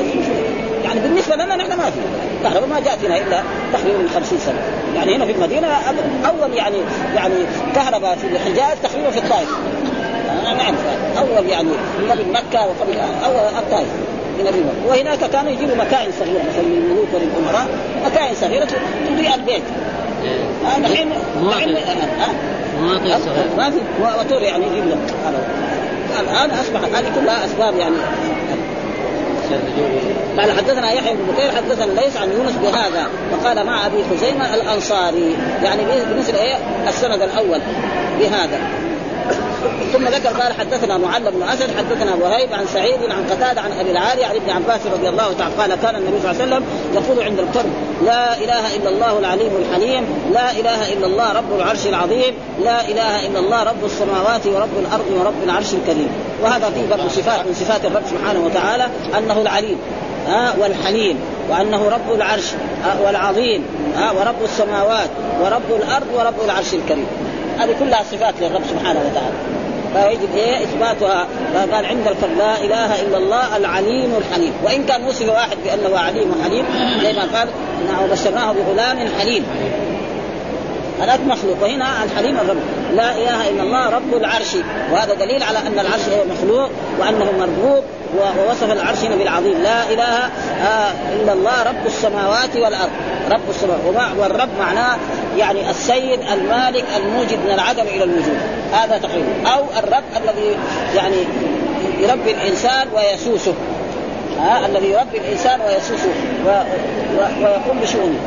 يعني 0.83 0.99
بالنسبة 0.99 1.35
لنا 1.35 1.55
نحن 1.55 1.69
ما 1.77 1.89
في 1.89 1.99
الكهرباء 2.37 2.69
ما 2.69 2.79
جاءت 2.79 3.05
هنا 3.05 3.17
إلا 3.17 3.43
تقريبا 3.73 3.97
من 3.97 4.09
50 4.15 4.39
سنة. 4.39 4.61
يعني 4.95 5.15
هنا 5.15 5.25
في 5.25 5.31
المدينة 5.31 5.67
أول 6.25 6.53
يعني 6.53 6.77
يعني 7.15 7.35
كهرباء 7.75 8.15
في 8.15 8.27
الحجاز 8.27 8.77
تقريبا 8.83 9.09
في 9.09 9.19
الطائف. 9.19 9.49
أنا 10.41 10.53
نعرف 10.53 10.75
أول 11.17 11.49
يعني 11.49 11.69
قبل 12.09 12.25
مكة 12.31 12.61
وقبل 12.61 12.99
أول 13.25 13.35
الطائف 13.57 13.87
من 14.39 14.47
الربا 14.47 14.73
وهناك 14.87 15.29
كانوا 15.31 15.51
يجيبوا 15.51 15.75
مكائن 15.75 16.11
صغيرة 16.19 16.43
مثلا 16.49 16.61
للملوك 16.61 17.07
وللامراء 17.13 17.67
مكائن 18.05 18.35
صغيرة 18.35 18.67
تضيء 19.09 19.35
البيت. 19.35 19.63
دحين 20.81 20.83
دحين 20.83 21.09
مواطن. 21.41 23.19
صغيرة 23.19 23.55
ما 23.57 23.69
في. 23.69 23.77
موتور 24.01 24.41
يعني 24.41 24.65
يجيب 24.67 24.87
لك 24.87 25.13
الآن 26.19 26.49
أصبحت 26.51 26.91
هذه 26.95 27.11
كلها 27.21 27.45
أسباب 27.45 27.77
يعني 27.77 27.95
قال 30.37 30.51
حدثنا 30.51 30.91
يحيى 30.91 31.13
بن 31.13 31.33
بكير 31.33 31.51
حدثنا 31.51 32.01
ليس 32.01 32.17
عن 32.17 32.31
يونس 32.31 32.55
بهذا 32.61 33.07
وقال 33.33 33.65
مع 33.65 33.85
أبي 33.85 34.03
خزيمة 34.03 34.55
الأنصاري 34.55 35.35
يعني 35.63 35.83
بمثل 36.13 36.35
إيه؟ 36.35 36.57
السند 36.87 37.21
الأول 37.21 37.61
بهذا. 38.19 38.59
ثم 39.93 40.07
ذكر 40.07 40.29
قال 40.29 40.53
حدثنا 40.53 40.97
معل 40.97 41.31
بن 41.31 41.43
أسد 41.43 41.69
حدثنا 41.77 42.15
وهيب 42.15 42.53
عن 42.53 42.65
سعيد 42.65 42.99
عن 43.09 43.23
قتادة 43.29 43.61
عن 43.61 43.71
أبي 43.71 43.91
العالي 43.91 44.23
عن 44.23 44.35
ابن 44.35 44.49
عباس 44.49 44.79
رضي 44.93 45.09
الله 45.09 45.33
تعالى 45.33 45.53
قال 45.55 45.75
كان 45.81 45.95
النبي 45.95 46.21
صلى 46.21 46.31
الله 46.31 46.41
عليه 46.41 46.55
وسلم 46.55 46.63
يقول 46.93 47.23
عند 47.23 47.39
القرب 47.39 47.69
لا 48.05 48.37
إله 48.37 48.75
إلا 48.75 48.89
الله 48.89 49.19
العليم 49.19 49.51
الحليم 49.59 50.05
لا 50.33 50.51
إله 50.51 50.93
إلا 50.93 51.07
الله 51.07 51.33
رب 51.33 51.55
العرش 51.55 51.87
العظيم 51.87 52.33
لا 52.63 52.87
إله 52.87 53.27
إلا 53.27 53.39
الله 53.39 53.63
رب 53.63 53.85
السماوات 53.85 54.47
ورب 54.47 54.79
الأرض 54.79 55.05
ورب 55.19 55.43
العرش 55.43 55.73
الكريم. 55.73 56.09
وهذا 56.43 56.69
فيه 56.69 56.95
برضه 56.95 57.09
صفات 57.09 57.39
من 57.45 57.53
صفات 57.53 57.85
الرب 57.85 58.03
سبحانه 58.09 58.39
وتعالى 58.45 58.87
أنه 59.17 59.41
العليم 59.41 59.77
ها 60.27 60.53
والحليم 60.59 61.19
وأنه 61.49 61.89
رب 61.89 62.15
العرش 62.15 62.45
والعظيم 63.05 63.65
ها 63.95 64.11
ورب 64.11 64.43
السماوات 64.43 65.09
ورب 65.41 65.81
الأرض 65.83 66.07
ورب 66.15 66.45
العرش 66.45 66.73
الكريم. 66.73 67.07
هذه 67.59 67.75
كلها 67.79 68.03
صفات 68.11 68.33
للرب 68.41 68.61
سبحانه 68.69 68.99
وتعالى. 68.99 69.35
فيجب 69.93 70.35
إيه؟ 70.35 70.63
إثباتها. 70.63 71.27
قال 71.73 71.85
عند 71.85 72.07
الفرد 72.07 72.37
لا 72.37 72.57
إله 72.57 73.01
إلا 73.01 73.17
الله 73.17 73.57
العليم 73.57 74.13
الحليم. 74.17 74.53
وإن 74.65 74.85
كان 74.85 75.03
وصف 75.03 75.29
واحد 75.29 75.57
بأنه 75.65 75.99
عليم 75.99 76.33
وحليم 76.39 76.65
زي 77.01 77.13
ما 77.13 77.27
قال 77.37 77.47
وبشرناه 78.03 78.51
بغلام 78.51 78.97
حليم. 79.19 79.45
هذاك 81.01 81.19
مخلوق 81.19 81.63
وهنا 81.63 82.03
الحليم 82.03 82.37
الرب. 82.37 82.57
لا 82.95 83.11
إله 83.11 83.49
إلا 83.49 83.63
الله 83.63 83.89
رب 83.89 84.13
العرش. 84.13 84.55
وهذا 84.91 85.13
دليل 85.13 85.43
على 85.43 85.59
أن 85.59 85.79
العرش 85.79 86.01
مخلوق 86.31 86.69
وأنه 86.99 87.31
مربوب 87.39 87.83
ووصف 88.17 88.71
العرش 88.71 88.99
بالعظيم 88.99 89.63
لا 89.63 89.83
إله 89.93 90.29
آه 90.63 90.91
إلا 91.13 91.33
الله 91.33 91.63
رب 91.63 91.85
السماوات 91.85 92.55
والأرض. 92.55 92.89
رب 93.31 93.49
السماوات 93.49 94.17
والرب 94.17 94.49
معناه 94.59 94.97
يعني 95.37 95.69
السيد 95.69 96.19
المالك 96.33 96.85
الموجد 96.97 97.39
من 97.45 97.51
العدم 97.53 97.83
إلى 97.83 98.03
الوجود. 98.03 98.37
هذا 98.73 98.97
تقريبا. 98.97 99.49
أو 99.49 99.63
الرب 99.79 100.03
الذي 100.23 100.57
يعني 100.95 101.23
يربي 101.99 102.31
الإنسان 102.31 102.87
ويسوسه. 102.95 103.53
ها 104.39 104.65
الذي 104.65 104.87
يربي 104.87 105.17
الإنسان 105.17 105.61
ويسوسه 105.61 106.09
و... 106.45 106.49
و... 106.49 107.45
ويقوم 107.45 107.79
بشؤونه. 107.81 108.19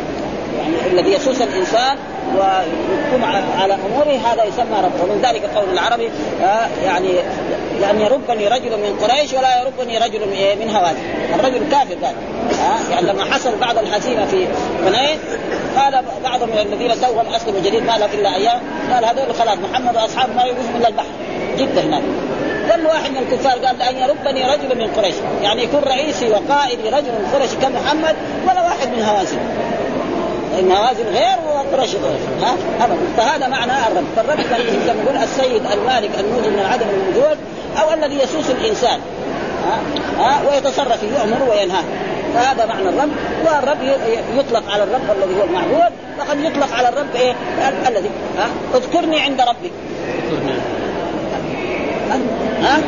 يعني 0.58 0.92
الذي 0.92 1.12
يسوس 1.12 1.42
الإنسان 1.42 1.96
ويحكم 2.34 3.24
على 3.60 3.74
اموره 3.74 4.20
هذا 4.26 4.44
يسمى 4.44 4.76
رب 4.84 5.00
ومن 5.02 5.22
ذلك 5.22 5.44
قول 5.56 5.72
العربي 5.72 6.10
آه 6.42 6.66
يعني 6.84 7.08
لأن 7.80 8.00
يربني 8.00 8.48
رجل 8.48 8.70
من 8.70 8.98
قريش 9.02 9.32
ولا 9.32 9.62
يربني 9.62 9.98
رجل 9.98 10.20
من 10.60 10.70
هوازن 10.74 11.02
الرجل 11.34 11.70
كافر 11.70 11.94
قال 11.94 12.14
آه 12.60 12.92
يعني 12.92 13.06
لما 13.06 13.24
حصل 13.24 13.58
بعض 13.60 13.78
الحزيمه 13.78 14.26
في 14.26 14.46
بنين 14.84 15.18
قال 15.76 16.04
بعض 16.24 16.42
من 16.42 16.58
الذين 16.58 17.00
توهم 17.00 17.34
أسلموا 17.34 17.60
جديد 17.60 17.82
ما 17.82 17.98
لهم 17.98 18.10
إلا 18.14 18.34
أيام 18.34 18.60
قال 18.92 19.04
هذول 19.04 19.34
خلاص 19.34 19.58
محمد 19.58 19.96
واصحابه 19.96 20.32
ما 20.34 20.42
يوقفوا 20.42 20.78
الا 20.78 20.88
البحر. 20.88 21.06
جده 21.58 21.80
هناك. 21.80 22.02
قال 22.70 22.86
واحد 22.86 23.10
من 23.10 23.16
الكفار 23.16 23.66
قال 23.66 23.78
لأن 23.78 23.96
يربني 23.96 24.44
رجل 24.44 24.78
من 24.78 24.90
قريش. 24.96 25.14
يعني 25.42 25.62
يكون 25.62 25.80
رئيسي 25.80 26.30
وقائدي 26.30 26.88
رجل 26.88 27.12
من 27.12 27.30
قريش 27.34 27.50
كمحمد 27.62 28.16
ولا 28.48 28.62
واحد 28.62 28.88
من 28.88 29.02
هوازن. 29.02 29.38
ان 30.58 30.72
هوازن 30.72 31.04
غير 31.12 31.36
وقريش 31.54 31.94
غير 31.94 32.18
ها؟ 32.42 32.54
ابدا. 32.84 32.96
فهذا 33.16 33.46
معنى 33.48 33.72
الرب 33.72 34.04
فالرب 34.16 34.38
لما 34.40 35.02
نقول 35.02 35.16
السيد 35.16 35.62
المالك 35.72 36.10
الموجد 36.20 36.46
من 36.52 36.58
العدم 36.58 36.86
الوجود 36.88 37.38
أو 37.82 37.92
الذي 37.94 38.14
يسوس 38.22 38.50
الإنسان 38.50 38.98
ها؟ 39.66 39.78
ها؟ 40.18 40.40
ويتصرف 40.50 41.02
يؤمر 41.02 41.50
وينهى. 41.50 41.82
فهذا 42.34 42.66
معنى 42.66 42.88
الرب 42.88 43.10
والرب 43.44 43.78
يطلق 44.38 44.62
على 44.72 44.82
الرب 44.84 45.02
الذي 45.16 45.40
هو 45.40 45.44
المعبود. 45.44 45.92
وقد 46.18 46.40
يطلق 46.40 46.74
على 46.74 46.88
الرب 46.88 47.14
إيه؟ 47.16 47.32
ال- 47.68 47.86
الذي 47.88 48.10
ها؟ 48.38 48.46
اذكرني 48.74 49.20
عند 49.20 49.40
ربك 49.40 49.70
ها؟ 52.62 52.78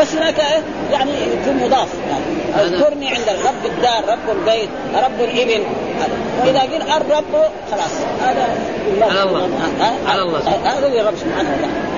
بس 0.00 0.14
هناك 0.14 0.40
إيه؟ 0.40 0.62
يعني 0.92 1.10
يكون 1.10 1.56
مضاف. 1.64 1.88
يعني 2.10 2.66
اذكرني 2.66 3.08
عند 3.08 3.28
رب 3.28 3.66
الدار 3.66 4.02
رب 4.08 4.36
البيت 4.38 4.68
رب 4.94 5.20
الابن 5.20 5.62
واذا 6.44 6.60
قيل 6.60 6.82
الرب 6.82 7.50
خلاص. 7.70 7.92
هذا 8.22 8.58
على 9.02 9.22
الله. 9.22 9.48
على 10.06 10.22
الله. 10.22 10.40
هذا 10.64 10.88
للرب 10.88 11.14
سبحانه 11.16 11.50
وتعالى. 11.50 11.96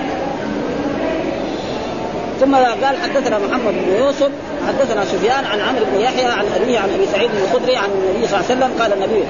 ثم 2.41 2.55
قال 2.55 2.97
حدثنا 3.03 3.39
محمد 3.39 3.75
بن 3.75 3.97
يوسف 4.05 4.31
حدثنا 4.69 5.05
سفيان 5.05 5.45
عن 5.45 5.61
عمرو 5.61 5.85
بن 5.93 6.01
يحيى 6.01 6.25
عن 6.25 6.45
أبيه 6.57 6.79
عن 6.79 6.89
أبي 6.95 7.07
سعيد 7.07 7.31
الخدري 7.43 7.77
عن 7.77 7.91
النبي 7.91 8.29
صلى 8.29 8.41
الله 8.41 8.51
عليه 8.51 8.59
وسلم 8.59 8.83
قال 8.83 8.93
النبي 8.93 9.25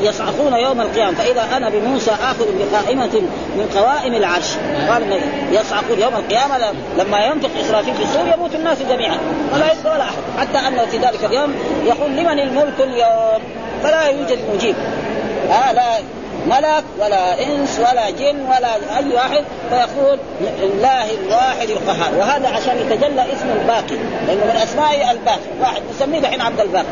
يصعقون 0.00 0.52
يوم 0.52 0.80
القيامة 0.80 1.14
فإذا 1.14 1.56
أنا 1.56 1.68
بموسى 1.68 2.10
آخذ 2.10 2.44
بقائمة 2.58 3.22
من 3.56 3.70
قوائم 3.76 4.14
العرش. 4.14 4.56
قال 4.88 5.02
النبي 5.02 5.22
يصعقون 5.52 5.98
يوم 5.98 6.14
القيامة 6.14 6.58
لما 6.98 7.24
ينطق 7.26 7.50
إسرافيل 7.60 7.94
في 7.94 8.02
الصور 8.02 8.26
يموت 8.36 8.54
الناس 8.54 8.78
جميعا. 8.90 9.18
ولا 9.54 9.72
يبقى 9.72 9.94
ولا 9.94 10.04
أحد. 10.04 10.22
حتى 10.38 10.68
انه 10.68 10.86
في 10.86 10.98
ذلك 10.98 11.24
اليوم 11.24 11.54
يقول 11.86 12.10
لمن 12.10 12.38
الملك 12.38 12.80
اليوم؟ 12.80 13.42
فلا 13.82 14.06
يوجد 14.06 14.38
مجيب. 14.54 14.76
ها 15.50 15.72
لا 15.72 15.98
ملك 16.46 16.84
ولا 17.00 17.42
إنس 17.42 17.78
ولا 17.78 18.10
جن 18.10 18.40
ولا 18.40 18.74
أي 18.98 19.14
واحد 19.14 19.44
فيقول 19.70 20.18
لله 20.40 21.04
الواحد 21.10 21.70
القهار. 21.70 22.14
وهذا 22.18 22.48
عشان 22.48 22.78
يتجلى 22.78 23.22
اسم 23.32 23.46
الباقي 23.60 23.96
لأنه 24.26 24.44
من 24.44 24.60
أسماء 24.62 25.10
الباقي. 25.10 25.38
واحد 25.60 25.82
نسميه 25.94 26.20
دحين 26.20 26.40
عبد 26.40 26.60
الباقي؟ 26.60 26.84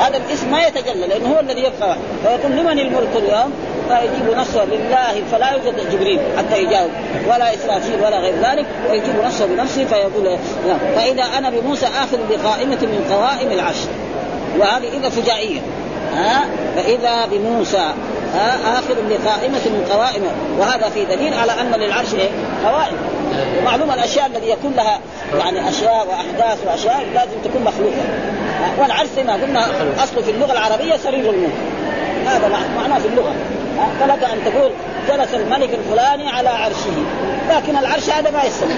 هذا 0.00 0.16
الاسم 0.16 0.50
ما 0.50 0.66
يتجلى 0.66 1.06
لأنه 1.06 1.34
هو 1.34 1.40
الذي 1.40 1.60
يبقى 1.60 1.96
فيقول 2.22 2.52
لمن 2.52 2.78
الملك 2.78 3.16
اليوم؟ 3.16 3.52
فيجيب 3.88 4.38
نفسه 4.38 4.64
لله 4.64 5.22
فلا 5.32 5.50
يوجد 5.50 5.90
جبريل 5.92 6.20
حتى 6.38 6.62
يجاوب 6.62 6.90
ولا 7.26 7.54
إسرافيل 7.54 8.00
ولا 8.04 8.18
غير 8.18 8.34
ذلك 8.34 8.66
ويجيب 8.90 9.24
نفسه 9.24 9.46
بنفسه 9.46 9.84
فيقول. 9.84 10.38
فإذا 10.96 11.24
أنا 11.38 11.50
بموسى 11.50 11.86
آخذ 11.86 12.18
بقائمه 12.30 12.78
من 12.82 13.06
قوائم 13.10 13.52
العرش. 13.52 13.76
وهذه 14.58 14.88
إذا 14.98 15.08
فجائيه 15.08 15.60
ها؟ 16.14 16.44
فإذا 16.76 17.26
بموسى 17.26 17.92
ها؟ 18.34 18.78
آخر 18.78 18.94
بقائمه 19.08 19.58
من 19.66 19.88
قوائم 19.92 20.22
وهذا 20.58 20.88
في 20.88 21.04
دليل 21.04 21.34
على 21.34 21.52
أن 21.60 21.72
للعرش 21.80 22.14
إيه؟ 22.14 22.28
قوائم. 22.66 22.96
ومعلوم 23.60 23.90
الأشياء 23.90 24.26
التي 24.26 24.50
يكون 24.50 24.72
لها 24.76 24.98
يعني 25.38 25.68
أشياء 25.68 26.06
وأحداث 26.10 26.58
وأشياء 26.66 27.06
لازم 27.14 27.40
تكون 27.44 27.62
مخلوقة. 27.64 28.02
ها؟ 28.60 28.82
والعرش 28.82 29.08
ما 29.26 29.32
قلنا 29.32 29.66
أصله 30.04 30.22
في 30.22 30.30
اللغة 30.30 30.52
العربية 30.52 30.96
سرير 30.96 31.30
الملك 31.30 31.52
هذا 32.26 32.48
مع- 32.48 32.82
معناه 32.82 32.98
في 32.98 33.08
اللغة. 33.08 33.32
ها؟ 33.78 33.88
فلك 34.00 34.24
أن 34.24 34.38
تقول 34.44 34.70
جلس 35.08 35.34
الملك 35.34 35.70
الفلاني 35.74 36.28
على 36.28 36.48
عرشه. 36.48 36.90
لكن 37.50 37.76
العرش 37.78 38.10
هذا 38.10 38.30
ما 38.30 38.44
يستمر. 38.44 38.74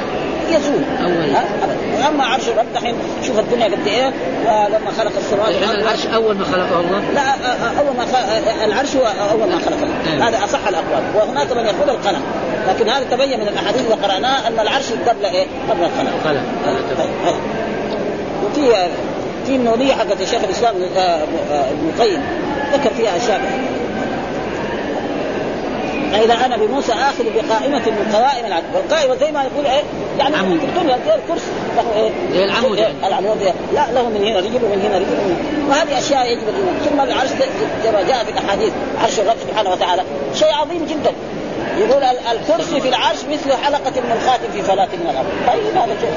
يزول؟ 0.53 0.83
أبداً. 1.01 2.09
أما 2.09 2.25
عرش 2.25 2.49
الرب 2.49 2.67
دحين 2.75 2.95
شوف 3.27 3.39
الدنيا 3.39 3.65
قد 3.67 3.87
إيه 3.87 4.13
ولما 4.47 4.91
خلق 4.99 5.13
السماوات 5.19 5.55
والارض 5.55 5.79
العرش 5.79 6.07
أول 6.07 6.37
ما 6.37 6.45
خلقه 6.45 6.81
الله 6.81 7.03
لا 7.15 7.35
أول 7.81 7.97
ما 7.97 8.05
خلق 8.05 8.65
العرش 8.65 8.97
هو 8.97 9.05
أول 9.31 9.49
ما 9.49 9.59
خلق 9.59 9.77
الله. 9.83 10.13
أيوة. 10.13 10.29
هذا 10.29 10.45
أصح 10.45 10.69
الأقوال 10.69 11.03
وهناك 11.15 11.53
من 11.53 11.65
يقول 11.65 11.91
القلم 11.91 12.23
لكن 12.69 12.89
هذا 12.89 13.05
تبين 13.11 13.41
من 13.41 13.49
الأحاديث 13.49 13.81
اللي 13.81 14.07
قراناها 14.07 14.49
أن 14.49 14.61
العرش 14.61 14.93
قبل 15.09 15.25
إيه؟ 15.25 15.47
قبل 15.71 15.83
القلم 15.85 16.13
قلم. 16.25 16.43
طيب، 16.65 16.99
طيب. 16.99 17.35
وفي 18.45 18.89
في 19.47 19.57
النونية 19.57 19.93
حقت 19.93 20.23
شيخ 20.23 20.43
الإسلام 20.45 20.75
آه، 20.97 21.01
آه، 21.01 21.71
ابن 21.71 21.93
القيم 21.95 22.23
ذكر 22.73 22.91
فيها 22.97 23.17
أشياء 23.17 23.41
فاذا 26.13 26.35
أنا 26.47 26.57
بموسى 26.57 26.93
آخذ 26.93 27.25
بقائمة 27.25 27.79
من 27.79 28.11
قوائم 28.15 28.47
العدل 28.47 28.67
والقائمه 28.75 29.15
زي 29.15 29.33
ما 29.33 29.43
يقول 29.43 29.67
إيه 29.67 29.83
يعني 30.19 30.37
عمود. 30.37 30.61
زي 31.07 31.15
الكرسي 31.15 31.47
له 31.77 32.03
إيه 32.03 32.11
زي 32.33 32.45
العمود 32.45 32.77
إيه؟ 32.79 32.85
يعني. 32.85 33.07
العمود 33.09 33.43
إيه؟ 33.43 33.53
لا 33.75 33.93
له 33.93 34.09
من 34.09 34.25
هنا 34.25 34.39
رجل 34.39 34.65
ومن 34.65 34.83
هنا 34.85 34.99
رجل 34.99 35.13
ومن 35.13 35.37
هنا. 35.67 35.69
وهذه 35.77 35.99
أشياء 35.99 36.33
يجب 36.33 36.49
الايمان 36.49 36.75
ثم 36.91 37.01
العرش 37.01 37.29
زي 37.85 37.91
ما 37.93 38.03
جاء 38.03 38.25
في 38.25 38.31
الأحاديث 38.31 38.73
عرش 39.03 39.19
الرب 39.21 39.37
سبحانه 39.49 39.71
وتعالى 39.71 40.03
شيء 40.35 40.53
عظيم 40.53 40.85
جدا 40.87 41.13
يقول 41.79 42.03
ال- 42.05 42.19
الكرسي 42.33 42.81
في 42.81 42.89
العرش 42.89 43.19
مثل 43.33 43.53
حلقة 43.65 43.91
من 44.01 44.13
الخاتم 44.23 44.53
في 44.53 44.63
فلاة 44.63 44.87
من 44.87 45.11
الأرض 45.11 45.27
طيب 45.47 45.77
هذا 45.77 45.97
شيء؟ 46.01 46.15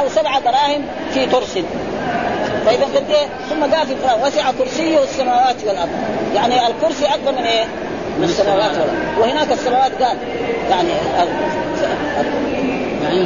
أو 0.00 0.08
سبع 0.08 0.38
دراهم 0.38 0.84
في 1.14 1.26
ترس 1.26 1.58
فإذا 2.66 2.84
قد 2.84 3.04
إيه 3.10 3.26
ثم 3.50 3.74
قال 3.74 3.86
في 3.86 3.92
القرآن 3.92 4.22
وسع 4.26 4.50
كرسيه 4.58 5.02
السماوات 5.02 5.56
والأرض 5.66 5.90
يعني 6.34 6.66
الكرسي 6.66 7.04
أكبر 7.06 7.32
من 7.32 7.44
إيه؟ 7.46 7.64
من 8.18 8.24
السماوات 8.24 8.70
والأرض 8.70 9.18
وهناك 9.20 9.52
السماوات 9.52 10.02
قال 10.02 10.16
يعني 10.70 10.88
يعني 13.02 13.22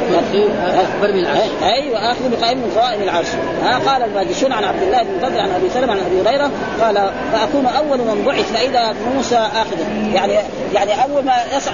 أكبر 0.81 1.13
من 1.13 1.19
العرش. 1.19 1.49
أيوه 1.63 2.11
اخذ 2.11 2.29
بقائم 2.39 2.57
من 2.57 2.71
قوائم 2.75 3.01
العرش. 3.01 3.27
ها 3.63 3.79
قال 3.91 4.03
الماجشون 4.03 4.51
عن 4.51 4.63
عبد 4.63 4.83
الله 4.83 5.03
بن 5.03 5.19
فضل 5.21 5.39
عن 5.39 5.51
أبي 5.51 5.69
سلمة 5.69 5.91
عن 5.91 5.99
أبي 5.99 6.29
هريرة 6.29 6.51
قال 6.81 7.11
فأكون 7.33 7.65
أول 7.65 7.97
من 7.97 8.23
بعث 8.25 8.51
فاذا 8.51 8.95
موسى 9.15 9.37
اخذه 9.37 10.13
يعني 10.13 10.33
يعني 10.73 11.03
أول 11.03 11.25
ما 11.25 11.33
يصع 11.57 11.71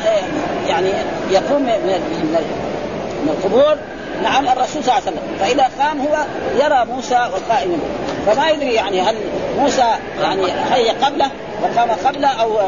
يعني 0.67 0.89
يقوم 1.31 1.61
من 1.61 1.67
من 1.67 1.99
من 3.23 3.29
القبور 3.29 3.77
نعم 4.23 4.47
الرسول 4.47 4.83
صلى 4.83 4.93
الله 4.93 4.93
عليه 4.93 5.03
وسلم. 5.03 5.37
فإذا 5.39 5.69
قام 5.79 5.99
هو 5.99 6.17
يرى 6.65 6.85
موسى 6.85 7.29
والقائم 7.33 7.79
فما 8.27 8.49
يدري 8.49 8.73
يعني 8.73 9.01
هل 9.01 9.15
موسى 9.59 9.85
يعني 10.21 10.45
حي 10.71 10.89
قبله 10.89 11.29
وقام 11.61 11.91
قبله 12.05 12.27
أو 12.27 12.59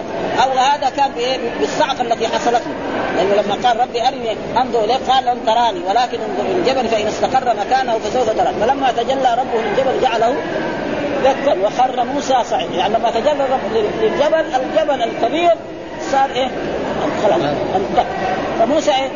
أو 0.43 0.57
هذا 0.57 0.89
كان؟ 0.89 1.11
بالصعقه 1.59 2.01
التي 2.01 2.27
حصلت 2.27 2.61
له 2.61 2.75
لأنه 3.15 3.41
لما 3.41 3.67
قال 3.67 3.79
ربي 3.79 4.07
أرني 4.07 4.37
أنظر 4.57 4.83
إليك 4.83 4.99
قال 5.09 5.25
لن 5.25 5.45
تراني 5.45 5.79
ولكن 5.79 6.19
انظر 6.21 6.51
إلى 6.51 6.59
الجبل 6.59 6.87
فإن 6.87 7.07
استقر 7.07 7.55
مكانه 7.55 7.99
فسوف 7.99 8.29
تراني 8.29 8.59
فلما 8.61 8.91
تجلى 8.91 9.33
ربه 9.33 9.61
للجبل 9.61 10.01
جعله 10.01 10.35
دكا 11.23 11.65
وخر 11.65 12.03
موسى 12.03 12.35
صعيد 12.49 12.71
يعني 12.71 12.93
لما 12.93 13.09
تجلى 13.09 13.31
الرب 13.45 13.59
للجبل 14.01 14.45
الجبل 14.55 15.03
الكبير 15.03 15.51
صار 16.11 16.29
إيه؟ 16.35 16.47
خلاص 17.23 17.41
فموسى 18.59 18.91
إيه؟ 18.91 19.09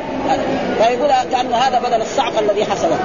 فيقول 0.77 1.09
كان 1.31 1.53
هذا 1.53 1.79
بدل 1.79 2.01
الصعقه 2.01 2.39
الذي 2.39 2.65
حصلت 2.65 2.99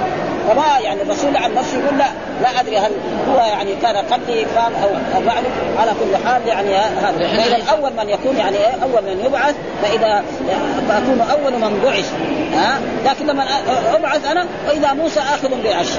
فما 0.49 0.79
يعني 0.79 1.01
الرسول 1.01 1.37
عن 1.37 1.55
نفسه 1.55 1.79
يقول 1.79 1.97
لا 1.97 2.05
لا 2.41 2.59
أدري 2.59 2.77
هل 2.77 2.91
هو 3.29 3.37
يعني 3.37 3.75
كان 3.75 3.95
قبلي 3.95 4.43
قام 4.43 4.73
أو 4.83 5.21
بعده. 5.25 5.47
على 5.79 5.91
كل 5.91 6.27
حال 6.27 6.47
يعني 6.47 6.75
هذا 6.75 7.27
فإذا 7.37 7.71
اول 7.71 7.91
من 7.93 8.09
يكون 8.09 8.37
يعني 8.37 8.57
إيه 8.57 8.83
أول 8.83 9.03
من 9.03 9.25
يبعث 9.25 9.55
فإذا 9.83 10.23
فأكون 10.89 11.21
أول 11.31 11.53
من 11.53 11.81
بعث. 11.83 12.11
ها؟ 12.53 12.79
لكن 13.05 13.27
لما 13.27 13.43
أبعث 13.95 14.25
أنا 14.25 14.45
واذا 14.67 14.93
موسى 14.93 15.19
آخذ 15.19 15.49
بالعرش 15.49 15.89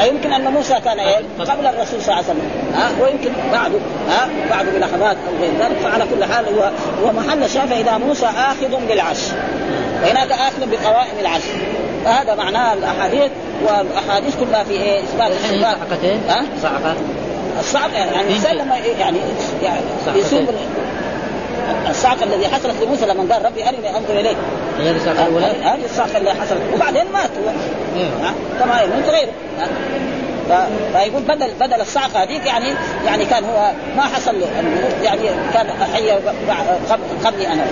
فيمكن 0.00 0.32
أن 0.32 0.52
موسى 0.52 0.74
كان 0.84 0.98
إيه 0.98 1.16
قبل 1.38 1.66
الرسول 1.66 2.02
صلى 2.02 2.14
الله 2.14 2.14
عليه 2.14 2.24
وسلم. 2.24 2.50
ها؟ 2.74 2.90
ويمكن 3.02 3.30
بعده. 3.52 3.78
ها؟ 4.08 4.28
بعده 4.50 4.70
بلحظات 4.70 5.16
أو 5.28 5.42
غير 5.42 5.52
ذلك. 5.60 5.76
فعلى 5.82 6.04
كل 6.14 6.24
حال 6.24 6.44
هو 6.58 6.70
هو 7.04 7.12
محل 7.12 7.42
الشافع 7.42 7.76
إذا 7.76 7.98
موسى 7.98 8.26
آخذ 8.26 8.86
بالعرش. 8.88 9.22
وهناك 10.02 10.32
آخذ 10.32 10.70
بقوائم 10.70 11.18
العرش. 11.20 11.42
فهذا 12.04 12.34
معناه 12.34 12.72
الأحاديث 12.72 13.30
والأحاديث 13.62 14.36
كلها 14.36 14.64
في 14.64 14.72
إيه؟ 14.72 15.00
إثبات 15.00 15.30
الحين 15.30 15.64
اثبات 15.64 15.76
صعقتين 15.78 16.20
ها؟ 16.28 16.44
صعقة 16.62 16.94
الصعب 17.60 17.92
يعني 17.92 18.20
الانسان 18.20 18.56
لما 18.56 18.76
يعني 18.76 19.18
يعني. 19.62 19.80
يصيب 20.14 20.48
الصعقه 21.90 22.24
الذي 22.24 22.48
حصلت 22.48 22.74
لموسى 22.82 23.06
لما 23.06 23.34
قال 23.34 23.44
ربي 23.44 23.68
أرني 23.68 23.96
أنظر 23.96 24.20
إليك. 24.20 24.36
هي 24.78 24.90
الصعقة 24.90 25.26
الأولى 25.26 25.46
هذه 25.46 25.84
الصعقه 25.84 26.18
اللي 26.18 26.30
حصلت. 26.30 26.60
وبعدين 26.74 27.04
مات 27.12 27.30
هو 27.44 27.50
إيه. 27.96 28.08
كما 28.60 28.82
يموت 28.82 29.08
غيره. 29.08 29.32
فيقول 30.92 31.22
بدل 31.22 31.50
بدل 31.60 31.80
الصعقه 31.80 32.22
هذيك 32.22 32.46
يعني 32.46 32.74
يعني 33.06 33.24
كان 33.24 33.44
هو 33.44 33.70
ما 33.96 34.02
حصل 34.02 34.40
له. 34.40 34.46
يعني 35.02 35.22
كان 35.54 35.66
حي 35.94 36.10
قبلي 37.24 37.46
أنا. 37.46 37.64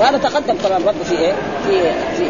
وهذا 0.00 0.18
تقدم 0.18 0.54
كمان 0.64 0.82
برضه 0.84 1.04
في 1.04 1.18
إيه؟ 1.18 1.32
في 1.66 1.80
في 2.16 2.24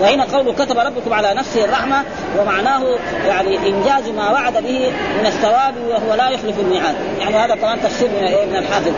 وهنا 0.00 0.24
قوله 0.24 0.52
كتب 0.52 0.78
ربكم 0.78 1.12
على 1.12 1.34
نفسه 1.34 1.64
الرحمة 1.64 2.02
ومعناه 2.38 2.82
يعني 3.26 3.56
إنجاز 3.56 4.08
ما 4.16 4.30
وعد 4.30 4.52
به 4.52 4.92
من 5.20 5.26
الثواب 5.26 5.74
وهو 5.88 6.14
لا 6.14 6.28
يخلف 6.28 6.58
الميعاد، 6.60 6.94
يعني 7.20 7.36
هذا 7.36 7.54
كمان 7.54 7.82
تفسير 7.82 8.08
من؟ 8.08 8.50
من 8.50 8.56
الحافظ 8.56 8.92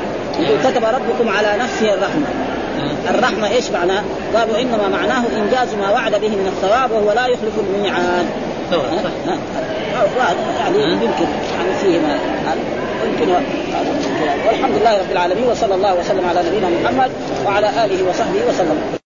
كتب 0.65 0.85
ربكم 0.85 1.29
على 1.29 1.57
نفسه 1.63 1.95
الرحمة 1.95 2.27
الرحمة 3.11 3.49
إيش 3.49 3.71
معناه؟ 3.71 4.03
قالوا 4.35 4.61
إنما 4.61 4.89
معناه 4.89 5.25
إنجاز 5.37 5.75
ما 5.75 5.91
وعد 5.91 6.13
به 6.13 6.29
من 6.29 6.47
الثواب 6.47 6.91
وهو 6.91 7.13
لا 7.13 7.27
يخلف 7.27 7.53
الميعاد. 7.59 8.27
يعني؟ 10.59 10.93
يمكن 10.93 11.27
يعني 11.57 11.75
فيه 11.83 11.99
ما 11.99 12.19
يمكن 13.05 13.33
والحمد 14.49 14.75
لله 14.81 14.99
رب 14.99 15.13
العالمين 15.13 15.45
وصلى 15.45 15.75
الله 15.75 15.95
وسلم 15.95 16.29
على 16.29 16.41
نبينا 16.49 16.69
محمد 16.69 17.11
وعلى 17.47 17.69
آله 17.85 18.09
وصحبه 18.09 18.41
وسلم. 18.49 19.06